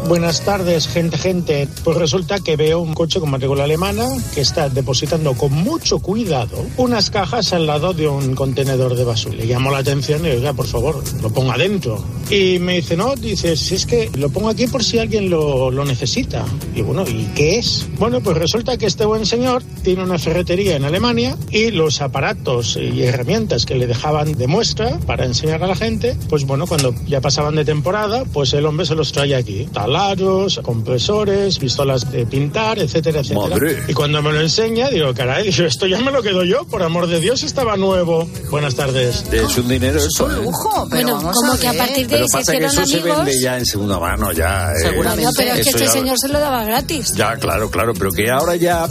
Buenas 0.09 0.45
tardes, 0.45 0.89
gente, 0.89 1.19
gente. 1.19 1.69
Pues 1.85 1.97
resulta 1.97 2.41
que 2.41 2.57
veo 2.57 2.81
un 2.81 2.95
coche 2.95 3.21
con 3.21 3.31
matrícula 3.31 3.65
alemana 3.65 4.09
que 4.35 4.41
está 4.41 4.69
depositando 4.69 5.35
con 5.35 5.53
mucho 5.53 6.01
cuidado 6.01 6.65
unas 6.77 7.11
cajas 7.11 7.53
al 7.53 7.67
lado 7.67 7.93
de 7.93 8.09
un 8.09 8.35
contenedor 8.35 8.97
de 8.97 9.05
basura. 9.05 9.37
Le 9.37 9.47
llamo 9.47 9.71
la 9.71 9.79
atención 9.79 10.25
y 10.27 10.31
oiga, 10.31 10.53
por 10.53 10.67
favor, 10.67 11.03
lo 11.23 11.31
ponga 11.33 11.55
adentro. 11.55 12.05
Y 12.29 12.59
me 12.59 12.77
dice, 12.77 12.97
no, 12.97 13.15
dice, 13.15 13.57
si 13.57 13.75
es 13.75 13.87
que 13.87 14.11
lo 14.15 14.31
pongo 14.31 14.49
aquí 14.49 14.67
por 14.67 14.85
si 14.85 14.99
alguien 14.99 15.31
lo, 15.31 15.71
lo 15.71 15.85
necesita. 15.85 16.45
Y 16.75 16.83
bueno, 16.83 17.05
¿y 17.09 17.31
qué 17.35 17.59
es? 17.59 17.89
Bueno, 17.99 18.21
pues 18.21 18.37
resulta 18.37 18.77
que 18.77 18.87
este 18.87 19.05
buen 19.05 19.27
señor 19.27 19.63
tiene 19.83 20.03
una 20.03 20.19
ferretería 20.19 20.77
en 20.77 20.85
Alemania 20.85 21.37
y 21.51 21.71
los 21.71 22.01
aparatos 22.01 22.77
y 22.77 23.03
herramientas 23.03 23.67
que 23.67 23.75
le 23.75 23.87
dejaban 23.87 24.37
de 24.37 24.47
muestra 24.47 24.99
para 25.07 25.25
enseñar 25.25 25.63
a 25.63 25.67
la 25.67 25.77
gente, 25.77 26.17
pues 26.29 26.45
bueno, 26.45 26.67
cuando 26.67 26.95
ya 27.07 27.21
pasaban 27.21 27.55
de 27.55 27.65
temporada, 27.65 28.25
pues 28.33 28.53
el 28.55 28.67
hombre 28.67 28.87
se 28.87 28.95
los 28.95 29.13
trae 29.13 29.35
aquí. 29.35 29.69
Taladros, 29.95 30.61
compresores, 30.63 31.59
pistolas 31.59 32.09
de 32.13 32.25
pintar, 32.25 32.79
etcétera, 32.79 33.23
etcétera. 33.23 33.49
Madre. 33.49 33.83
Y 33.89 33.93
cuando 33.93 34.23
me 34.23 34.33
lo 34.33 34.41
enseña, 34.41 34.89
digo, 34.89 35.13
caray, 35.15 35.51
digo, 35.51 35.65
esto 35.67 35.89
ya 35.89 35.99
me 36.01 36.13
lo 36.13 36.23
quedo 36.23 36.45
yo, 36.45 36.65
por 36.65 36.85
amor 36.85 37.09
de 37.09 37.19
Dios, 37.19 37.43
estaba 37.43 37.77
nuevo. 37.77 38.29
Buenas 38.53 38.77
tardes. 38.77 39.25
Es 39.33 39.59
un 39.59 39.67
dinero 39.67 39.99
eso. 39.99 40.31
¿eh? 40.31 40.37
lujo, 40.45 40.87
pero 40.89 41.03
Bueno, 41.03 41.17
vamos 41.17 41.35
como 41.35 41.53
a 41.55 41.59
que 41.59 41.67
a 41.67 41.73
partir 41.73 42.07
de 42.07 42.13
Pero 42.13 42.23
ahí 42.23 42.29
se 42.29 42.39
pasa 42.39 42.53
que 42.53 42.65
eso 42.67 42.87
se 42.87 42.99
amigos. 42.99 43.17
vende 43.25 43.41
ya 43.43 43.59
en 43.59 43.67
segunda 43.67 43.99
mano, 43.99 44.31
ya. 44.31 44.71
eh. 44.71 44.75
Seguramente. 44.81 45.25
No, 45.25 45.31
pero 45.37 45.55
es 45.55 45.65
que 45.65 45.71
este 45.71 45.85
ya- 45.87 45.91
señor 45.91 46.17
se 46.21 46.29
lo 46.29 46.39
daba 46.39 46.63
gratis. 46.63 47.13
Ya, 47.17 47.35
claro, 47.37 47.69
claro, 47.69 47.93
pero 47.93 48.13
que 48.13 48.31
ahora 48.31 48.55
ya 48.55 48.87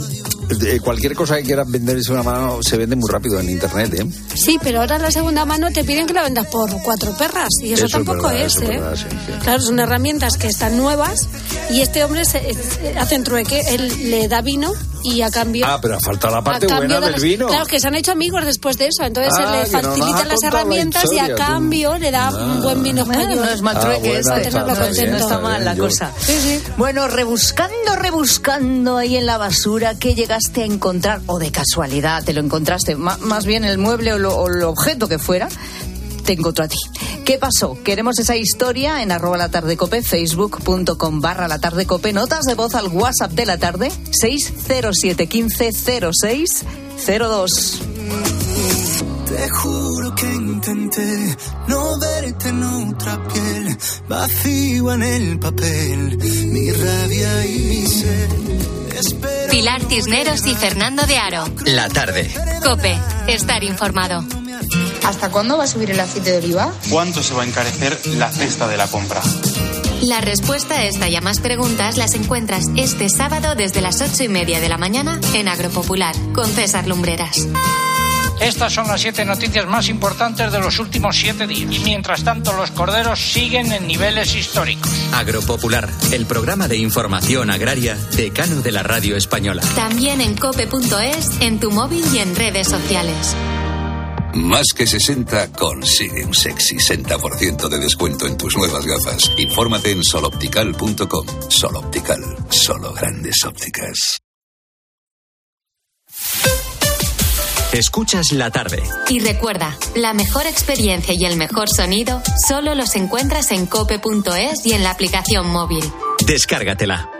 eh, 0.66 0.80
cualquier 0.80 1.14
cosa 1.14 1.36
que 1.36 1.42
quieras 1.44 1.70
vender 1.70 1.96
en 1.96 2.02
segunda 2.04 2.22
mano 2.22 2.58
se 2.62 2.76
vende 2.76 2.96
muy 2.96 3.08
rápido 3.10 3.38
en 3.40 3.48
internet, 3.50 3.94
¿eh? 4.00 4.06
Sí, 4.34 4.58
pero 4.62 4.80
ahora 4.80 4.98
la 4.98 5.10
segunda 5.10 5.44
mano 5.44 5.68
te 5.72 5.84
piden 5.84 6.06
que 6.06 6.14
la 6.14 6.22
vendas 6.22 6.46
por 6.46 6.70
cuatro 6.82 7.16
perras 7.16 7.48
y 7.62 7.72
eso, 7.72 7.86
Eso 7.86 7.86
es 7.86 7.92
tampoco 8.04 8.30
es, 8.30 8.56
¿eh? 8.56 8.66
verdad, 8.66 8.96
sí, 8.96 9.04
sí. 9.10 9.32
Claro, 9.42 9.62
son 9.62 9.78
herramientas 9.80 10.36
que 10.36 10.48
están 10.48 10.76
nuevas 10.76 11.28
y 11.70 11.80
este 11.80 12.04
hombre 12.04 12.24
se, 12.24 12.40
se- 12.54 12.98
hace 12.98 13.16
un 13.16 13.24
trueque, 13.24 13.60
él 13.74 14.10
le 14.10 14.28
da 14.28 14.40
vino 14.42 14.72
y 15.04 15.22
a 15.22 15.30
cambio 15.30 15.66
Ah, 15.68 15.78
pero 15.80 15.98
falta 16.00 16.30
la 16.30 16.38
a 16.38 16.44
parte 16.44 16.66
cambio 16.66 16.86
buena 16.88 16.94
de 17.00 17.00
del 17.06 17.12
las- 17.12 17.22
vino. 17.22 17.46
Claro, 17.48 17.66
que 17.66 17.80
se 17.80 17.88
han 17.88 17.94
hecho 17.94 18.12
amigos 18.12 18.44
después 18.44 18.76
de 18.78 18.86
eso, 18.88 19.04
entonces 19.04 19.32
Ah, 19.34 19.36
se 19.36 19.42
le 19.42 19.58
no 19.82 19.88
facilitan 19.88 20.20
has 20.20 20.26
las 20.26 20.34
contado 20.40 20.52
la 20.52 20.58
herramientas 20.60 21.04
y 21.04 21.18
a 21.18 21.22
historia, 21.22 21.34
tú. 21.46 21.52
cambio 21.52 21.98
le 21.98 22.10
da 22.10 22.30
un 22.30 22.62
buen 22.62 22.82
vino 22.82 23.04
Bueno, 23.04 23.20
español. 23.20 23.44
no 23.46 23.50
es 23.52 23.62
mal 23.62 23.76
Ah, 23.76 23.80
trueque 23.80 24.00
bueno, 24.08 24.18
este, 24.20 24.30
está- 24.48 24.50
tenerlo 24.50 24.74
no, 24.74 24.80
contento. 24.86 25.10
no 25.12 25.16
está 25.18 25.38
mal 25.38 25.64
la 25.64 25.74
Yo- 25.74 25.84
cosa. 25.84 26.12
Sí, 26.18 26.32
sí. 26.40 26.62
Bueno, 26.76 27.08
rebuscando, 27.08 27.96
rebuscando 27.96 28.96
ahí 28.96 29.16
en 29.16 29.26
la 29.26 29.38
basura, 29.38 29.94
¿qué 29.98 30.14
llegaste 30.14 30.62
a 30.62 30.66
encontrar? 30.66 31.20
O 31.26 31.38
de 31.38 31.50
casualidad 31.50 32.22
te 32.24 32.32
lo 32.32 32.40
encontraste, 32.40 32.96
Ma- 32.96 33.16
más 33.18 33.44
bien 33.46 33.64
el 33.64 33.78
mueble 33.78 34.12
o, 34.12 34.18
lo- 34.18 34.34
o 34.36 34.48
el 34.48 34.62
objeto 34.62 35.08
que 35.08 35.18
fuera, 35.18 35.48
te 36.30 36.34
encontró 36.34 36.64
a 36.64 36.68
ti. 36.68 36.78
¿Qué 37.24 37.38
pasó? 37.38 37.76
Queremos 37.82 38.20
esa 38.20 38.36
historia 38.36 39.02
en 39.02 39.10
arroba 39.10 39.36
la 39.36 39.50
tarde 39.50 39.76
cope, 39.76 40.00
facebook.com 40.00 41.20
barra 41.20 41.48
la 41.48 41.58
tarde 41.58 41.86
cope, 41.86 42.12
notas 42.12 42.44
de 42.44 42.54
voz 42.54 42.76
al 42.76 42.86
WhatsApp 42.86 43.32
de 43.32 43.46
la 43.46 43.58
tarde, 43.58 43.90
607 44.12 45.26
15 45.26 45.70
06 46.12 46.64
02. 47.04 47.82
Te 49.26 49.50
juro 49.50 50.14
que 50.14 50.26
intenté 50.26 51.36
no 51.66 51.98
verte 51.98 52.48
en 52.48 52.62
otra 52.62 53.28
piel, 53.28 53.76
vacío 54.08 54.92
en 54.92 55.02
el 55.02 55.38
papel, 55.40 56.16
mi 56.16 56.70
rabia 56.70 57.46
y 57.46 57.58
mi 57.58 57.86
sed. 57.86 58.30
Espero 59.00 59.50
Pilar 59.50 59.82
Cisneros 59.82 60.46
y 60.46 60.54
Fernando 60.54 61.02
de 61.06 61.16
Aro. 61.16 61.44
La 61.64 61.88
tarde. 61.88 62.30
Cope, 62.62 62.96
estar 63.26 63.64
informado. 63.64 64.24
¿Hasta 65.04 65.30
cuándo 65.30 65.58
va 65.58 65.64
a 65.64 65.66
subir 65.66 65.90
el 65.90 66.00
aceite 66.00 66.32
de 66.32 66.38
oliva? 66.38 66.72
¿Cuánto 66.90 67.22
se 67.22 67.34
va 67.34 67.42
a 67.42 67.46
encarecer 67.46 67.98
la 68.16 68.30
cesta 68.30 68.68
de 68.68 68.76
la 68.76 68.86
compra? 68.86 69.20
La 70.02 70.20
respuesta 70.20 70.76
a 70.76 70.84
esta 70.84 71.08
y 71.08 71.16
a 71.16 71.20
más 71.20 71.40
preguntas 71.40 71.98
las 71.98 72.14
encuentras 72.14 72.64
este 72.76 73.08
sábado 73.08 73.54
desde 73.54 73.82
las 73.82 74.00
ocho 74.00 74.24
y 74.24 74.28
media 74.28 74.60
de 74.60 74.68
la 74.68 74.78
mañana 74.78 75.20
en 75.34 75.48
Agropopular 75.48 76.14
con 76.32 76.46
César 76.46 76.86
Lumbreras. 76.86 77.46
Estas 78.40 78.72
son 78.72 78.88
las 78.88 79.02
siete 79.02 79.26
noticias 79.26 79.66
más 79.66 79.90
importantes 79.90 80.50
de 80.50 80.58
los 80.58 80.78
últimos 80.78 81.14
siete 81.14 81.46
días. 81.46 81.70
Y 81.70 81.80
mientras 81.80 82.24
tanto, 82.24 82.54
los 82.54 82.70
corderos 82.70 83.20
siguen 83.20 83.70
en 83.70 83.86
niveles 83.86 84.34
históricos. 84.34 84.90
Agropopular, 85.12 85.90
el 86.12 86.24
programa 86.24 86.66
de 86.66 86.78
información 86.78 87.50
agraria 87.50 87.98
decano 88.16 88.62
de 88.62 88.72
la 88.72 88.82
radio 88.82 89.16
española. 89.16 89.62
También 89.76 90.22
en 90.22 90.34
cope.es, 90.34 91.28
en 91.40 91.60
tu 91.60 91.70
móvil 91.70 92.02
y 92.14 92.18
en 92.18 92.34
redes 92.34 92.68
sociales. 92.68 93.36
Más 94.34 94.66
que 94.76 94.86
60 94.86 95.52
consigue 95.52 96.24
un 96.24 96.34
sexy 96.34 96.76
60% 96.76 97.68
de 97.68 97.78
descuento 97.78 98.26
en 98.26 98.36
tus 98.36 98.56
nuevas 98.56 98.86
gafas. 98.86 99.30
Infórmate 99.36 99.90
en 99.90 100.04
soloptical.com. 100.04 101.26
Soloptical, 101.48 102.20
solo 102.50 102.92
grandes 102.92 103.44
ópticas. 103.44 104.20
Escuchas 107.72 108.32
la 108.32 108.50
tarde. 108.50 108.82
Y 109.08 109.20
recuerda, 109.20 109.76
la 109.94 110.12
mejor 110.12 110.46
experiencia 110.46 111.14
y 111.14 111.24
el 111.24 111.36
mejor 111.36 111.68
sonido 111.68 112.20
solo 112.48 112.74
los 112.74 112.96
encuentras 112.96 113.52
en 113.52 113.66
cope.es 113.66 114.66
y 114.66 114.72
en 114.72 114.82
la 114.82 114.90
aplicación 114.90 115.48
móvil. 115.48 115.84
Descárgatela. 116.26 117.10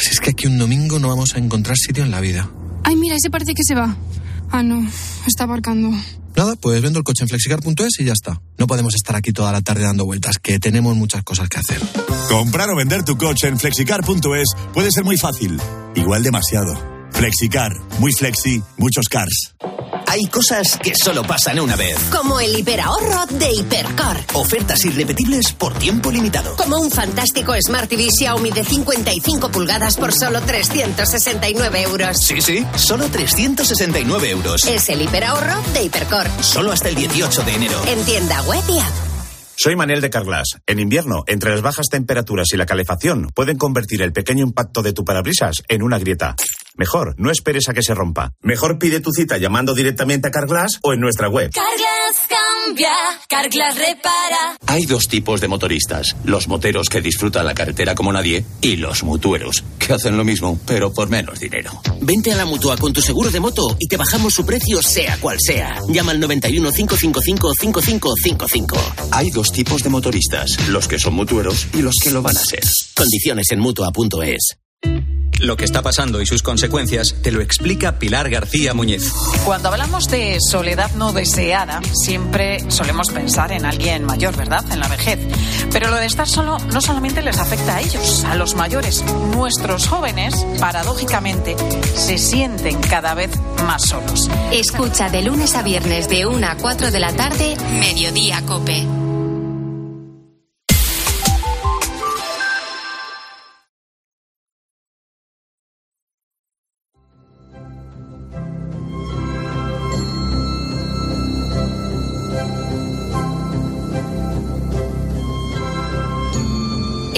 Si 0.00 0.10
es 0.10 0.20
que 0.20 0.30
aquí 0.30 0.46
un 0.46 0.58
domingo 0.58 0.98
no 0.98 1.08
vamos 1.08 1.34
a 1.34 1.38
encontrar 1.38 1.76
sitio 1.76 2.04
en 2.04 2.10
la 2.10 2.20
vida. 2.20 2.50
Ay, 2.84 2.96
mira, 2.96 3.16
ese 3.16 3.30
parece 3.30 3.54
que 3.54 3.62
se 3.66 3.74
va. 3.74 3.96
Ah, 4.50 4.62
no, 4.62 4.86
está 5.26 5.44
aparcando. 5.44 5.90
Nada, 6.36 6.56
pues 6.56 6.80
vendo 6.82 6.98
el 6.98 7.04
coche 7.04 7.22
en 7.22 7.28
flexicar.es 7.28 8.00
y 8.00 8.04
ya 8.04 8.12
está. 8.12 8.40
No 8.58 8.66
podemos 8.66 8.94
estar 8.94 9.16
aquí 9.16 9.32
toda 9.32 9.52
la 9.52 9.62
tarde 9.62 9.82
dando 9.82 10.04
vueltas, 10.04 10.38
que 10.38 10.58
tenemos 10.58 10.96
muchas 10.96 11.22
cosas 11.22 11.48
que 11.48 11.58
hacer. 11.58 11.80
Comprar 12.28 12.70
o 12.70 12.76
vender 12.76 13.04
tu 13.04 13.16
coche 13.16 13.48
en 13.48 13.58
flexicar.es 13.58 14.48
puede 14.72 14.90
ser 14.90 15.04
muy 15.04 15.16
fácil, 15.16 15.60
igual 15.94 16.22
demasiado. 16.22 16.93
Flexicar, 17.14 17.72
muy 17.98 18.12
flexi, 18.12 18.62
muchos 18.76 19.06
cars. 19.08 19.54
Hay 20.06 20.26
cosas 20.26 20.78
que 20.82 20.94
solo 20.94 21.22
pasan 21.22 21.58
una 21.58 21.76
vez. 21.76 21.96
Como 22.10 22.38
el 22.38 22.58
hiperahorro 22.58 23.26
de 23.26 23.52
Hipercor. 23.52 24.16
Ofertas 24.34 24.84
irrepetibles 24.84 25.52
por 25.52 25.74
tiempo 25.74 26.10
limitado. 26.10 26.56
Como 26.56 26.78
un 26.78 26.90
fantástico 26.90 27.54
Smart 27.60 27.88
TV 27.88 28.08
Xiaomi 28.10 28.50
de 28.50 28.64
55 28.64 29.50
pulgadas 29.50 29.96
por 29.96 30.12
solo 30.12 30.40
369 30.42 31.82
euros. 31.82 32.18
Sí, 32.18 32.40
sí, 32.42 32.66
solo 32.76 33.06
369 33.08 34.30
euros. 34.30 34.64
Es 34.66 34.88
el 34.88 35.02
hiperahorro 35.02 35.62
de 35.72 35.84
Hipercor. 35.84 36.28
Solo 36.40 36.72
hasta 36.72 36.90
el 36.90 36.96
18 36.96 37.42
de 37.42 37.54
enero. 37.54 37.82
En 37.86 38.04
tienda 38.04 38.42
web 38.42 38.62
y 38.68 38.78
app. 38.78 39.14
Soy 39.56 39.76
Manel 39.76 40.00
de 40.00 40.10
Carglass. 40.10 40.58
En 40.66 40.80
invierno, 40.80 41.22
entre 41.28 41.50
las 41.52 41.62
bajas 41.62 41.86
temperaturas 41.88 42.48
y 42.52 42.56
la 42.56 42.66
calefacción, 42.66 43.28
pueden 43.34 43.56
convertir 43.56 44.02
el 44.02 44.12
pequeño 44.12 44.42
impacto 44.44 44.82
de 44.82 44.92
tu 44.92 45.04
parabrisas 45.04 45.62
en 45.68 45.82
una 45.82 45.98
grieta. 45.98 46.34
Mejor, 46.76 47.14
no 47.18 47.30
esperes 47.30 47.68
a 47.68 47.72
que 47.72 47.82
se 47.82 47.94
rompa. 47.94 48.32
Mejor 48.42 48.80
pide 48.80 48.98
tu 48.98 49.12
cita 49.12 49.38
llamando 49.38 49.74
directamente 49.74 50.26
a 50.26 50.30
Carglass 50.32 50.80
o 50.82 50.92
en 50.92 51.00
nuestra 51.00 51.28
web. 51.28 51.52
Carglass 51.52 52.26
cambia, 52.28 52.90
Carglass 53.28 53.78
repara. 53.78 54.56
Hay 54.66 54.84
dos 54.84 55.06
tipos 55.06 55.40
de 55.40 55.46
motoristas, 55.46 56.16
los 56.24 56.48
moteros 56.48 56.88
que 56.88 57.00
disfrutan 57.00 57.46
la 57.46 57.54
carretera 57.54 57.94
como 57.94 58.12
nadie 58.12 58.44
y 58.60 58.74
los 58.74 59.04
mutueros, 59.04 59.62
que 59.78 59.92
hacen 59.92 60.16
lo 60.16 60.24
mismo, 60.24 60.58
pero 60.66 60.92
por 60.92 61.08
menos 61.08 61.38
dinero. 61.38 61.70
Vente 62.00 62.32
a 62.32 62.36
la 62.36 62.44
mutua 62.44 62.76
con 62.76 62.92
tu 62.92 63.00
seguro 63.00 63.30
de 63.30 63.38
moto 63.38 63.76
y 63.78 63.86
te 63.86 63.96
bajamos 63.96 64.34
su 64.34 64.44
precio 64.44 64.82
sea 64.82 65.16
cual 65.20 65.38
sea. 65.40 65.78
Llama 65.88 66.10
al 66.10 66.18
91 66.18 66.72
555 66.72 67.52
5555. 67.54 68.76
Hay 69.12 69.30
dos 69.30 69.52
tipos 69.52 69.80
de 69.84 69.90
motoristas, 69.90 70.68
los 70.68 70.88
que 70.88 70.98
son 70.98 71.14
mutueros 71.14 71.68
y 71.72 71.82
los 71.82 71.94
que 72.02 72.10
lo 72.10 72.20
van 72.20 72.36
a 72.36 72.40
ser. 72.40 72.64
Condiciones 72.96 73.46
en 73.52 73.60
Mutua.es. 73.60 74.58
Lo 75.40 75.56
que 75.56 75.64
está 75.64 75.82
pasando 75.82 76.20
y 76.20 76.26
sus 76.26 76.42
consecuencias 76.42 77.16
te 77.22 77.32
lo 77.32 77.40
explica 77.40 77.98
Pilar 77.98 78.30
García 78.30 78.72
Muñez. 78.72 79.12
Cuando 79.44 79.68
hablamos 79.68 80.08
de 80.08 80.38
soledad 80.40 80.90
no 80.92 81.12
deseada, 81.12 81.80
siempre 81.92 82.70
solemos 82.70 83.10
pensar 83.10 83.52
en 83.52 83.66
alguien 83.66 84.04
mayor, 84.04 84.36
¿verdad? 84.36 84.64
En 84.70 84.80
la 84.80 84.88
vejez. 84.88 85.18
Pero 85.72 85.90
lo 85.90 85.96
de 85.96 86.06
estar 86.06 86.28
solo 86.28 86.58
no 86.72 86.80
solamente 86.80 87.20
les 87.22 87.38
afecta 87.38 87.76
a 87.76 87.80
ellos, 87.80 88.24
a 88.24 88.36
los 88.36 88.54
mayores. 88.54 89.04
Nuestros 89.34 89.88
jóvenes, 89.88 90.46
paradójicamente, 90.60 91.56
se 91.94 92.18
sienten 92.18 92.80
cada 92.80 93.14
vez 93.14 93.30
más 93.66 93.82
solos. 93.82 94.30
Escucha 94.52 95.10
de 95.10 95.22
lunes 95.22 95.54
a 95.56 95.62
viernes 95.62 96.08
de 96.08 96.26
1 96.26 96.46
a 96.46 96.56
4 96.56 96.90
de 96.90 97.00
la 97.00 97.12
tarde, 97.12 97.56
Mediodía 97.80 98.42
Cope. 98.46 99.03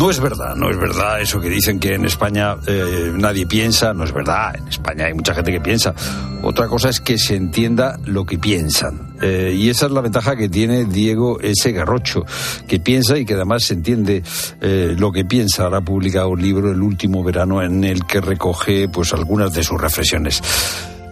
No 0.00 0.08
es 0.08 0.18
verdad, 0.18 0.56
no 0.56 0.70
es 0.70 0.78
verdad 0.78 1.20
eso 1.20 1.42
que 1.42 1.50
dicen 1.50 1.78
que 1.78 1.92
en 1.92 2.06
España 2.06 2.56
eh, 2.66 3.12
nadie 3.14 3.44
piensa, 3.44 3.92
no 3.92 4.04
es 4.04 4.14
verdad, 4.14 4.56
en 4.56 4.66
España 4.66 5.04
hay 5.04 5.12
mucha 5.12 5.34
gente 5.34 5.52
que 5.52 5.60
piensa. 5.60 5.94
Otra 6.42 6.68
cosa 6.68 6.88
es 6.88 7.00
que 7.00 7.18
se 7.18 7.36
entienda 7.36 8.00
lo 8.06 8.24
que 8.24 8.38
piensan. 8.38 9.14
Eh, 9.20 9.54
y 9.54 9.68
esa 9.68 9.84
es 9.84 9.92
la 9.92 10.00
ventaja 10.00 10.36
que 10.36 10.48
tiene 10.48 10.86
Diego 10.86 11.38
S. 11.42 11.70
Garrocho, 11.70 12.24
que 12.66 12.80
piensa 12.80 13.18
y 13.18 13.26
que 13.26 13.34
además 13.34 13.64
se 13.64 13.74
entiende 13.74 14.22
eh, 14.62 14.96
lo 14.98 15.12
que 15.12 15.26
piensa. 15.26 15.64
Ahora 15.64 15.76
ha 15.76 15.84
publicado 15.84 16.30
un 16.30 16.40
libro 16.40 16.72
el 16.72 16.80
último 16.80 17.22
verano 17.22 17.62
en 17.62 17.84
el 17.84 18.06
que 18.06 18.22
recoge 18.22 18.88
pues 18.88 19.12
algunas 19.12 19.52
de 19.52 19.62
sus 19.62 19.78
reflexiones. 19.78 20.42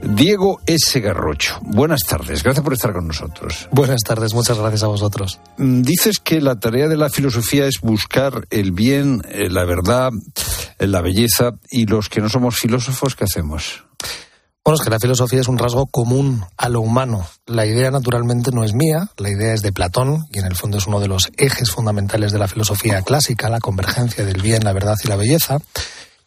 Diego 0.03 0.61
S. 0.67 1.01
Garrocho, 1.01 1.59
buenas 1.63 2.01
tardes, 2.03 2.43
gracias 2.43 2.65
por 2.65 2.73
estar 2.73 2.93
con 2.93 3.09
nosotros. 3.09 3.69
Buenas 3.73 4.01
tardes, 4.03 4.33
muchas 4.33 4.59
gracias 4.59 4.83
a 4.83 4.87
vosotros. 4.87 5.41
Mm, 5.59 5.83
Dices 5.83 6.19
que 6.19 6.41
la 6.41 6.59
tarea 6.59 6.89
de 6.89 6.97
la 6.97 7.11
filosofía 7.11 7.67
es 7.67 7.81
buscar 7.81 8.47
el 8.51 8.73
bien, 8.73 9.23
eh, 9.29 9.51
la 9.51 9.65
verdad, 9.65 10.11
eh, 10.79 10.87
la 10.87 11.01
belleza, 11.01 11.53
y 11.71 11.87
los 11.87 12.09
que 12.09 12.21
no 12.21 12.29
somos 12.29 12.57
filósofos, 12.57 13.17
¿qué 13.17 13.25
hacemos? 13.25 13.85
Bueno, 14.65 14.77
es 14.77 14.85
que 14.85 14.91
la 14.91 15.01
filosofía 15.01 15.41
es 15.41 15.49
un 15.49 15.57
rasgo 15.57 15.87
común 15.87 16.45
a 16.59 16.69
lo 16.69 16.83
humano. 16.83 17.27
La 17.47 17.65
idea 17.65 17.91
naturalmente 17.91 18.51
no 18.53 18.65
es 18.65 18.75
mía, 18.75 19.09
la 19.17 19.31
idea 19.31 19.55
es 19.55 19.63
de 19.63 19.73
Platón 19.73 20.27
y 20.31 20.41
en 20.41 20.45
el 20.45 20.57
fondo 20.57 20.77
es 20.77 20.87
uno 20.87 21.01
de 21.01 21.09
los 21.09 21.31
ejes 21.39 21.71
fundamentales 21.71 22.33
de 22.33 22.39
la 22.39 22.49
filosofía 22.49 23.01
clásica, 23.01 23.49
la 23.49 23.61
convergencia 23.61 24.27
del 24.27 24.43
bien, 24.43 24.65
la 24.65 24.75
verdad 24.75 24.97
y 25.03 25.09
la 25.09 25.17
belleza. 25.17 25.59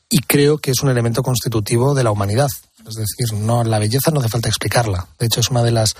Y 0.10 0.22
creo 0.22 0.58
que 0.58 0.72
es 0.72 0.82
un 0.82 0.90
elemento 0.90 1.22
constitutivo 1.22 1.94
de 1.94 2.04
la 2.04 2.12
humanidad. 2.12 2.50
Es 2.88 2.96
decir, 2.96 3.38
no, 3.38 3.64
la 3.64 3.80
belleza 3.80 4.12
no 4.12 4.20
hace 4.20 4.30
falta 4.30 4.50
explicarla. 4.50 5.08
De 5.20 5.28
hecho, 5.28 5.40
es 5.40 5.50
una 5.50 5.64
de 5.64 5.72
las, 5.72 5.96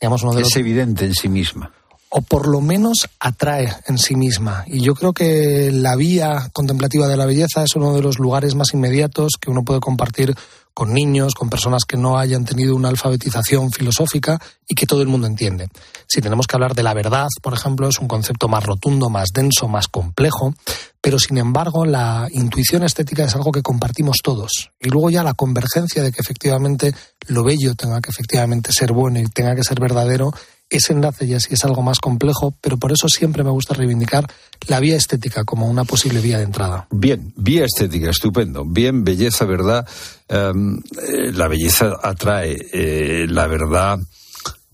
digamos, 0.00 0.22
uno 0.22 0.32
de 0.32 0.42
es 0.42 0.48
los 0.48 0.56
evidente 0.56 1.04
en 1.04 1.14
sí 1.14 1.28
misma. 1.28 1.72
o 2.08 2.20
por 2.22 2.48
lo 2.48 2.60
menos 2.60 3.08
atrae 3.20 3.72
en 3.86 3.98
sí 3.98 4.16
misma. 4.16 4.64
Y 4.66 4.80
yo 4.80 4.94
creo 4.94 5.12
que 5.12 5.70
la 5.72 5.96
vía 5.96 6.50
contemplativa 6.52 7.08
de 7.08 7.16
la 7.16 7.26
belleza 7.26 7.62
es 7.64 7.76
uno 7.76 7.94
de 7.94 8.02
los 8.02 8.18
lugares 8.18 8.54
más 8.54 8.74
inmediatos 8.74 9.32
que 9.40 9.50
uno 9.50 9.62
puede 9.64 9.80
compartir 9.80 10.34
con 10.74 10.92
niños, 10.92 11.34
con 11.34 11.50
personas 11.50 11.84
que 11.86 11.96
no 11.96 12.18
hayan 12.18 12.44
tenido 12.44 12.74
una 12.74 12.88
alfabetización 12.88 13.70
filosófica 13.70 14.40
y 14.66 14.74
que 14.74 14.86
todo 14.86 15.02
el 15.02 15.08
mundo 15.08 15.26
entiende. 15.26 15.68
Si 16.06 16.20
tenemos 16.20 16.46
que 16.46 16.56
hablar 16.56 16.74
de 16.74 16.82
la 16.82 16.94
verdad, 16.94 17.28
por 17.42 17.54
ejemplo, 17.54 17.88
es 17.88 17.98
un 17.98 18.08
concepto 18.08 18.48
más 18.48 18.64
rotundo, 18.64 19.10
más 19.10 19.28
denso, 19.34 19.68
más 19.68 19.88
complejo, 19.88 20.54
pero 21.00 21.18
sin 21.18 21.38
embargo 21.38 21.84
la 21.84 22.28
intuición 22.30 22.84
estética 22.84 23.24
es 23.24 23.34
algo 23.34 23.52
que 23.52 23.62
compartimos 23.62 24.18
todos. 24.22 24.70
Y 24.80 24.88
luego 24.88 25.10
ya 25.10 25.22
la 25.22 25.34
convergencia 25.34 26.02
de 26.02 26.12
que 26.12 26.20
efectivamente 26.20 26.94
lo 27.26 27.44
bello 27.44 27.74
tenga 27.74 28.00
que 28.00 28.10
efectivamente 28.10 28.72
ser 28.72 28.92
bueno 28.92 29.20
y 29.20 29.24
tenga 29.26 29.54
que 29.54 29.64
ser 29.64 29.80
verdadero, 29.80 30.32
ese 30.76 30.92
enlace 30.92 31.26
ya 31.26 31.40
sí 31.40 31.54
es 31.54 31.64
algo 31.64 31.82
más 31.82 31.98
complejo, 31.98 32.54
pero 32.60 32.76
por 32.76 32.92
eso 32.92 33.08
siempre 33.08 33.42
me 33.44 33.50
gusta 33.50 33.74
reivindicar 33.74 34.26
la 34.68 34.80
vía 34.80 34.96
estética 34.96 35.44
como 35.44 35.68
una 35.68 35.84
posible 35.84 36.20
vía 36.20 36.38
de 36.38 36.44
entrada. 36.44 36.86
Bien, 36.90 37.32
vía 37.36 37.64
estética, 37.64 38.10
estupendo. 38.10 38.64
Bien, 38.64 39.04
belleza, 39.04 39.44
verdad. 39.44 39.86
Em, 40.28 40.76
eh, 40.76 41.32
la 41.32 41.48
belleza 41.48 41.92
atrae, 42.02 42.56
eh, 42.72 43.26
la 43.28 43.46
verdad 43.46 43.98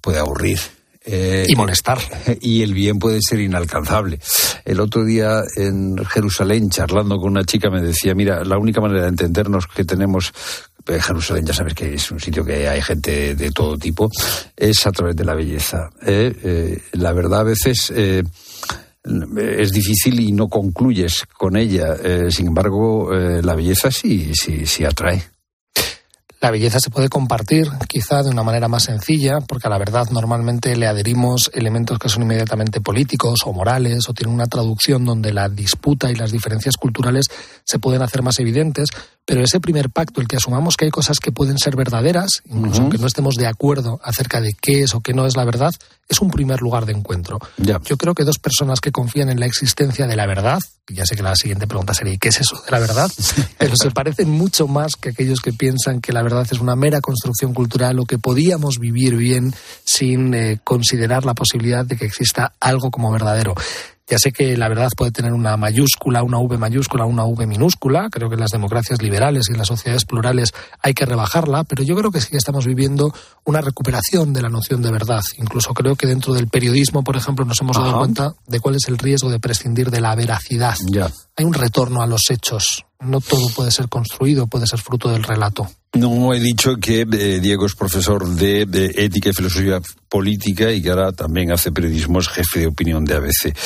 puede 0.01 0.19
aburrir. 0.19 0.59
Eh, 1.05 1.47
Y 1.49 1.57
molestar. 1.57 1.99
Y 2.41 2.63
el 2.63 2.75
bien 2.75 2.99
puede 2.99 3.21
ser 3.27 3.41
inalcanzable. 3.41 4.21
El 4.65 4.81
otro 4.81 5.05
día 5.05 5.43
en 5.57 5.97
Jerusalén, 6.05 6.69
charlando 6.69 7.17
con 7.17 7.31
una 7.31 7.45
chica, 7.45 7.71
me 7.71 7.81
decía, 7.81 8.15
mira, 8.15 8.45
la 8.45 8.59
única 8.59 8.81
manera 8.81 9.03
de 9.03 9.09
entendernos 9.09 9.67
que 9.67 9.85
tenemos 9.85 10.33
Jerusalén, 10.89 11.45
ya 11.47 11.55
sabes 11.55 11.75
que 11.75 11.95
es 11.95 12.11
un 12.11 12.21
sitio 12.21 12.45
que 12.45 12.69
hay 12.69 12.81
gente 12.81 13.35
de 13.35 13.51
todo 13.51 13.77
tipo, 13.77 14.11
es 14.57 14.87
a 14.87 14.93
través 14.93 15.17
de 15.17 15.25
la 15.25 15.35
belleza. 15.35 15.91
¿eh? 16.03 16.33
Eh, 16.43 16.79
la 16.93 17.13
verdad 17.13 17.41
a 17.41 17.45
veces 17.45 17.93
eh, 17.95 18.23
es 19.05 19.71
difícil 19.71 20.21
y 20.21 20.33
no 20.33 20.49
concluyes 20.49 21.25
con 21.37 21.57
ella. 21.57 21.95
Eh, 22.03 22.29
sin 22.31 22.49
embargo, 22.49 23.13
eh, 23.15 23.43
la 23.43 23.55
belleza 23.55 23.91
sí, 23.91 24.33
sí, 24.35 24.67
sí 24.67 24.85
atrae. 24.85 25.23
La 26.41 26.53
belleza 26.53 26.79
se 26.79 26.91
puede 26.91 27.09
compartir 27.09 27.67
quizá 27.89 28.23
de 28.23 28.31
una 28.31 28.45
manera 28.45 28.69
más 28.69 28.85
sencilla, 28.85 29.41
porque 29.41 29.67
a 29.67 29.71
la 29.71 29.79
verdad 29.79 30.07
normalmente 30.13 30.77
le 30.77 30.87
adherimos 30.87 31.51
elementos 31.53 31.99
que 31.99 32.09
son 32.09 32.23
inmediatamente 32.23 32.81
políticos 32.81 33.41
o 33.45 33.53
morales, 33.53 34.09
o 34.09 34.15
tienen 34.15 34.37
una 34.37 34.47
traducción 34.47 35.05
donde 35.05 35.33
la 35.33 35.49
disputa 35.49 36.13
y 36.13 36.15
las 36.15 36.31
diferencias 36.31 36.77
culturales 36.77 37.27
se 37.65 37.81
pueden 37.81 38.03
hacer 38.03 38.23
más 38.23 38.39
evidentes, 38.39 38.91
pero 39.29 39.45
ese 39.45 39.61
primer 39.61 39.91
pacto, 39.91 40.23
el 40.23 40.27
que 40.27 40.37
asumamos 40.37 40.79
que 40.79 40.87
hay 40.87 40.91
cosas 40.91 41.21
que 41.21 41.33
pueden 41.33 41.59
ser 41.59 41.77
verdaderas, 41.77 42.41
incluso 42.47 42.77
Ujú. 42.77 42.81
aunque 42.81 42.97
no 42.97 43.07
estemos 43.07 43.35
de 43.35 43.47
acuerdo 43.47 44.01
acerca 44.03 44.41
de 44.41 44.55
qué 44.59 44.85
es 44.85 44.95
o 44.95 45.03
qué 45.03 45.13
no 45.13 45.27
es 45.27 45.37
la 45.37 45.45
verdad, 45.45 45.71
es 46.09 46.23
un 46.23 46.31
primer 46.31 46.63
lugar 46.63 46.87
de 46.87 46.95
encuentro. 46.95 47.39
Yo 47.59 47.99
creo 47.99 48.15
que 48.15 48.25
dos 48.25 48.39
personas 48.39 48.81
que 48.81 48.91
confían 48.91 49.29
en 49.29 49.39
la 49.39 49.45
existencia 49.45 50.07
de 50.07 50.17
la 50.17 50.25
verdad, 50.25 50.61
y 50.89 50.95
ya 50.95 51.05
sé 51.05 51.15
que 51.15 51.23
la 51.23 51.37
siguiente 51.37 51.67
pregunta 51.67 51.93
sería 51.93 52.15
¿y 52.15 52.19
qué 52.19 52.31
es 52.31 52.41
eso 52.41 52.59
de 52.65 52.71
la 52.71 52.79
verdad? 52.79 53.11
Pero 53.59 53.75
se 53.77 53.91
parecen 53.91 54.31
mucho 54.31 54.67
más 54.67 54.97
que 54.97 55.11
aquellos 55.11 55.41
que 55.41 55.53
piensan 55.53 56.01
que 56.01 56.15
la 56.15 56.23
verdad 56.23 56.47
es 56.51 56.59
una 56.59 56.75
mera 56.75 57.03
construcción 57.03 57.53
cultural 57.53 58.01
o 58.01 58.07
que 58.07 58.17
podíamos 58.17 58.79
vivir 58.79 59.15
bien 59.15 59.55
sin 59.85 60.33
eh, 60.33 60.59
considerar 60.65 61.27
la 61.27 61.35
posibilidad 61.35 61.85
de 61.85 61.99
que 61.99 62.07
exista 62.07 62.55
algo 62.61 62.91
como 62.91 63.13
verdadero. 63.13 63.55
Ya 64.09 64.19
sé 64.19 64.33
que 64.33 64.57
la 64.57 64.69
verdad 64.69 64.89
puede 64.97 65.11
tener 65.11 65.33
una 65.35 65.57
mayúscula, 65.59 66.23
una 66.23 66.39
V 66.39 66.57
mayúscula, 66.57 67.05
una 67.05 67.25
V 67.25 67.47
minúscula. 67.47 68.09
Creo 68.11 68.29
que 68.29 68.35
en 68.35 68.41
las 68.41 68.51
democracias 68.51 69.03
liberales 69.03 69.45
y 69.49 69.53
en 69.53 69.59
las 69.59 69.69
sociedades 69.69 70.07
plurales 70.07 70.55
hay 70.81 70.95
que 70.95 71.05
rebajarla, 71.05 71.65
pero 71.65 71.83
yo 71.83 71.95
creo 71.95 72.11
que 72.11 72.21
sí 72.23 72.31
que 72.31 72.39
estamos 72.39 72.65
viviendo 72.65 73.13
una 73.45 73.61
recuperación 73.61 74.33
de 74.33 74.41
la 74.43 74.49
noción 74.49 74.81
de 74.81 74.91
verdad. 74.91 75.23
Incluso 75.37 75.75
creo 75.75 75.95
que 75.95 76.07
dentro 76.07 76.33
del 76.33 76.49
periodismo, 76.49 77.05
por 77.05 77.17
ejemplo, 77.17 77.45
nos 77.45 77.61
hemos 77.61 77.77
dado 77.77 77.91
Ajá. 77.91 77.99
cuenta 77.99 78.35
de 78.47 78.61
cuál 78.61 78.77
es 78.77 78.89
el 78.89 78.97
riesgo 78.97 79.31
de 79.31 79.41
prescindir 79.41 79.91
de 79.91 80.01
la 80.01 80.15
veracidad. 80.15 80.77
Ya. 80.91 81.11
Hay 81.37 81.45
un 81.45 81.53
retorno 81.55 82.01
a 82.01 82.07
los 82.07 82.31
hechos. 82.31 82.87
No 83.01 83.21
todo 83.21 83.49
puede 83.55 83.71
ser 83.71 83.89
construido, 83.89 84.49
puede 84.49 84.67
ser 84.67 84.81
fruto 84.81 85.09
del 85.09 85.23
relato. 85.23 85.71
No 85.95 86.35
he 86.35 86.41
dicho 86.41 86.77
que 86.77 87.03
eh, 87.03 87.39
Diego 87.41 87.65
es 87.67 87.75
profesor 87.77 88.27
de, 88.29 88.67
de 88.67 88.93
ética 88.97 89.31
y 89.31 89.33
filosofía 89.33 89.81
política 90.09 90.73
y 90.73 90.83
que 90.83 90.91
ahora 90.91 91.13
también 91.13 91.53
hace 91.53 91.71
periodismo, 91.71 92.19
es 92.19 92.29
jefe 92.29 92.61
de 92.61 92.67
opinión 92.67 93.05
de 93.05 93.15
ABC. 93.15 93.57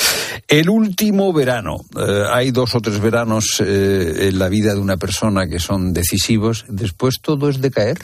El 0.47 0.69
último 0.69 1.33
verano, 1.33 1.79
eh, 1.99 2.25
hay 2.31 2.51
dos 2.51 2.75
o 2.75 2.81
tres 2.81 3.01
veranos 3.01 3.57
eh, 3.65 4.29
en 4.29 4.39
la 4.39 4.49
vida 4.49 4.75
de 4.75 4.81
una 4.81 4.99
persona 4.99 5.47
que 5.49 5.59
son 5.59 5.93
decisivos, 5.95 6.67
después 6.69 7.15
todo 7.23 7.49
es 7.49 7.61
decaer. 7.61 7.99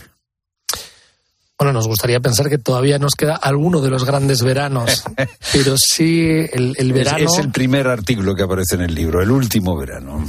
Bueno, 1.59 1.73
nos 1.73 1.89
gustaría 1.89 2.21
pensar 2.21 2.49
que 2.49 2.59
todavía 2.59 2.99
nos 2.99 3.15
queda 3.17 3.35
alguno 3.35 3.81
de 3.81 3.91
los 3.91 4.05
grandes 4.05 4.43
veranos, 4.43 5.05
pero 5.53 5.75
sí 5.77 6.21
el, 6.53 6.75
el 6.79 6.91
Es- 6.91 6.95
verano. 6.95 7.19
Es, 7.33 7.39
el 7.39 7.51
primer 7.51 7.87
artículo 7.89 8.35
que 8.35 8.45
aparece 8.45 8.77
en 8.77 8.83
el 8.83 8.95
libro, 8.95 9.21
el 9.23 9.31
último 9.31 9.77
verano. 9.77 10.25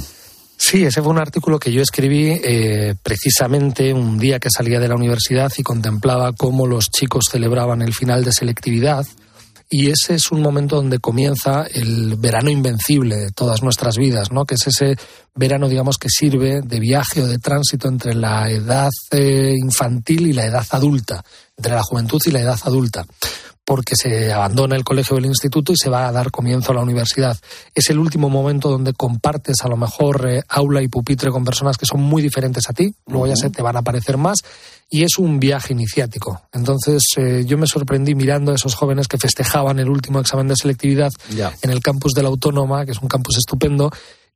Sí, 0.62 0.84
ese 0.84 1.00
fue 1.00 1.10
un 1.10 1.18
artículo 1.18 1.58
que 1.58 1.72
yo 1.72 1.80
escribí 1.80 2.38
eh, 2.44 2.94
precisamente 3.02 3.94
un 3.94 4.18
día 4.18 4.38
que 4.38 4.50
salía 4.50 4.78
de 4.78 4.88
la 4.88 4.94
universidad 4.94 5.50
y 5.56 5.62
contemplaba 5.62 6.34
cómo 6.34 6.66
los 6.66 6.90
chicos 6.90 7.24
celebraban 7.32 7.80
el 7.80 7.94
final 7.94 8.22
de 8.22 8.32
selectividad. 8.32 9.06
Y 9.70 9.88
ese 9.88 10.16
es 10.16 10.30
un 10.30 10.42
momento 10.42 10.76
donde 10.76 10.98
comienza 10.98 11.64
el 11.72 12.16
verano 12.16 12.50
invencible 12.50 13.16
de 13.16 13.30
todas 13.32 13.62
nuestras 13.62 13.96
vidas, 13.96 14.32
¿no? 14.32 14.44
Que 14.44 14.56
es 14.56 14.66
ese 14.66 14.96
verano, 15.34 15.66
digamos, 15.66 15.96
que 15.96 16.10
sirve 16.10 16.60
de 16.60 16.78
viaje 16.78 17.22
o 17.22 17.26
de 17.26 17.38
tránsito 17.38 17.88
entre 17.88 18.14
la 18.14 18.50
edad 18.50 18.90
eh, 19.12 19.54
infantil 19.56 20.26
y 20.26 20.34
la 20.34 20.44
edad 20.44 20.66
adulta, 20.72 21.24
entre 21.56 21.72
la 21.72 21.82
juventud 21.82 22.20
y 22.26 22.32
la 22.32 22.40
edad 22.40 22.60
adulta. 22.64 23.06
Porque 23.64 23.94
se 23.94 24.32
abandona 24.32 24.76
el 24.76 24.84
colegio 24.84 25.16
del 25.16 25.26
instituto 25.26 25.72
y 25.72 25.76
se 25.76 25.90
va 25.90 26.08
a 26.08 26.12
dar 26.12 26.30
comienzo 26.30 26.72
a 26.72 26.74
la 26.74 26.82
universidad. 26.82 27.38
Es 27.74 27.90
el 27.90 27.98
último 27.98 28.28
momento 28.28 28.68
donde 28.68 28.92
compartes 28.92 29.56
a 29.62 29.68
lo 29.68 29.76
mejor 29.76 30.28
eh, 30.28 30.42
aula 30.48 30.82
y 30.82 30.88
pupitre 30.88 31.30
con 31.30 31.44
personas 31.44 31.76
que 31.76 31.86
son 31.86 32.00
muy 32.00 32.20
diferentes 32.22 32.68
a 32.68 32.72
ti, 32.72 32.94
luego 33.06 33.28
ya 33.28 33.36
se 33.36 33.50
te 33.50 33.62
van 33.62 33.76
a 33.76 33.82
parecer 33.82 34.16
más 34.16 34.38
y 34.90 35.04
es 35.04 35.18
un 35.18 35.38
viaje 35.38 35.72
iniciático. 35.72 36.42
Entonces 36.52 37.02
eh, 37.16 37.44
yo 37.46 37.56
me 37.58 37.66
sorprendí 37.66 38.14
mirando 38.14 38.50
a 38.50 38.56
esos 38.56 38.74
jóvenes 38.74 39.06
que 39.06 39.18
festejaban 39.18 39.78
el 39.78 39.88
último 39.88 40.18
examen 40.18 40.48
de 40.48 40.56
selectividad 40.56 41.10
en 41.62 41.70
el 41.70 41.80
campus 41.80 42.12
de 42.12 42.22
la 42.22 42.28
Autónoma, 42.28 42.84
que 42.84 42.90
es 42.90 43.00
un 43.00 43.08
campus 43.08 43.38
estupendo, 43.38 43.90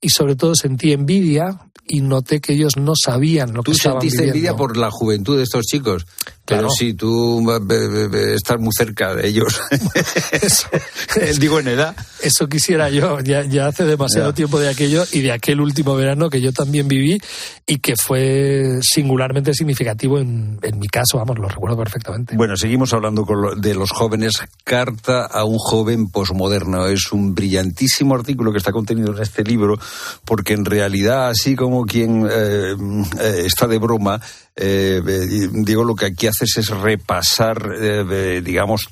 y 0.05 0.11
sobre 0.11 0.36
todo 0.36 0.55
sentí 0.55 0.92
envidia 0.92 1.59
y 1.86 2.00
noté 2.00 2.40
que 2.40 2.55
ellos 2.55 2.76
no 2.78 2.92
sabían 2.96 3.52
lo 3.52 3.62
que 3.62 3.72
estaban 3.72 3.98
Tú 3.98 4.07
sentiste 4.09 4.26
envidia 4.28 4.57
por 4.57 4.76
la 4.76 4.90
juventud 4.90 5.36
de 5.36 5.42
estos 5.42 5.64
chicos. 5.66 6.07
Pero 6.46 6.61
Claro. 6.61 6.68
si 6.78 6.92
tú 6.92 7.40
eh, 7.50 7.59
eh, 7.70 8.34
estás 8.34 8.59
muy 8.61 8.70
cerca 8.76 9.14
de 9.14 9.26
ellos, 9.28 9.61
digo 11.40 11.61
en 11.61 11.68
edad. 11.68 11.96
Eso 12.22 12.48
quisiera 12.48 12.90
yo, 12.90 13.20
ya, 13.20 13.44
ya 13.44 13.66
hace 13.66 13.84
demasiado 13.84 14.30
Ya. 14.30 14.34
tiempo 14.34 14.59
de 14.59 14.68
aquello 14.68 15.05
y 15.12 15.20
de 15.20 15.32
aquel 15.32 15.61
último 15.61 15.94
verano 15.94 16.28
que 16.30 16.40
yo 16.40 16.52
también 16.52 16.88
viví 16.88 17.18
y 17.66 17.78
que 17.78 17.94
fue 17.96 18.78
singularmente 18.82 19.55
significativo 19.55 20.18
en, 20.18 20.59
en 20.62 20.78
mi 20.78 20.86
caso, 20.86 21.18
vamos, 21.18 21.38
lo 21.38 21.48
recuerdo 21.48 21.76
perfectamente. 21.78 22.36
Bueno, 22.36 22.57
seguimos 22.57 22.92
hablando 22.92 23.24
con 23.24 23.40
lo- 23.40 23.55
de 23.55 23.74
los 23.74 23.90
jóvenes. 23.90 24.34
Carta 24.64 25.24
a 25.26 25.44
un 25.44 25.59
joven 25.59 26.09
posmoderno. 26.11 26.86
Es 26.86 27.11
un 27.12 27.34
brillantísimo 27.34 28.14
artículo 28.14 28.52
que 28.52 28.59
está 28.59 28.72
contenido 28.72 29.14
en 29.16 29.22
este 29.22 29.44
libro, 29.44 29.78
porque 30.24 30.55
en 30.55 30.64
realidad, 30.64 31.28
así 31.28 31.57
como 31.57 31.84
quien 31.84 32.26
eh, 32.30 32.74
eh, 33.20 33.42
está 33.47 33.66
de 33.66 33.78
broma, 33.78 34.20
eh, 34.57 35.03
eh, 35.05 35.49
digo, 35.53 35.82
lo 35.82 35.97
que 35.97 36.07
aquí 36.07 36.28
haces 36.28 36.57
es 36.59 36.68
repasar, 36.68 37.72
eh, 37.76 38.40
digamos, 38.45 38.88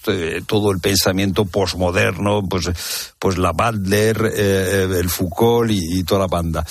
todo 0.47 0.73
el 0.73 0.81
pensamiento 0.81 1.45
posmoderno, 1.45 2.43
pues, 2.49 2.71
pues 3.19 3.39
la 3.39 3.53
Butler, 3.53 4.25
el 4.25 5.09
Foucault 5.09 5.71
y, 5.71 6.01
y 6.01 6.05
toda 6.05 6.23
la 6.23 6.27
banda. 6.27 6.67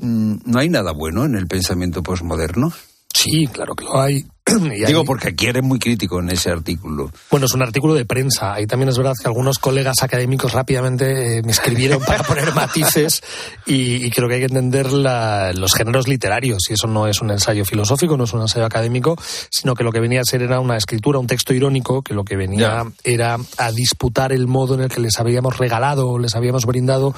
Mm, 0.00 0.36
¿No 0.46 0.58
hay 0.58 0.68
nada 0.68 0.92
bueno 0.92 1.24
en 1.24 1.36
el 1.36 1.46
pensamiento 1.46 2.02
posmoderno? 2.02 2.72
Sí, 3.12 3.46
claro 3.48 3.74
que 3.74 3.84
lo 3.84 4.00
hay. 4.00 4.24
Y 4.50 4.84
Digo, 4.84 5.00
hay- 5.00 5.06
porque 5.06 5.28
aquí 5.28 5.46
eres 5.46 5.62
muy 5.62 5.78
crítico 5.78 6.18
en 6.20 6.30
ese 6.30 6.50
artículo. 6.50 7.10
Bueno, 7.30 7.46
es 7.46 7.54
un 7.54 7.62
artículo 7.62 7.94
de 7.94 8.04
prensa. 8.04 8.54
Ahí 8.54 8.66
también 8.66 8.88
es 8.88 8.96
verdad 8.98 9.12
que 9.20 9.28
algunos 9.28 9.58
colegas 9.60 10.02
académicos 10.02 10.52
rápidamente 10.52 11.38
eh, 11.38 11.42
me 11.44 11.52
escribieron 11.52 12.00
para 12.02 12.24
poner 12.24 12.52
matices 12.54 13.22
y, 13.66 14.04
y 14.04 14.10
creo 14.10 14.26
que 14.28 14.34
hay 14.34 14.40
que 14.40 14.46
entender 14.46 14.90
la- 14.92 15.52
los 15.52 15.72
géneros 15.74 16.08
literarios. 16.08 16.62
Y 16.68 16.72
eso 16.74 16.86
no 16.88 17.06
es 17.06 17.20
un 17.20 17.30
ensayo 17.30 17.64
filosófico, 17.64 18.16
no 18.16 18.24
es 18.24 18.32
un 18.32 18.40
ensayo 18.42 18.64
académico, 18.64 19.16
sino 19.50 19.74
que 19.74 19.84
lo 19.84 19.92
que 19.92 20.00
venía 20.00 20.20
a 20.20 20.24
ser 20.24 20.42
era 20.42 20.58
una 20.58 20.76
escritura, 20.76 21.18
un 21.20 21.26
texto 21.28 21.52
irónico, 21.54 22.02
que 22.02 22.14
lo 22.14 22.24
que 22.24 22.36
venía 22.36 22.84
era 23.04 23.36
a 23.58 23.70
disputar 23.72 24.32
el 24.32 24.46
modo 24.48 24.74
en 24.74 24.80
el 24.80 24.88
que 24.88 25.00
les 25.00 25.18
habíamos 25.20 25.58
regalado, 25.58 26.18
les 26.18 26.34
habíamos 26.34 26.64
brindado 26.66 27.14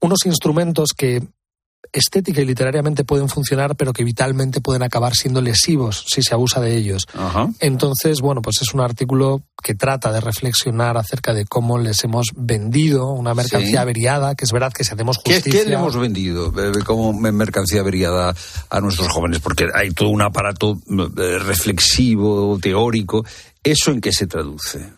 unos 0.00 0.24
instrumentos 0.24 0.90
que 0.96 1.22
estética 1.92 2.40
y 2.40 2.44
literariamente 2.44 3.04
pueden 3.04 3.28
funcionar, 3.28 3.76
pero 3.76 3.92
que 3.92 4.04
vitalmente 4.04 4.60
pueden 4.60 4.82
acabar 4.82 5.14
siendo 5.14 5.40
lesivos 5.40 6.04
si 6.08 6.22
se 6.22 6.34
abusa 6.34 6.60
de 6.60 6.76
ellos. 6.76 7.06
Entonces, 7.60 8.20
bueno, 8.20 8.42
pues 8.42 8.62
es 8.62 8.72
un 8.74 8.80
artículo 8.80 9.42
que 9.62 9.74
trata 9.74 10.12
de 10.12 10.20
reflexionar 10.20 10.96
acerca 10.96 11.34
de 11.34 11.44
cómo 11.44 11.78
les 11.78 12.02
hemos 12.04 12.28
vendido 12.34 13.08
una 13.12 13.34
mercancía 13.34 13.70
Sí. 13.70 13.76
averiada, 13.76 14.34
que 14.34 14.44
es 14.44 14.52
verdad 14.52 14.72
que 14.72 14.84
si 14.84 14.92
hacemos 14.94 15.18
¿Qué, 15.22 15.34
justicia... 15.34 15.62
qué 15.64 15.68
le 15.68 15.74
hemos 15.76 15.96
vendido 15.96 16.48
eh, 16.58 16.72
como 16.84 17.12
me- 17.12 17.32
mercancía 17.32 17.80
averiada 17.80 18.34
a 18.70 18.80
nuestros 18.80 19.08
jóvenes? 19.08 19.40
Porque 19.40 19.66
hay 19.74 19.90
todo 19.90 20.08
un 20.08 20.22
aparato 20.22 20.78
eh, 21.18 21.38
reflexivo, 21.38 22.58
teórico. 22.60 23.24
¿Eso 23.62 23.90
en 23.90 24.00
qué 24.00 24.12
se 24.12 24.26
traduce? 24.26 24.92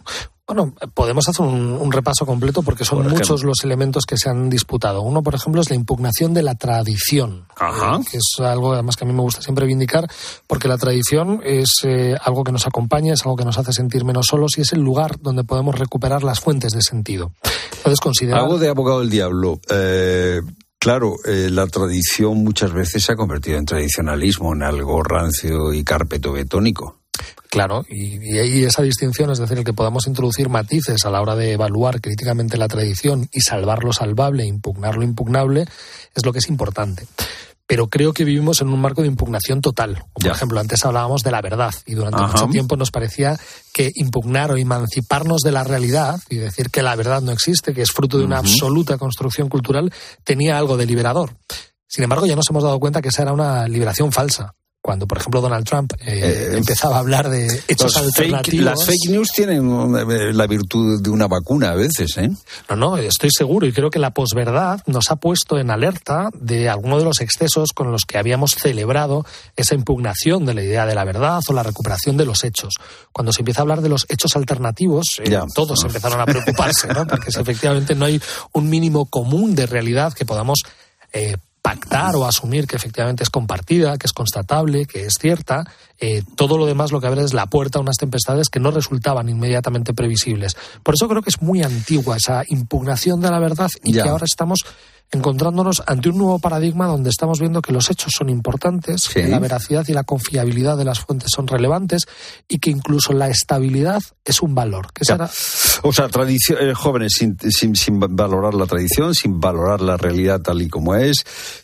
Bueno, 0.47 0.75
podemos 0.95 1.29
hacer 1.29 1.47
un, 1.47 1.79
un 1.81 1.93
repaso 1.93 2.27
completo 2.27 2.63
porque 2.63 2.85
son 2.85 3.05
Por 3.05 3.13
muchos 3.13 3.45
los 3.45 3.63
elementos 3.63 4.05
que 4.07 4.17
se 4.17 4.29
han 4.29 4.51
disputado. 4.51 5.03
Uno, 5.03 5.23
por 5.23 5.37
ejemplo, 5.37 5.63
es 5.63 5.71
la 5.71 5.77
impugnación 5.77 6.35
de 6.35 6.43
la 6.43 6.57
tradición, 6.57 7.47
Ajá. 7.57 8.01
eh, 8.01 8.05
que 8.11 8.17
es 8.17 8.35
algo 8.41 8.73
además 8.73 8.97
que 8.97 9.05
a 9.05 9.07
mí 9.07 9.13
me 9.13 9.23
gusta 9.23 9.41
siempre 9.41 9.67
vindicar, 9.67 10.09
porque 10.49 10.67
la 10.67 10.79
tradición 10.79 11.41
es 11.45 11.81
eh, 11.85 12.17
algo 12.25 12.43
que 12.43 12.51
nos 12.51 12.67
acompaña, 12.67 13.15
es 13.15 13.23
algo 13.23 13.37
que 13.37 13.45
nos 13.45 13.57
hace 13.57 13.73
sentir 13.73 14.05
menos 14.05 14.27
solos 14.27 14.59
y 14.59 14.63
es 14.63 14.73
el 14.73 14.81
lugar 14.81 15.21
donde 15.21 15.45
podemos 15.45 15.79
recuperar 15.79 16.25
las 16.25 16.41
fuentes 16.41 16.73
de 16.73 16.83
sentido. 16.83 17.33
Entonces, 17.77 18.01
considerar... 18.01 18.41
Hago 18.41 18.59
de 18.59 18.69
abogado 18.69 19.01
del 19.01 19.11
diablo. 19.11 19.61
Eh, 19.71 20.41
claro, 20.81 21.15
eh, 21.25 21.51
la 21.51 21.69
tradición 21.69 22.43
muchas 22.43 22.73
veces 22.73 23.05
se 23.05 23.13
ha 23.13 23.17
convertido 23.17 23.59
en 23.59 23.65
tradicionalismo, 23.65 24.53
en 24.55 24.65
algo 24.65 25.03
rancio 25.05 25.73
y 25.73 25.85
carpeto 25.85 26.33
betónico. 26.33 27.02
Claro, 27.53 27.85
y, 27.87 28.65
esa 28.65 28.81
distinción, 28.81 29.31
es 29.31 29.39
decir, 29.39 29.59
el 29.59 29.65
que 29.65 29.75
podamos 29.75 30.07
introducir 30.07 30.49
matices 30.49 31.05
a 31.05 31.11
la 31.11 31.21
hora 31.21 31.37
de 31.37 31.53
evaluar 31.53 32.01
críticamente 32.01 32.57
la 32.57 32.67
tradición 32.67 33.29
y 33.31 33.43
salvar 33.43 33.85
lo 33.85 33.93
salvable, 33.93 34.47
impugnar 34.47 34.97
lo 34.97 35.03
impugnable, 35.03 35.67
es 36.15 36.25
lo 36.25 36.33
que 36.33 36.39
es 36.39 36.49
importante. 36.49 37.07
Pero 37.67 37.89
creo 37.89 38.15
que 38.15 38.25
vivimos 38.25 38.63
en 38.63 38.69
un 38.69 38.81
marco 38.81 39.03
de 39.03 39.09
impugnación 39.09 39.61
total. 39.61 40.03
Por 40.15 40.29
ejemplo, 40.29 40.61
antes 40.61 40.83
hablábamos 40.87 41.23
de 41.25 41.31
la 41.31 41.43
verdad 41.43 41.75
y 41.85 41.93
durante 41.93 42.23
Ajá. 42.23 42.33
mucho 42.33 42.47
tiempo 42.47 42.79
nos 42.79 42.91
parecía 42.91 43.39
que 43.75 43.91
impugnar 43.97 44.51
o 44.51 44.57
emanciparnos 44.57 45.43
de 45.43 45.53
la 45.53 45.63
realidad 45.63 46.21
y 46.31 46.37
decir 46.37 46.71
que 46.71 46.83
la 46.83 46.97
verdad 46.97 47.21
no 47.21 47.33
existe, 47.33 47.75
que 47.75 47.83
es 47.83 47.93
fruto 47.93 48.17
de 48.17 48.25
una 48.25 48.39
absoluta 48.39 48.97
construcción 48.97 49.51
cultural, 49.51 49.93
tenía 50.25 50.57
algo 50.57 50.79
de 50.79 50.87
liberador. 50.87 51.37
Sin 51.87 52.03
embargo, 52.03 52.25
ya 52.25 52.35
nos 52.35 52.49
hemos 52.49 52.65
dado 52.65 52.81
cuenta 52.81 53.03
que 53.03 53.11
esa 53.11 53.25
era 53.25 53.35
una 53.35 53.69
liberación 53.69 54.11
falsa. 54.11 54.55
Cuando, 54.85 55.07
por 55.07 55.19
ejemplo, 55.19 55.41
Donald 55.41 55.65
Trump 55.65 55.93
eh, 56.01 56.51
Eh, 56.53 56.57
empezaba 56.57 56.97
a 56.97 56.99
hablar 56.99 57.31
de 57.31 57.47
hechos 57.69 57.95
Los 57.95 58.15
fake- 58.17 58.35
alternativos. 58.35 58.65
las 58.65 58.85
fake 58.85 59.11
news 59.11 59.29
tienen 59.31 59.95
eh, 59.95 60.33
la 60.35 60.47
virtud 60.49 61.01
de 61.01 61.09
una 61.09 61.29
vacuna 61.29 61.71
a 61.71 61.77
veces, 61.77 62.17
¿eh? 62.19 62.29
No, 62.69 62.75
no, 62.75 62.97
estoy 62.97 63.31
seguro 63.31 63.65
y 63.69 63.73
creo 63.73 63.91
que 63.91 64.01
la 64.01 64.11
posverdad 64.11 64.81
nos 64.87 65.13
ha 65.13 65.17
puesto 65.17 65.57
en 65.61 65.71
alerta 65.71 66.31
de 66.35 66.69
alguno 66.69 66.99
de 66.99 67.05
los 67.05 67.21
excesos 67.21 67.71
con 67.73 67.93
los 67.93 68.03
que 68.05 68.19
habíamos 68.19 68.57
celebrado 68.57 69.25
esa 69.55 69.77
impugnación 69.77 70.45
de 70.47 70.55
la 70.55 70.65
idea 70.65 70.85
de 70.85 70.97
la 70.97 71.05
verdad 71.05 71.41
o 71.47 71.53
la 71.53 71.63
recuperación 71.63 72.17
de 72.17 72.27
los 72.27 72.43
hechos. 72.43 72.75
Cuando 73.13 73.33
se 73.33 73.43
empieza 73.43 73.61
a 73.61 73.63
hablar 73.63 73.83
de 73.83 73.89
los 73.89 74.05
hechos 74.09 74.35
alternativos, 74.35 75.21
eh, 75.23 75.31
Ya. 75.31 75.45
todos 75.55 75.85
empezaron 75.85 76.21
a 76.21 76.27
preocuparse, 76.27 76.89
¿no? 76.89 77.07
Porque 77.07 77.31
si 77.31 77.41
efectivamente 77.41 77.95
no 77.95 78.05
hay 78.07 78.21
un 78.53 78.69
mínimo 78.69 79.07
común 79.07 79.55
de 79.55 79.67
realidad 79.67 80.13
que 80.13 80.25
podamos 80.25 80.59
eh, 81.13 81.37
pactar 81.63 82.17
o 82.17 82.27
asumir 82.27 82.67
que 82.67 82.75
efectivamente 82.77 83.23
es 83.23 83.31
compartida, 83.31 83.97
que 83.97 84.07
es 84.09 84.13
constatable, 84.13 84.85
que 84.87 85.07
es 85.07 85.15
cierta, 85.21 85.65
eh, 86.01 86.23
todo 86.35 86.59
lo 86.59 86.67
demás 86.67 86.91
lo 86.91 87.01
que 87.01 87.07
abre 87.07 87.23
es 87.23 87.33
la 87.35 87.47
puerta 87.47 87.79
a 87.79 87.83
unas 87.83 87.97
tempestades 87.97 88.49
que 88.49 88.59
no 88.59 88.73
resultaban 88.73 89.29
inmediatamente 89.29 89.95
previsibles. 89.95 90.57
Por 90.83 90.95
eso 90.95 91.09
creo 91.09 91.23
que 91.23 91.31
es 91.31 91.41
muy 91.41 91.63
antigua 91.63 92.17
esa 92.17 92.43
impugnación 92.49 93.21
de 93.21 93.31
la 93.31 93.39
verdad 93.39 93.71
y 93.85 93.93
Ya. 93.93 94.03
que 94.03 94.09
ahora 94.09 94.25
estamos 94.25 94.65
encontrándonos 95.13 95.83
ante 95.87 96.09
un 96.09 96.19
nuevo 96.19 96.39
paradigma 96.39 96.87
donde 96.87 97.11
estamos 97.11 97.39
viendo 97.39 97.61
que 97.61 97.73
los 97.73 97.91
hechos 97.91 98.13
son 98.17 98.31
importantes, 98.31 99.09
que 99.11 99.29
la 99.29 99.39
veracidad 99.39 99.85
y 99.87 99.93
la 99.93 100.05
confiabilidad 100.05 100.79
de 100.79 100.87
las 100.87 101.01
fuentes 101.01 101.29
son 101.35 101.47
relevantes 101.47 102.07
y 102.49 102.59
que 102.59 102.71
incluso 102.71 103.13
la 103.13 103.29
estabilidad 103.29 104.03
es 104.25 104.41
un 104.41 104.55
valor. 104.55 104.89
Será 105.01 105.31
O 105.83 105.93
sea, 105.93 106.07
eh, 106.07 106.73
jóvenes 106.75 107.13
sin, 107.19 107.37
sin, 107.51 107.77
sin 107.77 108.01
valorar 108.01 108.55
la 108.55 108.67
tradición, 108.67 109.15
sin 109.15 109.39
valorar 109.39 109.83
la 109.83 109.99
realidad 109.99 110.41
tal 110.41 110.63
y 110.63 110.69
como 110.69 110.95
es, 110.95 111.17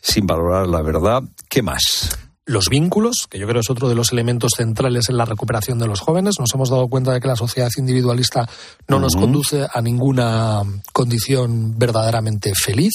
sin 0.03 0.27
valorar 0.27 0.67
la 0.67 0.83
verdad. 0.83 1.23
¿Qué 1.49 1.63
más? 1.63 2.19
los 2.49 2.71
vínculos, 2.71 3.27
que 3.29 3.39
yo 3.39 3.47
creo 3.47 3.61
es 3.61 3.69
otro 3.69 3.91
de 3.91 3.95
los 3.95 4.11
elementos 4.11 4.53
centrales 4.57 5.11
en 5.11 5.19
la 5.19 5.27
recuperación 5.27 5.79
de 5.79 5.87
los 5.87 6.01
jóvenes. 6.01 6.37
Nos 6.41 6.53
hemos 6.55 6.71
dado 6.71 6.89
cuenta 6.89 7.13
de 7.13 7.21
que 7.21 7.29
la 7.29 7.37
sociedad 7.37 7.69
individualista 7.77 8.49
no 8.89 8.99
nos 8.99 9.17
conduce 9.17 9.67
a 9.71 9.83
ninguna 9.83 10.63
condición 10.95 11.79
verdaderamente 11.79 12.53
feliz. 12.55 12.93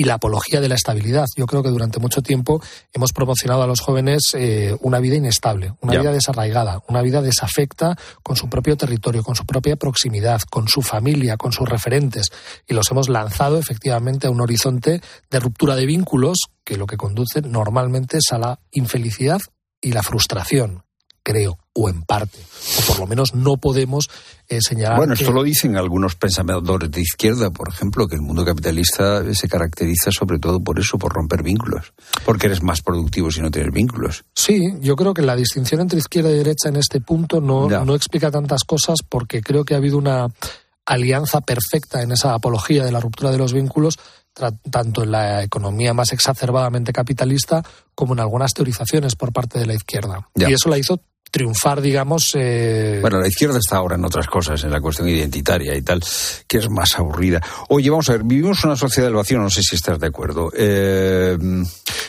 Y 0.00 0.04
la 0.04 0.14
apología 0.14 0.60
de 0.60 0.68
la 0.68 0.76
estabilidad. 0.76 1.26
Yo 1.36 1.46
creo 1.46 1.64
que 1.64 1.70
durante 1.70 1.98
mucho 1.98 2.22
tiempo 2.22 2.62
hemos 2.92 3.12
promocionado 3.12 3.64
a 3.64 3.66
los 3.66 3.80
jóvenes 3.80 4.32
eh, 4.34 4.76
una 4.80 5.00
vida 5.00 5.16
inestable, 5.16 5.74
una 5.80 5.98
vida 5.98 6.12
desarraigada, 6.12 6.84
una 6.86 7.02
vida 7.02 7.20
desafecta 7.20 7.96
con 8.22 8.36
su 8.36 8.48
propio 8.48 8.76
territorio, 8.76 9.24
con 9.24 9.34
su 9.34 9.44
propia 9.44 9.74
proximidad, 9.74 10.40
con 10.42 10.68
su 10.68 10.82
familia, 10.82 11.36
con 11.36 11.50
sus 11.50 11.68
referentes. 11.68 12.30
Y 12.68 12.74
los 12.74 12.88
hemos 12.92 13.08
lanzado 13.08 13.58
efectivamente 13.58 14.28
a 14.28 14.30
un 14.30 14.40
horizonte 14.40 15.00
de 15.30 15.40
ruptura 15.40 15.74
de 15.74 15.86
vínculos 15.86 16.38
que 16.62 16.76
lo 16.76 16.86
que 16.86 16.96
conduce 16.96 17.42
normalmente 17.42 18.18
es 18.18 18.32
a 18.32 18.38
la 18.38 18.60
infelicidad 18.70 19.40
y 19.80 19.90
la 19.90 20.04
frustración, 20.04 20.84
creo, 21.28 21.58
o 21.74 21.90
en 21.90 22.02
parte. 22.02 22.38
O 22.78 22.86
por 22.86 23.00
lo 23.00 23.06
menos 23.06 23.34
no 23.34 23.58
podemos 23.58 24.08
eh, 24.48 24.60
señalar. 24.62 24.96
Bueno, 24.96 25.14
que- 25.14 25.22
esto 25.22 25.32
lo 25.34 25.42
dicen 25.42 25.76
algunos 25.76 26.14
pensadores 26.14 26.90
de 26.90 27.02
izquierda, 27.02 27.50
por 27.50 27.68
ejemplo, 27.68 28.06
que 28.08 28.14
el 28.16 28.22
mundo 28.22 28.46
capitalista 28.46 29.22
se 29.34 29.46
caracteriza 29.48 30.10
sobre 30.10 30.38
todo 30.38 30.58
por 30.60 30.78
eso, 30.80 30.96
por 30.98 31.12
romper 31.12 31.42
vínculos. 31.42 31.92
Porque 32.24 32.46
eres 32.46 32.62
más 32.62 32.80
productivo 32.80 33.30
si 33.30 33.42
no 33.42 33.50
tienes 33.50 33.72
vínculos. 33.74 34.24
Sí, 34.34 34.72
yo 34.80 34.96
creo 34.96 35.12
que 35.12 35.20
la 35.22 35.36
distinción 35.36 35.82
entre 35.82 35.98
izquierda 35.98 36.30
y 36.30 36.36
derecha 36.38 36.70
en 36.70 36.76
este 36.76 37.00
punto 37.02 37.42
no, 37.42 37.68
no 37.68 37.94
explica 37.94 38.30
tantas 38.30 38.64
cosas 38.64 38.98
porque 39.06 39.42
creo 39.42 39.64
que 39.66 39.74
ha 39.74 39.76
habido 39.76 39.98
una 39.98 40.28
alianza 40.86 41.42
perfecta 41.42 42.00
en 42.02 42.12
esa 42.12 42.32
apología 42.32 42.84
de 42.84 42.92
la 42.92 43.00
ruptura 43.00 43.30
de 43.30 43.36
los 43.36 43.52
vínculos, 43.52 43.98
tanto 44.70 45.02
en 45.02 45.10
la 45.10 45.42
economía 45.42 45.92
más 45.92 46.12
exacerbadamente 46.12 46.92
capitalista 46.92 47.62
como 47.94 48.14
en 48.14 48.20
algunas 48.20 48.54
teorizaciones 48.54 49.14
por 49.16 49.32
parte 49.32 49.58
de 49.58 49.66
la 49.66 49.74
izquierda. 49.74 50.28
Ya. 50.34 50.48
Y 50.48 50.54
eso 50.54 50.68
la 50.70 50.78
hizo 50.78 51.00
triunfar, 51.30 51.80
digamos. 51.80 52.30
Eh... 52.34 52.98
Bueno, 53.00 53.20
la 53.20 53.28
izquierda 53.28 53.58
está 53.58 53.76
ahora 53.76 53.96
en 53.96 54.04
otras 54.04 54.26
cosas, 54.26 54.62
en 54.64 54.70
la 54.70 54.80
cuestión 54.80 55.08
identitaria 55.08 55.76
y 55.76 55.82
tal, 55.82 56.02
que 56.46 56.58
es 56.58 56.68
más 56.70 56.98
aburrida. 56.98 57.40
Oye, 57.68 57.90
vamos 57.90 58.08
a 58.08 58.12
ver, 58.12 58.24
vivimos 58.24 58.64
una 58.64 58.76
sociedad 58.76 59.08
del 59.08 59.16
vacío, 59.16 59.38
no 59.38 59.50
sé 59.50 59.62
si 59.62 59.76
estás 59.76 59.98
de 59.98 60.06
acuerdo. 60.06 60.50
Eh, 60.54 61.36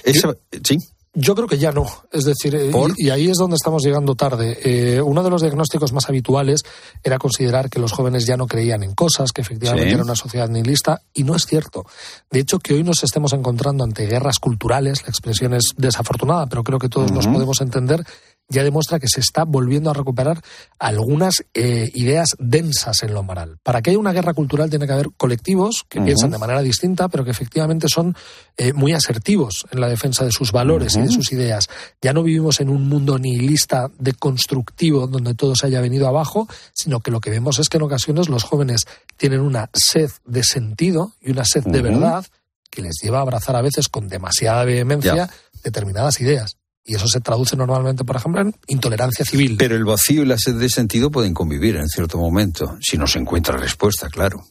esa... 0.04 0.36
¿Sí? 0.64 0.78
Yo 1.16 1.34
creo 1.34 1.48
que 1.48 1.58
ya 1.58 1.72
no. 1.72 1.88
Es 2.12 2.24
decir, 2.24 2.54
eh, 2.54 2.72
y, 2.98 3.08
y, 3.08 3.10
ahí 3.10 3.30
es 3.30 3.38
donde 3.38 3.56
estamos 3.56 3.84
llegando 3.84 4.14
tarde. 4.14 4.60
Eh, 4.64 5.02
uno 5.02 5.24
de 5.24 5.32
los 5.32 5.42
diagnósticos 5.42 5.92
más 5.92 6.08
habituales 6.08 6.62
era 7.04 7.18
considerar 7.18 7.68
que 7.70 7.80
los 7.80 7.92
jóvenes 7.92 8.28
ya 8.28 8.38
no 8.38 8.46
creían 8.46 8.84
en 8.84 8.94
cosas, 8.94 9.32
que 9.32 9.42
efectivamente 9.42 9.90
Sí. 9.90 9.94
era 9.96 10.04
una 10.04 10.16
sociedad 10.16 10.48
nihilista, 10.48 11.02
y 11.14 11.24
no 11.24 11.36
es 11.36 11.48
cierto. 11.48 11.84
De 12.30 12.40
hecho, 12.40 12.60
que 12.60 12.76
hoy 12.76 12.84
nos 12.84 13.04
estemos 13.04 13.34
encontrando 13.34 13.84
ante 13.84 14.06
guerras 14.06 14.38
culturales, 14.40 15.02
la 15.02 15.10
expresión 15.10 15.56
es 15.56 15.70
desafortunada, 15.76 16.46
pero 16.46 16.64
creo 16.64 16.78
que 16.78 16.90
todos 16.90 17.12
nos 17.12 17.26
podemos 17.26 17.60
entender, 17.60 18.06
ya 18.50 18.64
demuestra 18.64 19.00
que 19.00 19.08
se 19.08 19.20
está 19.20 19.46
volviendo 19.46 19.92
a 19.92 19.94
recuperar 19.94 20.42
algunas 20.80 21.44
eh, 21.54 21.92
ideas 21.94 22.36
densas 22.40 23.04
en 23.04 23.14
lo 23.14 23.22
moral. 23.22 23.60
Para 23.64 23.82
que 23.82 23.92
haya 23.92 24.00
una 24.00 24.12
guerra 24.12 24.34
cultural 24.34 24.70
tiene 24.70 24.88
que 24.88 24.94
haber 24.94 25.10
colectivos 25.16 25.86
que 25.88 26.02
piensan 26.02 26.32
de 26.32 26.40
manera 26.40 26.62
distinta, 26.62 27.10
pero 27.10 27.24
que 27.24 27.32
efectivamente 27.32 27.88
son 27.88 28.16
eh, 28.58 28.74
muy 28.74 28.94
asertivos 28.94 29.68
en 29.72 29.80
la 29.80 29.88
defensa 29.88 30.26
de 30.26 30.32
sus 30.32 30.52
valores 30.52 30.96
y 30.96 31.02
de 31.02 31.10
sus 31.10 31.32
ideas. 31.32 31.70
Ya 32.02 32.12
no 32.12 32.24
vivimos 32.24 32.60
en 32.60 32.70
un 32.70 32.90
mundo 32.90 33.20
nihilista 33.20 33.92
deconstructivo 34.00 35.06
donde 35.06 35.36
todo 35.36 35.56
se 35.56 35.68
haya 35.68 35.80
venido 35.80 36.08
abajo, 36.08 36.48
sino 36.74 37.02
que 37.02 37.12
lo 37.12 37.22
que 37.22 37.30
vemos 37.30 37.60
es 37.60 37.70
que 37.70 37.78
en 37.78 37.84
ocasiones 37.84 38.30
los 38.30 38.44
jóvenes 38.44 38.88
tienen 39.16 39.42
una 39.42 39.70
sed 39.74 40.10
de 40.26 40.44
sentido 40.44 41.14
y 41.22 41.32
una 41.32 41.46
sed 41.46 41.64
de 41.66 41.82
verdad 41.84 42.26
que 42.72 42.82
les 42.82 42.96
lleva 43.02 43.20
a 43.20 43.22
abrazar 43.22 43.56
a 43.56 43.62
veces 43.62 43.90
con 43.90 44.08
demasiada 44.08 44.64
vehemencia 44.66 45.30
determinadas 45.64 46.20
ideas. 46.22 46.59
Y 46.86 46.96
eso 46.96 47.08
se 47.08 47.20
traduce 47.20 47.56
normalmente, 47.56 48.04
por 48.04 48.16
ejemplo, 48.16 48.42
en 48.42 48.56
intolerancia 48.68 49.24
civil. 49.26 49.58
Pero 49.58 49.76
el 49.76 49.86
vacío 49.86 50.24
y 50.24 50.26
la 50.26 50.38
sed 50.38 50.56
de 50.56 50.70
sentido 50.70 51.12
pueden 51.12 51.34
convivir 51.34 51.76
en 51.76 51.88
cierto 51.88 52.18
momento, 52.18 52.78
si 52.82 52.98
no 52.98 53.06
se 53.08 53.20
encuentra 53.20 53.58
respuesta, 53.58 54.10
claro. 54.10 54.46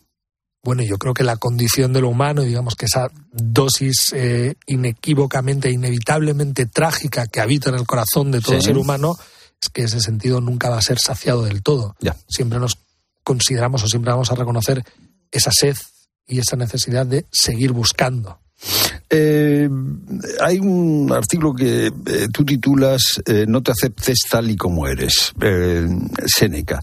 Bueno, 0.62 0.82
yo 0.82 0.98
creo 0.98 1.14
que 1.14 1.24
la 1.24 1.36
condición 1.36 1.92
de 1.92 2.00
lo 2.00 2.08
humano, 2.08 2.42
digamos 2.42 2.74
que 2.74 2.86
esa 2.86 3.08
dosis 3.32 4.12
eh, 4.14 4.56
inequívocamente, 4.66 5.70
inevitablemente 5.70 6.66
trágica 6.66 7.26
que 7.26 7.40
habita 7.40 7.70
en 7.70 7.76
el 7.76 7.86
corazón 7.86 8.30
de 8.30 8.40
todo 8.40 8.56
Sí. 8.60 8.66
ser 8.66 8.76
humano, 8.78 9.16
es 9.62 9.68
que 9.70 9.82
ese 9.84 10.00
sentido 10.00 10.40
nunca 10.40 10.68
va 10.68 10.78
a 10.78 10.82
ser 10.82 10.98
saciado 10.98 11.44
del 11.44 11.62
todo. 11.62 11.96
Ya. 12.00 12.16
Siempre 12.28 12.58
nos 12.58 12.78
consideramos 13.24 13.82
o 13.84 13.88
siempre 13.88 14.10
vamos 14.12 14.30
a 14.30 14.34
reconocer 14.34 14.84
esa 15.30 15.50
sed 15.52 15.76
y 16.26 16.40
esa 16.40 16.56
necesidad 16.56 17.06
de 17.06 17.26
seguir 17.32 17.72
buscando. 17.72 18.40
Eh, 19.10 19.68
hay 20.40 20.58
un 20.58 21.10
artículo 21.12 21.54
que 21.54 21.86
eh, 21.86 22.28
tú 22.30 22.44
titulas 22.44 23.00
eh, 23.24 23.46
No 23.48 23.62
te 23.62 23.72
aceptes 23.72 24.18
tal 24.30 24.50
y 24.50 24.56
como 24.56 24.86
eres, 24.86 25.32
eh, 25.40 25.88
Séneca. 26.26 26.82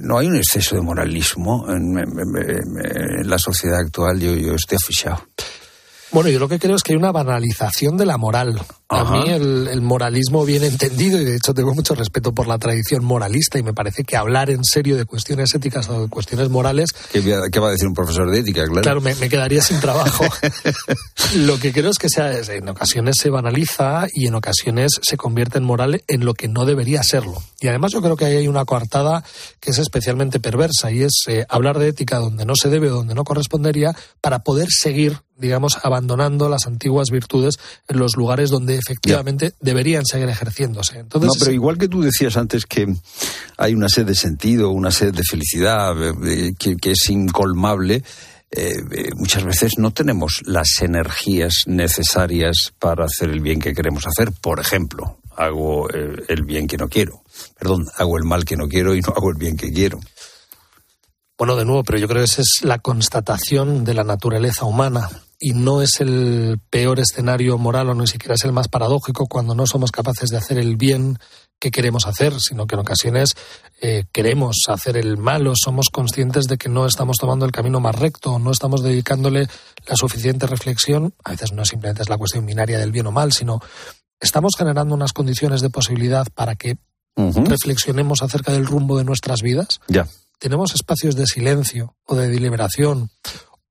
No 0.00 0.18
hay 0.18 0.26
un 0.26 0.36
exceso 0.36 0.76
de 0.76 0.82
moralismo 0.82 1.66
en 1.70 3.28
la 3.28 3.38
sociedad 3.38 3.80
actual, 3.80 4.20
yo, 4.20 4.34
yo 4.34 4.54
estoy 4.54 4.76
aficionado. 4.82 5.24
Bueno, 6.10 6.28
yo 6.28 6.38
lo 6.38 6.48
que 6.48 6.58
creo 6.58 6.76
es 6.76 6.82
que 6.82 6.92
hay 6.92 6.98
una 6.98 7.12
banalización 7.12 7.96
de 7.96 8.04
la 8.04 8.18
moral. 8.18 8.60
A 8.92 9.00
Ajá. 9.00 9.12
mí 9.16 9.30
el, 9.30 9.68
el 9.68 9.80
moralismo 9.80 10.44
bien 10.44 10.64
entendido, 10.64 11.20
y 11.20 11.24
de 11.24 11.36
hecho 11.36 11.54
tengo 11.54 11.74
mucho 11.74 11.94
respeto 11.94 12.32
por 12.34 12.46
la 12.46 12.58
tradición 12.58 13.04
moralista, 13.04 13.58
y 13.58 13.62
me 13.62 13.72
parece 13.74 14.04
que 14.04 14.16
hablar 14.16 14.50
en 14.50 14.64
serio 14.64 14.96
de 14.96 15.04
cuestiones 15.04 15.54
éticas 15.54 15.88
o 15.88 16.02
de 16.02 16.08
cuestiones 16.08 16.48
morales 16.50 16.90
¿Qué, 17.12 17.20
va- 17.20 17.48
qué 17.50 17.58
va 17.60 17.68
a 17.68 17.70
decir 17.72 17.88
un 17.88 17.94
profesor 17.94 18.30
de 18.30 18.38
ética? 18.40 18.64
Claro. 18.66 18.82
Claro, 18.82 19.00
me, 19.00 19.14
me 19.16 19.28
quedaría 19.28 19.62
sin 19.62 19.80
trabajo. 19.80 20.24
lo 21.36 21.58
que 21.58 21.72
creo 21.72 21.90
es 21.90 21.98
que 21.98 22.08
sea, 22.08 22.32
en 22.38 22.68
ocasiones 22.68 23.16
se 23.20 23.30
banaliza 23.30 24.06
y 24.12 24.26
en 24.26 24.34
ocasiones 24.34 24.92
se 25.02 25.16
convierte 25.16 25.58
en 25.58 25.64
moral 25.64 26.02
en 26.08 26.24
lo 26.24 26.34
que 26.34 26.48
no 26.48 26.64
debería 26.64 27.02
serlo. 27.02 27.42
Y 27.60 27.68
además 27.68 27.92
yo 27.92 28.02
creo 28.02 28.16
que 28.16 28.24
ahí 28.26 28.36
hay 28.36 28.48
una 28.48 28.64
coartada 28.64 29.24
que 29.60 29.70
es 29.70 29.78
especialmente 29.78 30.40
perversa 30.40 30.90
y 30.90 31.02
es 31.02 31.12
eh, 31.28 31.46
hablar 31.48 31.78
de 31.78 31.88
ética 31.88 32.18
donde 32.18 32.44
no 32.44 32.54
se 32.56 32.68
debe 32.68 32.90
o 32.90 32.94
donde 32.96 33.14
no 33.14 33.24
correspondería 33.24 33.94
para 34.20 34.40
poder 34.40 34.68
seguir, 34.70 35.18
digamos, 35.36 35.78
abandonando 35.82 36.48
las 36.48 36.66
antiguas 36.66 37.08
virtudes 37.10 37.58
en 37.88 37.98
los 37.98 38.16
lugares 38.16 38.50
donde 38.50 38.80
efectivamente 38.82 39.54
deberían 39.60 40.04
seguir 40.04 40.28
ejerciéndose. 40.28 40.98
Entonces, 40.98 41.28
no, 41.28 41.34
pero 41.38 41.52
igual 41.52 41.78
que 41.78 41.88
tú 41.88 42.02
decías 42.02 42.36
antes 42.36 42.66
que 42.66 42.86
hay 43.56 43.74
una 43.74 43.88
sed 43.88 44.06
de 44.06 44.14
sentido, 44.14 44.70
una 44.70 44.90
sed 44.90 45.14
de 45.14 45.22
felicidad 45.22 45.94
eh, 46.26 46.54
que, 46.58 46.76
que 46.76 46.92
es 46.92 47.10
incolmable, 47.10 48.02
eh, 48.50 48.74
eh, 48.90 49.10
muchas 49.16 49.44
veces 49.44 49.78
no 49.78 49.92
tenemos 49.92 50.40
las 50.44 50.80
energías 50.80 51.62
necesarias 51.66 52.72
para 52.78 53.06
hacer 53.06 53.30
el 53.30 53.40
bien 53.40 53.60
que 53.60 53.74
queremos 53.74 54.06
hacer. 54.06 54.32
Por 54.40 54.60
ejemplo, 54.60 55.18
hago 55.36 55.88
el 55.90 56.42
bien 56.44 56.66
que 56.66 56.76
no 56.76 56.88
quiero. 56.88 57.22
Perdón, 57.58 57.86
hago 57.96 58.18
el 58.18 58.24
mal 58.24 58.44
que 58.44 58.56
no 58.56 58.68
quiero 58.68 58.94
y 58.94 59.00
no 59.00 59.14
hago 59.16 59.30
el 59.30 59.38
bien 59.38 59.56
que 59.56 59.72
quiero. 59.72 59.98
Bueno, 61.38 61.56
de 61.56 61.64
nuevo, 61.64 61.82
pero 61.82 61.98
yo 61.98 62.06
creo 62.06 62.20
que 62.20 62.26
esa 62.26 62.42
es 62.42 62.60
la 62.62 62.78
constatación 62.78 63.84
de 63.84 63.94
la 63.94 64.04
naturaleza 64.04 64.64
humana 64.64 65.08
y 65.42 65.54
no 65.54 65.82
es 65.82 66.00
el 66.00 66.60
peor 66.70 67.00
escenario 67.00 67.58
moral 67.58 67.88
o 67.90 67.94
ni 67.94 68.06
siquiera 68.06 68.36
es 68.36 68.44
el 68.44 68.52
más 68.52 68.68
paradójico 68.68 69.26
cuando 69.26 69.56
no 69.56 69.66
somos 69.66 69.90
capaces 69.90 70.30
de 70.30 70.36
hacer 70.36 70.56
el 70.56 70.76
bien 70.76 71.18
que 71.58 71.72
queremos 71.72 72.06
hacer, 72.06 72.32
sino 72.40 72.66
que 72.66 72.76
en 72.76 72.80
ocasiones 72.80 73.34
eh, 73.80 74.04
queremos 74.12 74.56
hacer 74.68 74.96
el 74.96 75.16
mal 75.18 75.46
o 75.48 75.54
somos 75.56 75.90
conscientes 75.90 76.44
de 76.46 76.58
que 76.58 76.68
no 76.68 76.86
estamos 76.86 77.16
tomando 77.18 77.44
el 77.44 77.50
camino 77.52 77.80
más 77.80 77.96
recto, 77.96 78.38
no 78.38 78.52
estamos 78.52 78.82
dedicándole 78.82 79.48
la 79.86 79.96
suficiente 79.96 80.46
reflexión. 80.46 81.12
A 81.24 81.30
veces 81.32 81.52
no 81.52 81.64
simplemente 81.64 82.02
es 82.02 82.08
la 82.08 82.18
cuestión 82.18 82.46
binaria 82.46 82.78
del 82.78 82.92
bien 82.92 83.06
o 83.06 83.12
mal, 83.12 83.32
sino 83.32 83.60
estamos 84.20 84.54
generando 84.56 84.94
unas 84.94 85.12
condiciones 85.12 85.60
de 85.60 85.70
posibilidad 85.70 86.26
para 86.34 86.54
que 86.54 86.76
reflexionemos 87.16 88.22
acerca 88.22 88.52
del 88.52 88.66
rumbo 88.66 88.96
de 88.96 89.04
nuestras 89.04 89.42
vidas 89.42 89.80
Ya. 89.88 90.06
tenemos 90.38 90.74
espacios 90.74 91.14
de 91.14 91.26
silencio 91.26 91.94
o 92.06 92.14
de 92.16 92.28
deliberación 92.28 93.10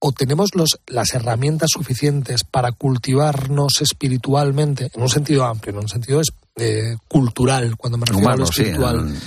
o 0.03 0.11
tenemos 0.11 0.49
los, 0.55 0.79
las 0.87 1.13
herramientas 1.13 1.69
suficientes 1.71 2.43
para 2.43 2.71
cultivarnos 2.71 3.73
espiritualmente, 3.81 4.89
en 4.93 5.01
un 5.01 5.09
sentido 5.09 5.45
amplio, 5.45 5.73
en 5.73 5.79
un 5.79 5.87
sentido 5.89 6.21
es- 6.21 6.31
eh, 6.57 6.95
cultural, 7.07 7.77
cuando 7.77 7.97
me 7.97 8.05
refiero 8.05 8.29
a 8.31 8.35
lo 8.35 8.45
sí, 8.47 8.61
espiritual, 8.63 8.99
en- 8.99 9.19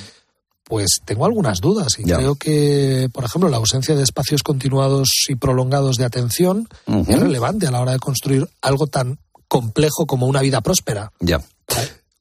pues 0.64 1.00
tengo 1.04 1.26
algunas 1.26 1.60
dudas 1.60 1.88
y 1.98 2.04
Ya. 2.08 2.16
creo 2.16 2.34
que, 2.36 3.08
por 3.12 3.24
ejemplo, 3.24 3.48
la 3.50 3.58
ausencia 3.58 3.94
de 3.94 4.02
espacios 4.02 4.42
continuados 4.42 5.08
y 5.28 5.36
prolongados 5.36 5.96
de 5.96 6.06
atención 6.06 6.68
es 6.86 7.20
relevante 7.20 7.66
a 7.66 7.70
la 7.70 7.80
hora 7.80 7.92
de 7.92 7.98
construir 7.98 8.48
algo 8.62 8.86
tan 8.86 9.18
complejo 9.46 10.06
como 10.06 10.26
una 10.26 10.40
vida 10.40 10.60
próspera. 10.62 11.12
Ya. 11.20 11.40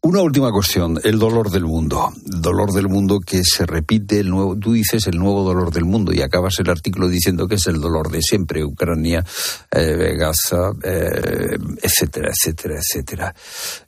Una 0.05 0.21
última 0.21 0.51
cuestión, 0.51 0.99
el 1.01 1.17
dolor 1.17 1.49
del 1.49 1.63
mundo. 1.63 2.11
El 2.25 2.41
dolor 2.41 2.73
del 2.73 2.89
mundo 2.89 3.21
que 3.21 3.41
se 3.45 3.65
repite, 3.65 4.19
el 4.19 4.29
nuevo, 4.29 4.57
tú 4.59 4.73
dices 4.73 5.07
el 5.07 5.17
nuevo 5.17 5.45
dolor 5.45 5.71
del 5.71 5.85
mundo 5.85 6.11
y 6.11 6.21
acabas 6.21 6.59
el 6.59 6.69
artículo 6.69 7.07
diciendo 7.07 7.47
que 7.47 7.55
es 7.55 7.67
el 7.67 7.79
dolor 7.79 8.11
de 8.11 8.21
siempre, 8.21 8.65
Ucrania, 8.65 9.23
eh, 9.71 10.13
Gaza, 10.17 10.73
eh, 10.83 11.57
etcétera, 11.81 12.31
etcétera, 12.31 12.79
etcétera. 12.79 13.33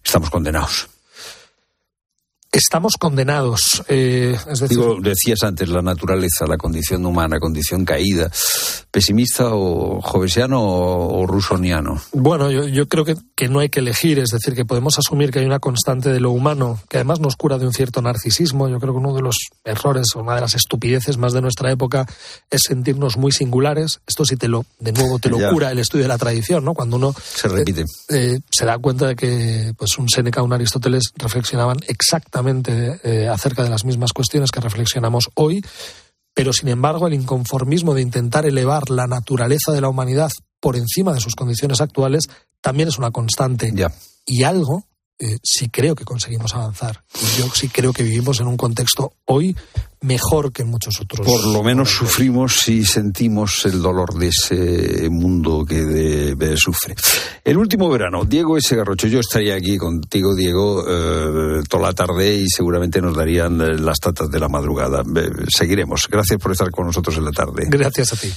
Estamos 0.01 0.30
condenados. 0.30 0.95
Estamos 2.56 2.93
condenados, 2.97 3.84
eh, 3.89 4.38
es 4.49 4.60
decir, 4.62 4.78
Digo, 4.78 4.95
decías 5.01 5.43
antes 5.43 5.68
la 5.68 5.82
naturaleza, 5.82 6.45
la 6.47 6.56
condición 6.58 7.06
humana, 7.06 7.38
condición 7.38 7.84
caída. 7.84 8.32
¿Pesimista 8.91 9.49
o 9.53 9.99
jovesiano 10.01 10.62
o, 10.64 11.20
o 11.20 11.28
rusoniano? 11.28 12.01
Bueno, 12.14 12.49
yo, 12.49 12.66
yo 12.66 12.88
creo 12.88 13.03
que, 13.03 13.18
que 13.36 13.49
no 13.49 13.60
hay 13.60 13.68
que 13.68 13.82
elegir, 13.82 14.20
es 14.20 14.30
decir, 14.30 14.56
que 14.56 14.64
podemos 14.64 14.97
asumir 14.97 15.32
que 15.32 15.39
hay 15.39 15.45
una 15.45 15.60
constante 15.60 16.14
de 16.14 16.22
lo 16.22 16.32
humano 16.32 16.80
que 16.88 16.95
además 16.95 17.20
nos 17.20 17.36
cura 17.36 17.58
de 17.58 17.68
un 17.68 17.74
cierto 17.74 18.01
narcisismo. 18.01 18.70
Yo 18.70 18.80
creo 18.80 18.93
que 18.93 18.99
uno 18.99 19.14
de 19.14 19.22
los 19.22 19.36
errores 19.66 20.08
una 20.16 20.36
de 20.36 20.41
las 20.41 20.56
estupideces 20.56 21.18
más 21.18 21.34
de 21.34 21.41
nuestra 21.41 21.70
época 21.72 22.06
es 22.49 22.62
sentirnos 22.66 23.18
muy 23.18 23.34
singulares. 23.34 23.99
Esto 24.08 24.24
sí 24.24 24.38
te 24.38 24.47
lo, 24.47 24.66
de 24.80 24.93
nuevo, 24.93 25.20
te 25.20 25.30
lo 25.30 25.39
Ya. 25.45 25.49
cura 25.51 25.72
el 25.72 25.80
estudio 25.80 26.06
de 26.06 26.10
la 26.10 26.18
tradición, 26.18 26.64
¿no? 26.64 26.74
Cuando 26.74 26.95
uno 26.95 27.14
Se 27.22 27.49
repite. 27.49 27.84
eh, 28.08 28.39
se 28.49 28.66
da 28.66 28.78
cuenta 28.78 29.08
de 29.08 29.18
que 29.18 29.74
pues 29.78 29.97
un 29.97 30.08
Séneca, 30.08 30.41
un 30.41 30.53
Aristóteles 30.53 31.12
reflexionaban 31.18 31.80
exactamente 31.88 32.45
eh, 33.04 33.28
acerca 33.28 33.64
de 33.64 33.70
las 33.70 33.86
mismas 33.86 34.14
cuestiones 34.14 34.52
que 34.52 34.60
reflexionamos 34.60 35.30
hoy, 35.36 35.64
pero 36.34 36.54
sin 36.54 36.70
embargo 36.70 37.08
el 37.08 37.14
inconformismo 37.14 37.93
de 37.93 38.02
intentar 38.02 38.46
elevar 38.46 38.89
la 38.89 39.08
naturaleza 39.08 39.72
de 39.72 39.82
la 39.82 39.89
humanidad 39.89 40.32
por 40.60 40.76
encima 40.76 41.14
de 41.14 41.22
sus 41.22 41.36
condiciones 41.36 41.82
actuales 41.82 42.28
también 42.62 42.89
es 42.89 42.98
una 42.98 43.12
constante. 43.12 43.72
Y 44.26 44.43
algo 44.43 44.86
eh, 45.20 45.38
sí 45.43 45.70
creo 45.70 45.95
que 45.95 46.03
conseguimos 46.05 46.53
avanzar. 46.55 47.03
Y 47.16 47.39
yo 47.41 47.49
sí 47.53 47.70
creo 47.70 47.93
que 47.93 48.03
vivimos 48.03 48.39
en 48.39 48.47
un 48.47 48.57
contexto 48.57 49.13
hoy 49.26 49.55
mejor 50.01 50.51
que 50.51 50.61
en 50.61 50.70
muchos 50.70 50.99
otros. 51.01 51.26
Por 51.26 51.47
lo 51.47 51.63
menos 51.63 51.89
sufrimos 51.89 52.68
y 52.70 52.86
sentimos 52.86 53.66
el 53.66 53.82
dolor 53.82 54.13
de 54.13 54.28
ese 54.28 55.09
mundo 55.09 55.66
que 55.68 55.84
de- 55.84 56.36
de- 56.36 56.57
sufre. 56.57 56.95
El 57.43 57.57
último 57.57 57.89
verano, 57.89 58.24
Diego 58.26 58.57
S. 58.57 58.76
Garrocho, 58.76 59.07
yo 59.07 59.20
estaría 59.20 59.55
aquí 59.55 59.78
contigo, 59.78 60.36
Diego, 60.36 60.84
eh, 60.88 61.63
toda 61.68 61.88
la 61.88 61.93
tarde 61.93 62.36
y 62.38 62.47
seguramente 62.49 63.01
nos 63.01 63.16
darían 63.16 63.84
las 63.84 63.99
tatas 63.99 64.30
de 64.30 64.39
la 64.39 64.47
madrugada. 64.49 65.01
Eh, 65.16 65.30
seguiremos. 65.47 66.07
Gracias 66.09 66.39
por 66.39 66.51
estar 66.51 66.70
con 66.70 66.86
nosotros 66.86 67.18
en 67.18 67.26
la 67.26 67.32
tarde. 67.32 67.66
Gracias 67.70 68.13
a 68.13 68.16
ti. 68.18 68.32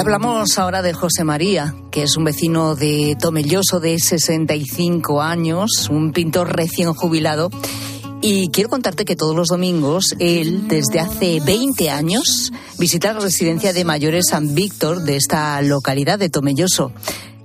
Hablamos 0.00 0.58
ahora 0.58 0.80
de 0.80 0.94
José 0.94 1.24
María, 1.24 1.74
que 1.90 2.02
es 2.04 2.16
un 2.16 2.24
vecino 2.24 2.74
de 2.74 3.18
Tomelloso 3.20 3.80
de 3.80 3.98
65 3.98 5.20
años, 5.20 5.90
un 5.90 6.12
pintor 6.12 6.56
recién 6.56 6.94
jubilado. 6.94 7.50
Y 8.22 8.48
quiero 8.48 8.70
contarte 8.70 9.04
que 9.04 9.14
todos 9.14 9.36
los 9.36 9.48
domingos 9.48 10.16
él, 10.18 10.68
desde 10.68 11.00
hace 11.00 11.40
20 11.40 11.90
años, 11.90 12.50
visita 12.78 13.12
la 13.12 13.20
residencia 13.20 13.74
de 13.74 13.84
mayores 13.84 14.28
San 14.30 14.54
Víctor 14.54 15.02
de 15.02 15.16
esta 15.16 15.60
localidad 15.60 16.18
de 16.18 16.30
Tomelloso. 16.30 16.92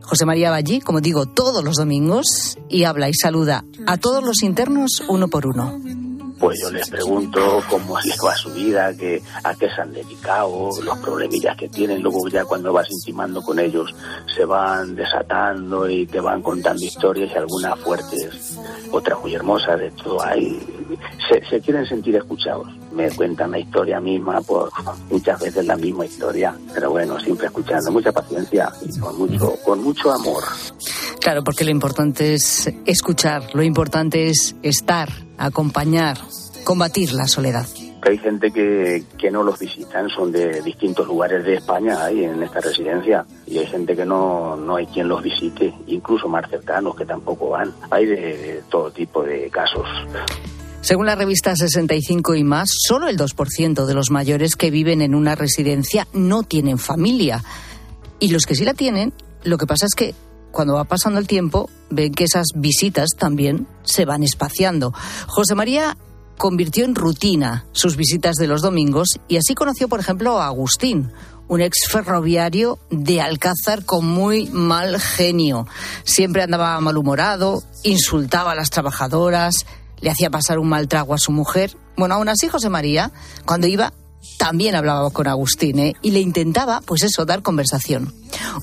José 0.02 0.26
María 0.26 0.50
va 0.50 0.56
allí, 0.56 0.80
como 0.80 1.02
digo, 1.02 1.26
todos 1.26 1.62
los 1.62 1.76
domingos 1.76 2.58
y 2.70 2.86
habla 2.86 3.10
y 3.10 3.14
saluda 3.14 3.66
a 3.86 3.98
todos 3.98 4.24
los 4.24 4.44
internos 4.44 5.04
uno 5.10 5.28
por 5.28 5.46
uno 5.46 6.05
pues 6.40 6.60
yo 6.62 6.72
les 6.72 6.90
pregunto 6.90 7.62
cómo 7.70 8.00
les 8.04 8.18
va 8.24 8.36
su 8.36 8.52
vida, 8.52 8.96
que, 8.96 9.22
a 9.44 9.54
qué 9.56 9.70
se 9.70 9.82
han 9.82 9.94
dedicado, 9.94 10.70
los 10.84 10.98
problemillas 11.00 11.56
que 11.58 11.70
tienen. 11.70 12.02
Luego 12.02 12.28
ya 12.28 12.46
cuando 12.46 12.74
vas 12.74 12.90
intimando 12.92 13.42
con 13.42 13.60
ellos 13.60 13.94
se 14.36 14.46
van 14.46 14.96
desatando 14.96 15.90
y 15.90 16.06
te 16.06 16.20
van 16.20 16.42
contando 16.42 16.84
historias 16.84 17.32
y 17.34 17.38
algunas 17.38 17.80
fuertes, 17.80 18.58
otras 18.92 19.20
muy 19.22 19.34
hermosas, 19.34 19.80
de 19.80 19.92
todo 19.92 20.24
hay. 20.24 20.60
Se, 21.50 21.60
quieren 21.62 21.86
sentir 21.86 22.16
escuchados. 22.16 22.68
Me 22.94 23.10
cuentan 23.12 23.52
la 23.52 23.60
historia 23.60 24.00
misma, 24.00 24.42
por 24.42 24.70
muchas 25.10 25.40
veces 25.40 25.66
la 25.66 25.76
misma 25.76 26.06
historia, 26.06 26.56
pero 26.74 26.92
bueno, 26.92 27.20
siempre 27.20 27.48
escuchando, 27.48 27.92
mucha 27.92 28.12
paciencia 28.12 28.72
y 28.82 29.00
con 29.00 29.18
mucho, 29.18 29.56
con 29.64 29.84
mucho 29.84 30.12
amor. 30.12 30.44
Claro, 31.20 31.44
porque 31.44 31.66
lo 31.66 31.72
importante 31.72 32.36
es 32.36 32.72
escuchar, 32.86 33.44
lo 33.54 33.64
importante 33.64 34.30
es 34.30 34.56
estar, 34.62 35.10
acompañar, 35.38 36.18
combatir 36.64 37.14
la 37.14 37.28
soledad. 37.28 37.68
Hay 38.02 38.20
gente 38.20 38.52
que, 38.52 39.04
que 39.18 39.32
no 39.32 39.42
los 39.42 39.58
visitan, 39.58 40.10
son 40.10 40.32
de 40.32 40.62
distintos 40.62 41.08
lugares 41.08 41.44
de 41.44 41.56
España 41.56 42.04
ahí 42.04 42.24
en 42.24 42.44
esta 42.44 42.60
residencia 42.60 43.26
y 43.48 43.58
hay 43.58 43.66
gente 43.66 43.96
que 43.96 44.06
no, 44.06 44.56
no 44.56 44.76
hay 44.76 44.86
quien 44.86 45.08
los 45.08 45.24
visite, 45.24 45.74
incluso 45.88 46.28
más 46.28 46.48
cercanos 46.50 46.96
que 46.96 47.06
tampoco 47.06 47.50
van. 47.50 47.74
Hay 47.90 48.06
de, 48.06 48.62
todo 48.70 48.92
tipo 48.92 49.24
de 49.24 49.50
casos. 49.50 49.88
Según 50.82 51.08
la 51.08 51.16
revista 51.16 51.56
65 51.56 52.36
y 52.36 52.44
más, 52.44 52.70
solo 52.70 53.08
el 53.08 53.18
2% 53.18 53.86
de 53.88 53.94
los 53.96 54.12
mayores 54.12 54.56
que 54.56 54.70
viven 54.70 55.02
en 55.02 55.16
una 55.16 55.34
residencia 55.34 56.08
no 56.14 56.44
tienen 56.44 56.78
familia. 56.78 57.44
Y 58.20 58.30
los 58.30 58.46
que 58.46 58.54
sí 58.54 58.66
la 58.66 58.76
tienen, 58.76 59.12
lo 59.44 59.58
que 59.58 59.66
pasa 59.66 59.88
es 59.88 59.96
que 59.96 60.14
cuando 60.56 60.76
va 60.76 60.86
pasando 60.86 61.20
el 61.20 61.28
tiempo, 61.28 61.70
ven 61.90 62.14
que 62.14 62.24
esas 62.24 62.46
visitas 62.56 63.10
también 63.20 63.68
se 63.84 64.06
van 64.06 64.24
espaciando. 64.24 64.94
José 65.28 65.54
María 65.54 65.98
convirtió 66.38 66.86
en 66.86 66.96
rutina 66.96 67.66
sus 67.74 67.98
visitas 67.98 68.38
de 68.38 68.48
los 68.48 68.62
domingos 68.62 69.10
y 69.28 69.36
así 69.36 69.54
conoció, 69.54 69.90
por 69.90 70.00
ejemplo, 70.00 70.40
a 70.40 70.48
Agustín, 70.48 71.12
un 71.50 71.60
ex 71.60 71.90
ferroviario 71.90 72.80
de 72.90 73.20
Alcázar 73.20 73.84
con 73.84 74.08
muy 74.08 74.48
mal 74.48 74.98
genio. 74.98 75.68
Siempre 76.06 76.42
andaba 76.42 76.80
malhumorado, 76.80 77.62
insultaba 77.84 78.54
a 78.54 78.56
las 78.56 78.70
trabajadoras, 78.70 79.66
le 80.00 80.10
hacía 80.10 80.30
pasar 80.30 80.58
un 80.58 80.70
mal 80.70 80.88
trago 80.88 81.14
a 81.14 81.20
su 81.20 81.34
mujer. 81.34 81.76
Bueno, 81.98 82.16
aún 82.16 82.30
así 82.30 82.48
José 82.48 82.70
María, 82.70 83.12
cuando 83.44 83.68
iba, 83.68 83.92
también 84.38 84.76
hablaba 84.76 85.10
con 85.10 85.28
Agustín 85.28 85.80
¿eh? 85.80 85.96
y 86.02 86.12
le 86.12 86.20
intentaba, 86.20 86.82
pues 86.82 87.04
eso, 87.04 87.26
dar 87.26 87.42
conversación. 87.42 88.14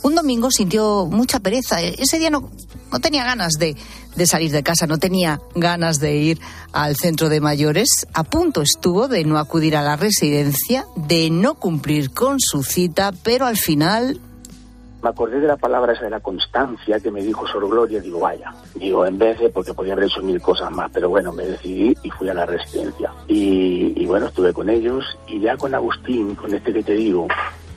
Un 0.02 0.14
domingo 0.14 0.50
sintió 0.50 1.06
mucha 1.06 1.40
pereza. 1.40 1.80
Ese 1.80 2.18
día 2.18 2.30
no, 2.30 2.50
no 2.90 3.00
tenía 3.00 3.24
ganas 3.24 3.54
de, 3.54 3.76
de 4.16 4.26
salir 4.26 4.52
de 4.52 4.62
casa, 4.62 4.86
no 4.86 4.98
tenía 4.98 5.40
ganas 5.54 5.98
de 5.98 6.16
ir 6.16 6.40
al 6.72 6.96
centro 6.96 7.28
de 7.28 7.40
mayores. 7.40 7.88
A 8.12 8.24
punto 8.24 8.62
estuvo 8.62 9.08
de 9.08 9.24
no 9.24 9.38
acudir 9.38 9.76
a 9.76 9.82
la 9.82 9.96
residencia, 9.96 10.86
de 10.96 11.30
no 11.30 11.54
cumplir 11.54 12.12
con 12.12 12.38
su 12.38 12.62
cita, 12.62 13.12
pero 13.22 13.46
al 13.46 13.56
final 13.56 14.20
me 15.03 15.09
acordé 15.09 15.40
de 15.40 15.48
la 15.48 15.57
palabra 15.57 15.92
esa 15.92 16.05
de 16.05 16.11
la 16.11 16.20
constancia 16.20 17.00
que 17.00 17.11
me 17.11 17.22
dijo 17.22 17.46
Sor 17.48 17.68
Gloria, 17.68 18.00
digo, 18.00 18.20
vaya, 18.20 18.53
digo, 18.76 19.05
en 19.05 19.18
vez 19.18 19.38
de, 19.40 19.50
porque 19.50 19.74
podía 19.74 19.94
haber 19.94 20.05
hecho 20.05 20.22
mil 20.22 20.40
cosas 20.40 20.70
más, 20.70 20.90
pero 20.92 21.09
bueno, 21.09 21.32
me 21.32 21.44
decidí 21.44 21.96
y 22.05 22.11
fui 22.11 22.28
a 22.28 22.34
la 22.34 22.46
residencia. 22.46 23.12
Y, 23.26 24.07
bueno, 24.07 24.26
estuve 24.26 24.53
con 24.53 24.70
ellos 24.70 25.05
y 25.26 25.40
ya 25.40 25.57
con 25.57 25.74
Agustín, 25.74 26.36
con 26.36 26.55
este 26.55 26.72
que 26.72 26.82
te 26.84 26.92
digo, 26.92 27.26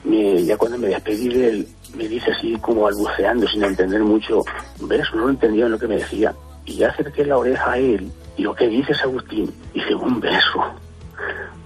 ya 0.04 0.56
cuando 0.56 0.78
me 0.78 0.88
despedí 0.88 1.28
de 1.28 1.48
él, 1.48 1.68
me 1.96 2.06
dice 2.06 2.30
así 2.30 2.56
como 2.60 2.82
balbuceando, 2.82 3.48
sin 3.48 3.64
entender 3.64 4.02
mucho, 4.02 4.42
¿ves? 4.82 5.06
No 5.14 5.28
entendía 5.28 5.68
lo 5.68 5.78
que 5.78 5.88
me 5.88 5.96
decía. 5.96 6.32
Y 6.64 6.76
ya 6.76 6.90
acerqué 6.90 7.24
la 7.24 7.38
oreja 7.38 7.72
a 7.72 7.78
él, 7.78 8.10
y 8.36 8.42
lo 8.42 8.54
que 8.54 8.68
dices, 8.68 9.00
Agustín, 9.02 9.52
dice, 9.74 9.94
un 9.94 10.20
beso. 10.20 10.62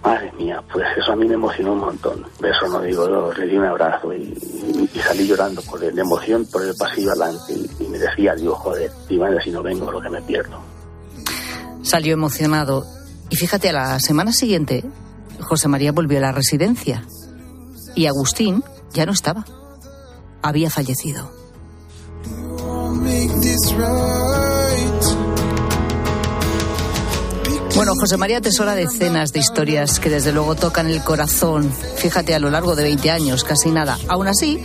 Madre 0.02 0.32
mía, 0.32 0.62
pues 0.72 0.86
eso 0.96 1.12
a 1.12 1.16
mí 1.16 1.26
me 1.26 1.34
emocionó 1.34 1.74
un 1.74 1.80
montón. 1.80 2.24
Beso 2.40 2.68
no 2.68 2.80
digo, 2.80 3.32
le 3.34 3.46
di 3.46 3.56
un 3.56 3.66
abrazo 3.66 4.12
y, 4.14 4.34
salí 5.06 5.26
llorando 5.26 5.60
por 5.62 5.82
la 5.82 6.00
emoción 6.00 6.46
por 6.50 6.62
el 6.62 6.74
pasillo 6.74 7.10
adelante 7.10 7.54
y, 7.78 7.84
me 7.84 7.98
decía, 7.98 8.34
digo, 8.34 8.54
joder, 8.54 8.90
madre, 9.18 9.38
si 9.44 9.50
no 9.50 9.62
vengo 9.62 9.90
lo 9.90 10.00
que 10.00 10.08
me 10.08 10.22
pierdo. 10.22 10.58
Salió 11.82 12.14
emocionado 12.14 12.84
y 13.28 13.36
fíjate, 13.36 13.68
a 13.70 13.72
la 13.72 14.00
semana 14.00 14.32
siguiente 14.32 14.84
José 15.40 15.68
María 15.68 15.92
volvió 15.92 16.18
a 16.18 16.22
la 16.22 16.32
residencia 16.32 17.04
y 17.94 18.06
Agustín 18.06 18.64
ya 18.92 19.06
no 19.06 19.12
estaba. 19.12 19.44
Había 20.42 20.70
fallecido. 20.70 21.30
Bueno, 27.80 27.94
José 27.98 28.18
María 28.18 28.36
atesora 28.36 28.74
decenas 28.74 29.32
de 29.32 29.40
historias 29.40 30.00
que 30.00 30.10
desde 30.10 30.32
luego 30.32 30.54
tocan 30.54 30.86
el 30.86 31.02
corazón. 31.02 31.72
Fíjate, 31.96 32.34
a 32.34 32.38
lo 32.38 32.50
largo 32.50 32.76
de 32.76 32.82
20 32.82 33.10
años, 33.10 33.42
casi 33.42 33.70
nada. 33.70 33.98
Aún 34.06 34.28
así, 34.28 34.62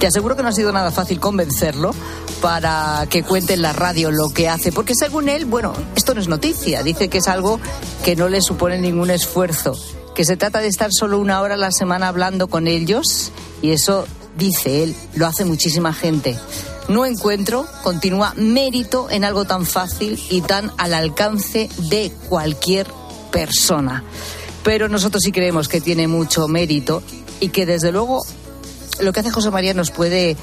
te 0.00 0.08
aseguro 0.08 0.34
que 0.34 0.42
no 0.42 0.48
ha 0.48 0.52
sido 0.52 0.72
nada 0.72 0.90
fácil 0.90 1.20
convencerlo 1.20 1.94
para 2.42 3.06
que 3.10 3.22
cuente 3.22 3.52
en 3.52 3.62
la 3.62 3.72
radio 3.72 4.10
lo 4.10 4.30
que 4.30 4.48
hace, 4.48 4.72
porque 4.72 4.96
según 4.96 5.28
él, 5.28 5.44
bueno, 5.44 5.72
esto 5.94 6.14
no 6.14 6.20
es 6.20 6.26
noticia, 6.26 6.82
dice 6.82 7.06
que 7.08 7.18
es 7.18 7.28
algo 7.28 7.60
que 8.04 8.16
no 8.16 8.28
le 8.28 8.42
supone 8.42 8.76
ningún 8.80 9.10
esfuerzo, 9.10 9.78
que 10.16 10.24
se 10.24 10.36
trata 10.36 10.58
de 10.58 10.66
estar 10.66 10.90
solo 10.90 11.20
una 11.20 11.40
hora 11.40 11.54
a 11.54 11.58
la 11.58 11.70
semana 11.70 12.08
hablando 12.08 12.48
con 12.48 12.66
ellos 12.66 13.30
y 13.62 13.70
eso, 13.70 14.04
dice 14.38 14.84
él, 14.84 14.94
lo 15.14 15.26
hace 15.26 15.44
muchísima 15.44 15.92
gente 15.92 16.38
no 16.88 17.04
encuentro, 17.04 17.66
continúa, 17.82 18.32
mérito 18.36 19.10
en 19.10 19.24
algo 19.24 19.44
tan 19.44 19.66
fácil 19.66 20.18
y 20.30 20.40
tan 20.40 20.72
al 20.78 20.94
alcance 20.94 21.68
de 21.90 22.10
cualquier 22.28 22.86
persona. 23.30 24.02
Pero 24.64 24.88
nosotros 24.88 25.22
sí 25.22 25.30
creemos 25.30 25.68
que 25.68 25.80
tiene 25.82 26.08
mucho 26.08 26.48
mérito 26.48 27.02
y 27.40 27.50
que 27.50 27.66
desde 27.66 27.92
luego 27.92 28.24
lo 29.00 29.12
que 29.12 29.20
hace 29.20 29.30
José 29.30 29.50
María 29.50 29.74
nos 29.74 29.90
puede 29.90 30.36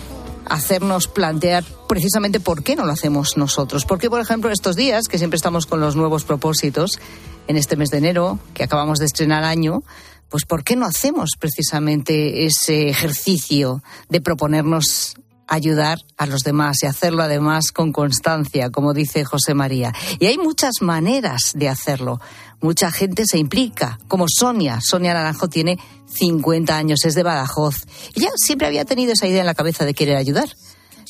hacernos 0.47 1.07
plantear 1.07 1.63
precisamente 1.87 2.39
por 2.39 2.63
qué 2.63 2.75
no 2.75 2.85
lo 2.85 2.91
hacemos 2.91 3.37
nosotros. 3.37 3.85
Porque, 3.85 4.11
por 4.11 4.21
ejemplo, 4.21 4.51
estos 4.51 4.75
días, 4.75 5.07
que 5.09 5.17
siempre 5.17 5.37
estamos 5.37 5.65
con 5.65 5.79
los 5.79 5.95
nuevos 5.95 6.23
propósitos, 6.23 6.99
en 7.47 7.57
este 7.57 7.75
mes 7.75 7.89
de 7.89 7.97
enero, 7.97 8.39
que 8.53 8.63
acabamos 8.63 8.99
de 8.99 9.05
estrenar 9.05 9.43
año, 9.43 9.83
pues 10.29 10.45
¿por 10.45 10.63
qué 10.63 10.75
no 10.75 10.85
hacemos 10.85 11.31
precisamente 11.39 12.45
ese 12.45 12.89
ejercicio 12.89 13.83
de 14.09 14.21
proponernos 14.21 15.15
ayudar 15.47 15.99
a 16.17 16.25
los 16.25 16.43
demás 16.43 16.77
y 16.83 16.87
hacerlo 16.87 17.23
además 17.23 17.71
con 17.71 17.91
constancia, 17.91 18.69
como 18.69 18.93
dice 18.93 19.25
José 19.25 19.53
María. 19.53 19.93
Y 20.19 20.25
hay 20.25 20.37
muchas 20.37 20.81
maneras 20.81 21.53
de 21.53 21.69
hacerlo. 21.69 22.19
Mucha 22.61 22.91
gente 22.91 23.25
se 23.25 23.37
implica, 23.37 23.99
como 24.07 24.25
Sonia. 24.27 24.79
Sonia 24.81 25.13
Naranjo 25.13 25.47
tiene 25.47 25.77
50 26.07 26.75
años, 26.75 27.05
es 27.05 27.15
de 27.15 27.23
Badajoz. 27.23 27.85
Ella 28.15 28.29
siempre 28.35 28.67
había 28.67 28.85
tenido 28.85 29.13
esa 29.13 29.27
idea 29.27 29.41
en 29.41 29.45
la 29.45 29.55
cabeza 29.55 29.85
de 29.85 29.93
querer 29.93 30.17
ayudar. 30.17 30.49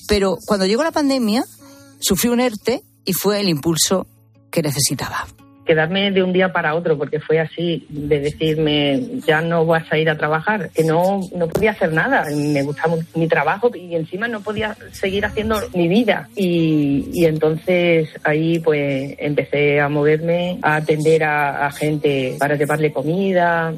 Pero 0.08 0.38
cuando 0.46 0.66
llegó 0.66 0.84
la 0.84 0.92
pandemia, 0.92 1.46
sufrió 2.00 2.34
un 2.34 2.40
ERTE 2.40 2.84
y 3.06 3.14
fue 3.14 3.40
el 3.40 3.50
impulso 3.50 4.08
que 4.52 4.62
necesitaba 4.62 5.28
quedarme 5.66 6.12
de 6.12 6.24
un 6.24 6.32
día 6.32 6.54
para 6.54 6.76
otro, 6.76 6.98
porque 6.98 7.20
fue 7.20 7.40
así, 7.40 7.86
de 7.90 8.20
decirme, 8.20 9.02
ya 9.26 9.42
no 9.42 9.66
vas 9.66 9.92
a 9.92 9.98
ir 9.98 10.10
a 10.10 10.18
trabajar, 10.18 10.70
que 10.70 10.84
no, 10.84 11.22
no 11.36 11.48
podía 11.48 11.72
hacer 11.72 11.92
nada, 11.92 12.26
me 12.30 12.62
gustaba 12.64 12.96
mi 13.16 13.28
trabajo 13.28 13.72
y 13.76 13.96
encima 13.96 14.28
no 14.28 14.42
podía 14.42 14.76
seguir 14.92 15.26
haciendo 15.26 15.60
mi 15.74 15.88
vida. 15.88 16.30
Y, 16.36 17.10
y 17.14 17.26
entonces 17.26 18.10
ahí 18.24 18.60
pues 18.60 19.16
empecé 19.18 19.80
a 19.80 19.90
moverme, 19.90 20.60
a 20.62 20.78
atender 20.78 21.24
a, 21.24 21.66
a 21.66 21.72
gente 21.72 22.36
para 22.40 22.56
llevarle 22.56 22.94
comida. 22.94 23.74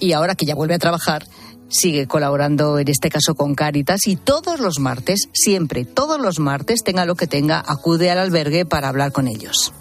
Y 0.00 0.12
ahora 0.12 0.34
que 0.34 0.46
ya 0.46 0.54
vuelve 0.54 0.74
a 0.74 0.78
trabajar, 0.78 1.24
sigue 1.68 2.06
colaborando 2.06 2.78
en 2.78 2.88
este 2.88 3.10
caso 3.10 3.34
con 3.34 3.54
Cáritas 3.54 4.06
y 4.06 4.16
todos 4.16 4.60
los 4.60 4.78
martes, 4.78 5.28
siempre, 5.32 5.84
todos 5.84 6.18
los 6.18 6.38
martes, 6.38 6.80
tenga 6.82 7.04
lo 7.04 7.14
que 7.14 7.26
tenga, 7.26 7.62
acude 7.66 8.10
al 8.10 8.18
albergue 8.18 8.64
para 8.64 8.88
hablar 8.88 9.12
con 9.12 9.28
ellos 9.28 9.72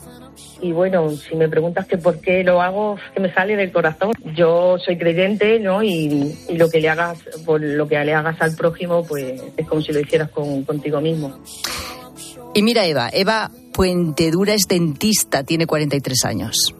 y 0.62 0.72
bueno, 0.72 1.10
si 1.12 1.36
me 1.36 1.48
preguntas 1.48 1.88
que 1.88 1.98
por 1.98 2.20
qué 2.20 2.44
lo 2.44 2.62
hago, 2.62 2.98
que 3.14 3.20
me 3.20 3.34
sale 3.34 3.56
del 3.56 3.72
corazón. 3.72 4.12
Yo 4.36 4.78
soy 4.78 4.98
creyente, 4.98 5.60
¿no? 5.60 5.84
Y, 5.84 6.36
lo 6.54 6.70
que 6.70 6.82
le 6.82 6.90
hagas, 6.90 7.20
por 7.46 7.62
lo 7.62 7.88
que 7.88 8.04
le 8.04 8.14
hagas 8.14 8.42
al 8.42 8.56
prójimo, 8.56 9.06
pues 9.06 9.42
es 9.56 9.68
como 9.68 9.82
si 9.82 9.94
lo 9.94 10.00
hicieras 10.00 10.30
con, 10.30 10.64
contigo 10.64 11.00
mismo. 11.00 11.40
Y 12.54 12.64
mira 12.64 12.86
Eva, 12.86 13.10
Eva 13.14 13.52
Puentedura 13.74 14.54
es 14.54 14.64
dentista, 14.68 15.44
tiene 15.44 15.66
43 15.66 16.26
años. 16.26 16.76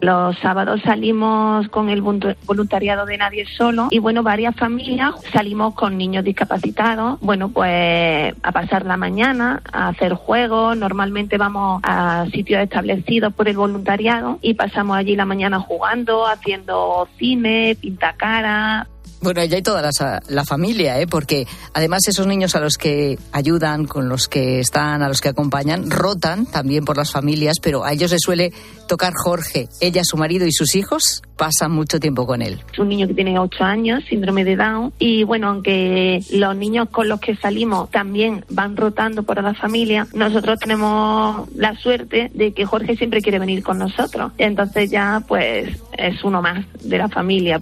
Los 0.00 0.38
sábados 0.38 0.80
salimos 0.82 1.68
con 1.68 1.90
el 1.90 2.00
voluntariado 2.00 3.04
de 3.04 3.18
Nadie 3.18 3.44
Solo 3.46 3.88
y 3.90 3.98
bueno, 3.98 4.22
varias 4.22 4.56
familias 4.56 5.14
salimos 5.30 5.74
con 5.74 5.98
niños 5.98 6.24
discapacitados, 6.24 7.20
bueno, 7.20 7.50
pues 7.50 8.34
a 8.42 8.52
pasar 8.52 8.86
la 8.86 8.96
mañana, 8.96 9.62
a 9.70 9.88
hacer 9.88 10.14
juegos, 10.14 10.76
normalmente 10.76 11.36
vamos 11.36 11.80
a 11.84 12.26
sitios 12.32 12.62
establecidos 12.62 13.34
por 13.34 13.48
el 13.48 13.58
voluntariado 13.58 14.38
y 14.40 14.54
pasamos 14.54 14.96
allí 14.96 15.16
la 15.16 15.26
mañana 15.26 15.60
jugando, 15.60 16.26
haciendo 16.26 17.06
cine, 17.18 17.76
pintacara, 17.78 18.86
bueno, 19.20 19.44
ya 19.44 19.56
hay 19.56 19.62
toda 19.62 19.82
la, 19.82 19.90
la, 20.28 20.44
familia, 20.44 20.98
¿eh? 21.00 21.06
porque 21.06 21.46
además 21.74 22.08
esos 22.08 22.26
niños 22.26 22.54
a 22.56 22.60
los 22.60 22.76
que 22.76 23.18
ayudan, 23.32 23.86
con 23.86 24.08
los 24.08 24.28
que 24.28 24.60
están, 24.60 25.02
a 25.02 25.08
los 25.08 25.20
que 25.20 25.28
acompañan, 25.28 25.90
rotan 25.90 26.46
también 26.46 26.84
por 26.84 26.96
las 26.96 27.12
familias, 27.12 27.56
pero 27.62 27.84
a 27.84 27.92
ellos 27.92 28.10
les 28.10 28.22
suele 28.22 28.52
tocar 28.88 29.12
Jorge. 29.14 29.68
Ella, 29.80 30.02
su 30.04 30.16
marido 30.16 30.46
y 30.46 30.52
sus 30.52 30.74
hijos 30.74 31.22
pasan 31.36 31.72
mucho 31.72 32.00
tiempo 32.00 32.26
con 32.26 32.42
él. 32.42 32.58
Es 32.72 32.78
un 32.78 32.88
niño 32.88 33.06
que 33.06 33.14
tiene 33.14 33.38
8 33.38 33.64
años, 33.64 34.04
síndrome 34.08 34.44
de 34.44 34.56
Down, 34.56 34.92
y 34.98 35.24
bueno, 35.24 35.48
aunque 35.48 36.22
los 36.32 36.56
niños 36.56 36.88
con 36.90 37.08
los 37.08 37.20
que 37.20 37.36
salimos 37.36 37.90
también 37.90 38.44
van 38.48 38.76
rotando 38.76 39.22
por 39.22 39.42
la 39.42 39.54
familia, 39.54 40.06
nosotros 40.14 40.58
tenemos 40.58 41.48
la 41.54 41.76
suerte 41.76 42.30
de 42.34 42.52
que 42.52 42.64
Jorge 42.64 42.96
siempre 42.96 43.22
quiere 43.22 43.38
venir 43.38 43.62
con 43.62 43.78
nosotros. 43.78 44.32
Entonces 44.38 44.90
ya 44.90 45.22
pues 45.26 45.78
es 45.96 46.24
uno 46.24 46.42
más 46.42 46.64
de 46.82 46.98
la 46.98 47.08
familia. 47.08 47.60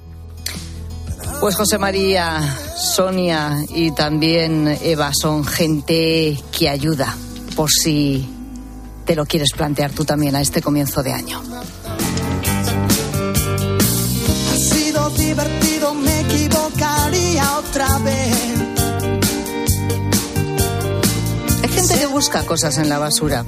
Pues 1.40 1.54
José 1.54 1.78
María, 1.78 2.56
Sonia 2.76 3.64
y 3.68 3.92
también 3.92 4.76
Eva 4.82 5.12
son 5.14 5.44
gente 5.44 6.36
que 6.50 6.68
ayuda 6.68 7.16
por 7.54 7.70
si 7.70 8.28
te 9.04 9.14
lo 9.14 9.24
quieres 9.24 9.52
plantear 9.56 9.92
tú 9.92 10.04
también 10.04 10.34
a 10.34 10.40
este 10.40 10.60
comienzo 10.60 11.02
de 11.02 11.12
año. 11.12 11.40
Ha 14.52 14.56
sido 14.56 15.10
divertido, 15.10 15.94
me 15.94 16.20
equivocaría 16.20 17.58
otra 17.58 17.98
vez 17.98 18.67
busca 22.18 22.42
cosas 22.42 22.78
en 22.78 22.88
la 22.88 22.98
basura 22.98 23.44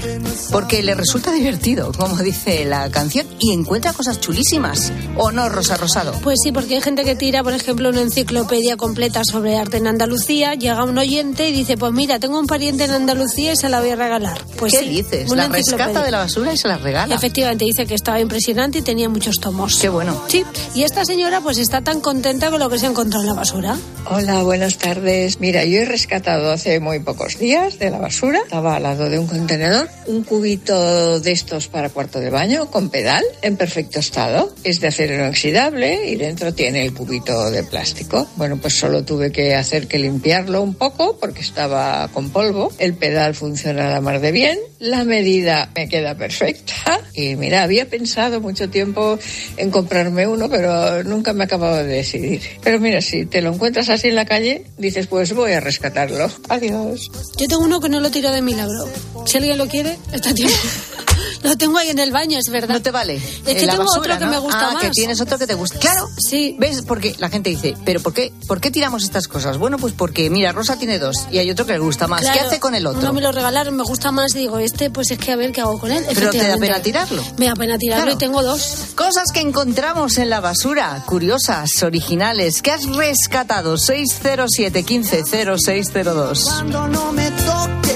porque 0.53 0.83
le 0.85 0.95
resulta 0.95 1.33
divertido, 1.33 1.91
como 1.91 2.17
dice 2.19 2.65
la 2.65 2.89
canción, 2.91 3.27
y 3.41 3.53
encuentra 3.53 3.93
cosas 3.93 4.21
chulísimas. 4.21 4.93
¿O 5.17 5.33
no, 5.33 5.49
Rosa 5.49 5.77
Rosado? 5.77 6.13
Pues 6.23 6.39
sí, 6.43 6.53
porque 6.53 6.77
hay 6.77 6.81
gente 6.81 7.05
que 7.05 7.17
tira, 7.17 7.43
por 7.43 7.53
ejemplo, 7.53 7.89
una 7.89 8.01
enciclopedia 8.01 8.77
completa 8.77 9.23
sobre 9.25 9.57
arte 9.57 9.79
en 9.79 9.89
Andalucía, 9.89 10.55
llega 10.55 10.85
un 10.85 10.97
oyente 10.99 11.49
y 11.49 11.53
dice, 11.53 11.77
pues 11.77 11.93
mira, 11.93 12.21
tengo 12.21 12.39
un 12.39 12.47
pariente 12.47 12.85
en 12.85 12.93
Andalucía 12.93 13.55
y 13.55 13.57
se 13.57 13.69
la 13.69 13.81
voy 13.81 13.91
a 13.91 13.97
regalar. 13.97 14.41
Pues 14.57 14.73
¿Qué 14.73 14.89
dices? 14.89 15.29
¿La 15.31 15.49
rescata 15.49 16.05
de 16.05 16.11
la 16.13 16.19
basura 16.19 16.53
y 16.53 16.57
se 16.57 16.69
la 16.69 16.77
regala? 16.79 17.13
Efectivamente, 17.13 17.65
dice 17.65 17.87
que 17.87 17.95
estaba 17.95 18.21
impresionante 18.21 18.79
y 18.79 18.83
tenía 18.83 19.09
muchos 19.09 19.37
tomos. 19.41 19.81
Qué 19.81 19.89
bueno. 19.89 20.23
Sí, 20.29 20.45
y 20.77 20.85
esta 20.85 21.05
señora 21.05 21.41
pues 21.41 21.59
está 21.59 21.81
tan 21.81 22.01
contenta 22.01 22.51
con 22.51 22.61
lo 22.61 22.71
que 22.71 22.79
se 22.79 22.87
ha 22.87 22.91
encontrado 22.91 23.23
en 23.23 23.31
la 23.31 23.35
basura. 23.35 23.77
Hola, 24.07 24.43
buenas 24.45 24.79
tardes. 24.79 25.41
Mira, 25.41 25.65
yo 25.65 25.81
he 25.81 25.85
rescatado 25.85 26.53
hace 26.53 26.79
muy 26.79 27.01
pocos 27.01 27.39
días 27.39 27.79
de 27.79 27.91
la 27.91 27.99
basura 27.99 28.41
al 28.69 28.83
lado 28.83 29.09
de 29.09 29.19
un 29.19 29.27
contenedor, 29.27 29.89
un 30.07 30.23
cubito 30.25 31.21
de 31.21 31.33
estos 31.33 31.69
para 31.69 31.89
cuarto 31.89 32.21
de 32.21 32.31
baño 32.31 32.71
con 32.71 32.91
pedal 32.91 33.25
en 33.43 33.57
perfecto 33.57 34.01
estado. 34.01 34.55
Es 34.65 34.81
de 34.81 34.89
acero 34.89 35.15
inoxidable 35.15 36.11
y 36.11 36.17
dentro 36.17 36.53
tiene 36.53 36.85
el 36.85 36.93
cubito 36.93 37.51
de 37.51 37.63
plástico. 37.63 38.29
Bueno, 38.37 38.59
pues 38.59 38.75
solo 38.75 39.05
tuve 39.05 39.33
que 39.33 39.55
hacer 39.55 39.87
que 39.87 39.99
limpiarlo 39.99 40.63
un 40.63 40.75
poco 40.75 41.19
porque 41.19 41.41
estaba 41.41 42.09
con 42.09 42.31
polvo. 42.31 42.73
El 42.79 42.95
pedal 42.95 43.35
funciona 43.35 43.89
a 43.89 43.91
la 43.91 44.01
mar 44.01 44.21
de 44.21 44.33
bien. 44.33 44.59
La 44.79 45.05
medida 45.05 45.71
me 45.75 45.89
queda 45.89 46.15
perfecta. 46.15 47.01
Y 47.15 47.37
mira, 47.37 47.63
había 47.63 47.89
pensado 47.89 48.41
mucho 48.41 48.71
tiempo 48.71 49.19
en 49.57 49.71
comprarme 49.71 50.27
uno, 50.27 50.49
pero 50.49 51.03
nunca 51.05 51.33
me 51.33 51.45
acabado 51.45 51.77
de 51.77 51.85
decidir. 51.85 52.41
Pero 52.63 52.81
mira, 52.81 53.01
si 53.01 53.27
te 53.27 53.43
lo 53.43 53.53
encuentras 53.53 53.89
así 53.89 54.09
en 54.09 54.15
la 54.15 54.25
calle, 54.25 54.65
dices, 54.79 55.07
pues 55.07 55.33
voy 55.35 55.53
a 55.53 55.61
rescatarlo. 55.61 56.31
Adiós. 56.49 57.11
Yo 57.37 57.47
tengo 57.47 57.65
uno 57.65 57.81
que 57.81 57.89
no 57.89 58.01
lo 58.01 58.11
tiro 58.11 58.31
de 58.33 58.43
milagro. 58.51 58.89
Si 59.27 59.37
alguien 59.37 59.59
lo 59.59 59.69
quiere, 59.69 59.99
está 60.13 60.35
tiempo. 60.35 60.57
lo 61.43 61.57
tengo 61.57 61.79
ahí 61.79 61.91
en 61.91 61.99
el 61.99 62.11
baño, 62.11 62.39
es 62.39 62.49
verdad. 62.49 62.75
¿No 62.75 62.83
te 62.83 62.91
vale? 62.91 63.17
Es 63.17 63.23
que 63.43 63.67
tengo 63.67 63.85
otro 63.97 64.19
que 64.19 64.27
me 64.27 64.39
gusta 64.39 64.69
ah, 64.69 64.73
más. 64.73 64.83
que 64.83 64.91
tienes 64.91 65.21
otro 65.21 65.39
que 65.39 65.47
te 65.47 65.55
gusta. 65.55 65.79
Claro, 65.79 66.09
sí. 66.19 66.57
¿Ves? 66.59 66.83
Porque 66.83 67.15
la 67.19 67.29
gente 67.29 67.51
dice, 67.51 67.77
¿pero 67.85 68.01
por 68.01 68.13
qué, 68.13 68.33
por 68.47 68.61
qué 68.61 68.71
tiramos 68.71 69.05
estas 69.05 69.29
cosas? 69.29 69.59
Bueno, 69.59 69.79
pues 69.79 69.93
porque, 69.93 70.31
mira, 70.31 70.53
Rosa 70.53 70.77
tiene 70.77 70.99
dos 70.99 71.17
y 71.31 71.39
hay 71.39 71.51
otro 71.51 71.67
que 71.67 71.73
le 71.73 71.79
gusta 71.79 72.07
más. 72.07 72.23
¿Qué 72.23 72.41
hace 72.41 72.61
con 72.61 72.75
el 72.75 72.87
otro? 72.87 73.03
No 73.03 73.13
me 73.13 73.21
lo 73.21 73.33
regalaron, 73.33 73.77
me 73.77 73.85
gusta 73.85 74.11
más. 74.11 74.33
Digo, 74.33 74.59
este, 74.59 74.91
pues 74.91 75.11
es 75.11 75.19
que 75.19 75.33
a 75.33 75.37
ver 75.37 75.53
qué 75.53 75.61
hago 75.61 75.79
con 75.79 75.93
él. 75.93 76.05
Pero 76.15 76.31
te 76.31 76.47
da 76.47 76.57
pena 76.57 76.81
tirarlo. 76.81 77.23
Me 77.37 77.47
da 77.47 77.55
pena 77.55 77.79
tirarlo 77.79 78.13
y 78.13 78.17
tengo 78.17 78.43
dos. 78.43 78.89
Cosas 78.95 79.31
que 79.33 79.41
encontramos 79.41 80.19
en 80.19 80.31
la 80.31 80.41
basura, 80.41 81.03
curiosas, 81.07 81.83
originales, 81.83 82.63
que 82.63 82.73
has 82.73 82.87
rescatado. 82.87 83.77
607 83.77 84.83
15 84.83 85.25
0602. 85.25 86.45
Cuando 86.45 86.89
no 86.89 87.13
me 87.13 87.31
toque 87.31 87.90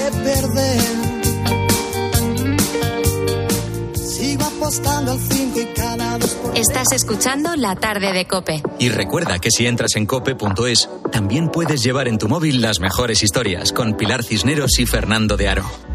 Estás 6.55 6.93
escuchando 6.93 7.55
La 7.55 7.75
Tarde 7.75 8.11
de 8.11 8.25
Cope. 8.25 8.63
Y 8.79 8.89
recuerda 8.89 9.37
que 9.39 9.51
si 9.51 9.67
entras 9.67 9.95
en 9.95 10.05
cope.es, 10.05 10.89
también 11.11 11.49
puedes 11.49 11.83
llevar 11.83 12.07
en 12.07 12.17
tu 12.17 12.27
móvil 12.27 12.61
las 12.61 12.79
mejores 12.79 13.21
historias 13.21 13.71
con 13.71 13.95
Pilar 13.95 14.23
Cisneros 14.23 14.79
y 14.79 14.85
Fernando 14.85 15.37
de 15.37 15.49
Aro. 15.49 15.94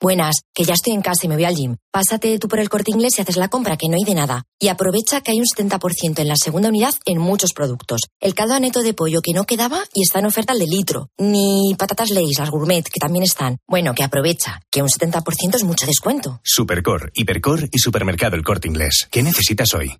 Buenas, 0.00 0.42
que 0.54 0.62
ya 0.62 0.74
estoy 0.74 0.92
en 0.92 1.02
casa 1.02 1.22
y 1.24 1.28
me 1.28 1.34
voy 1.34 1.44
al 1.44 1.56
gym. 1.56 1.76
Pásate 1.90 2.38
tú 2.38 2.46
por 2.46 2.60
el 2.60 2.68
corte 2.68 2.92
inglés 2.92 3.18
y 3.18 3.22
haces 3.22 3.36
la 3.36 3.48
compra, 3.48 3.76
que 3.76 3.88
no 3.88 3.96
hay 3.96 4.04
de 4.04 4.14
nada. 4.14 4.44
Y 4.60 4.68
aprovecha 4.68 5.22
que 5.22 5.32
hay 5.32 5.40
un 5.40 5.44
70% 5.44 6.20
en 6.20 6.28
la 6.28 6.36
segunda 6.36 6.68
unidad 6.68 6.94
en 7.04 7.18
muchos 7.18 7.52
productos. 7.52 8.02
El 8.20 8.34
caldo 8.34 8.54
aneto 8.54 8.82
de 8.82 8.94
pollo 8.94 9.20
que 9.22 9.32
no 9.32 9.42
quedaba 9.44 9.82
y 9.92 10.02
está 10.02 10.20
en 10.20 10.26
oferta 10.26 10.52
al 10.52 10.60
de 10.60 10.66
litro. 10.66 11.08
Ni 11.18 11.74
patatas 11.76 12.10
leis, 12.10 12.38
las 12.38 12.50
gourmet, 12.50 12.84
que 12.84 13.00
también 13.00 13.24
están. 13.24 13.58
Bueno, 13.66 13.92
que 13.92 14.04
aprovecha, 14.04 14.60
que 14.70 14.82
un 14.82 14.88
70% 14.88 15.56
es 15.56 15.64
mucho 15.64 15.84
descuento. 15.84 16.40
Supercor, 16.44 17.10
Hipercor 17.14 17.68
y 17.72 17.78
Supermercado 17.80 18.36
El 18.36 18.44
Corte 18.44 18.68
Inglés. 18.68 19.08
¿Qué 19.10 19.24
necesitas 19.24 19.74
hoy? 19.74 19.98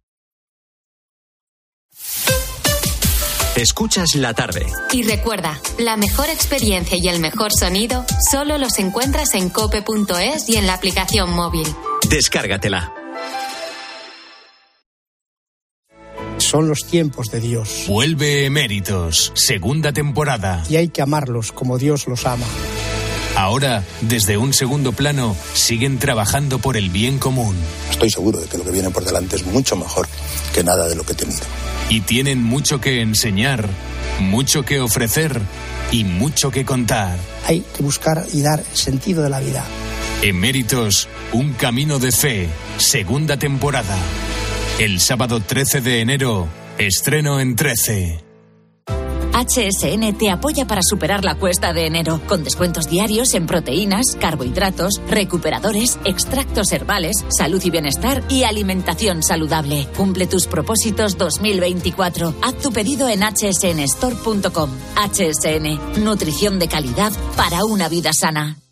Escuchas 3.59 4.15
la 4.15 4.35
tarde. 4.35 4.65
Y 4.93 5.03
recuerda, 5.03 5.61
la 5.81 5.97
mejor 5.97 6.31
experiencia 6.31 6.97
y 6.97 7.09
el 7.09 7.19
mejor 7.19 7.53
sonido 7.53 8.07
solo 8.31 8.57
los 8.57 8.79
encuentras 8.79 9.35
en 9.35 9.49
cope.es 9.49 10.49
y 10.49 10.55
en 10.55 10.69
la 10.69 10.75
aplicación 10.75 11.33
móvil. 11.33 11.67
Descárgatela. 12.09 12.95
Son 16.37 16.69
los 16.69 16.85
tiempos 16.85 17.33
de 17.33 17.41
Dios. 17.41 17.87
Vuelve 17.89 18.45
Eméritos, 18.45 19.33
segunda 19.35 19.93
temporada. 19.93 20.63
Y 20.71 20.77
hay 20.77 20.91
que 20.91 21.03
amarlos 21.03 21.51
como 21.51 21.79
Dios 21.79 22.07
los 22.07 22.27
ama. 22.27 22.47
Ahora, 23.35 23.83
desde 24.03 24.37
un 24.37 24.55
segundo 24.55 24.93
plano, 24.93 25.37
siguen 25.55 25.99
trabajando 25.99 26.61
por 26.61 26.77
el 26.77 26.91
bien 26.91 27.19
común. 27.19 27.57
Estoy 27.91 28.11
seguro 28.11 28.39
de 28.39 28.47
que 28.47 28.57
lo 28.57 28.63
que 28.63 28.71
viene 28.71 28.91
por 28.91 29.05
delante 29.05 29.35
es 29.35 29.45
mucho 29.47 29.75
mejor 29.75 30.07
que 30.55 30.65
nada 30.65 30.89
de 30.89 30.95
lo 30.95 31.05
que 31.05 31.13
he 31.13 31.17
tenido 31.17 31.45
y 31.89 32.03
tienen 32.03 32.43
mucho 32.43 32.81
que 32.81 33.01
enseñar, 33.01 33.69
mucho 34.21 34.65
que 34.65 34.81
ofrecer 34.81 35.41
y 35.91 36.05
mucho 36.05 36.51
que 36.51 36.65
contar. 36.65 37.17
Hay 37.47 37.65
que 37.77 37.83
buscar 37.83 38.27
y 38.33 38.43
dar 38.43 38.63
sentido 38.73 39.23
de 39.23 39.31
la 39.31 39.41
vida. 39.41 39.65
Eméritos, 40.23 41.09
un 41.33 41.53
camino 41.55 41.99
de 41.99 42.13
fe, 42.13 42.49
segunda 42.77 43.37
temporada. 43.37 43.97
El 44.79 45.01
sábado 45.01 45.41
13 45.41 45.81
de 45.81 46.01
enero, 46.01 46.49
estreno 46.79 47.41
en 47.41 47.57
13. 47.57 48.28
HSN 49.39 50.19
te 50.19 50.31
apoya 50.31 50.67
para 50.67 50.83
superar 50.83 51.25
la 51.25 51.37
cuesta 51.37 51.73
de 51.73 51.87
enero, 51.87 52.21
con 52.27 52.43
descuentos 52.43 52.89
diarios 52.89 53.35
en 53.35 53.47
proteínas, 53.47 54.17
carbohidratos, 54.21 55.01
recuperadores, 55.09 55.99
extractos 56.05 56.73
herbales, 56.73 57.25
salud 57.29 57.63
y 57.65 57.71
bienestar 57.71 58.25
y 58.29 58.43
alimentación 58.43 59.23
saludable. 59.23 59.87
Cumple 59.97 60.27
tus 60.27 60.49
propósitos 60.49 61.17
2024. 61.19 62.35
Haz 62.43 62.55
tu 62.59 62.73
pedido 62.73 63.09
en 63.09 63.21
hsnstore.com. 63.21 64.71
HSN, 64.97 66.05
nutrición 66.05 66.59
de 66.59 66.69
calidad 66.69 67.13
para 67.37 67.65
una 67.65 67.89
vida 67.89 68.11
sana. 68.13 68.59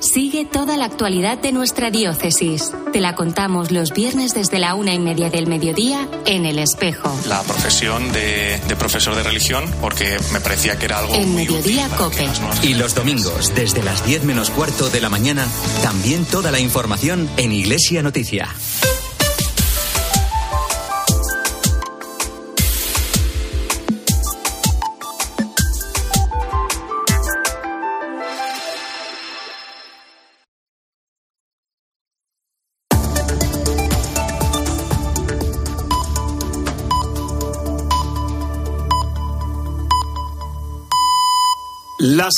Sigue 0.00 0.44
toda 0.44 0.76
la 0.76 0.84
actualidad 0.84 1.38
de 1.38 1.50
nuestra 1.50 1.90
diócesis. 1.90 2.72
Te 2.92 3.00
la 3.00 3.16
contamos 3.16 3.72
los 3.72 3.92
viernes 3.92 4.32
desde 4.32 4.60
la 4.60 4.74
una 4.74 4.94
y 4.94 4.98
media 5.00 5.28
del 5.28 5.48
mediodía 5.48 6.08
en 6.24 6.46
El 6.46 6.60
Espejo. 6.60 7.12
La 7.26 7.42
profesión 7.42 8.12
de, 8.12 8.60
de 8.68 8.76
profesor 8.76 9.16
de 9.16 9.24
religión, 9.24 9.64
porque 9.80 10.16
me 10.32 10.40
parecía 10.40 10.78
que 10.78 10.84
era 10.84 11.00
algo. 11.00 11.14
En 11.14 11.34
Mediodía 11.34 11.88
Cope. 11.96 12.28
Y 12.62 12.74
los 12.74 12.94
domingos, 12.94 13.52
desde 13.56 13.82
las 13.82 14.06
10 14.06 14.22
menos 14.22 14.50
cuarto 14.50 14.88
de 14.88 15.00
la 15.00 15.08
mañana, 15.08 15.46
también 15.82 16.24
toda 16.24 16.52
la 16.52 16.60
información 16.60 17.28
en 17.36 17.50
Iglesia 17.50 18.00
Noticia. 18.00 18.54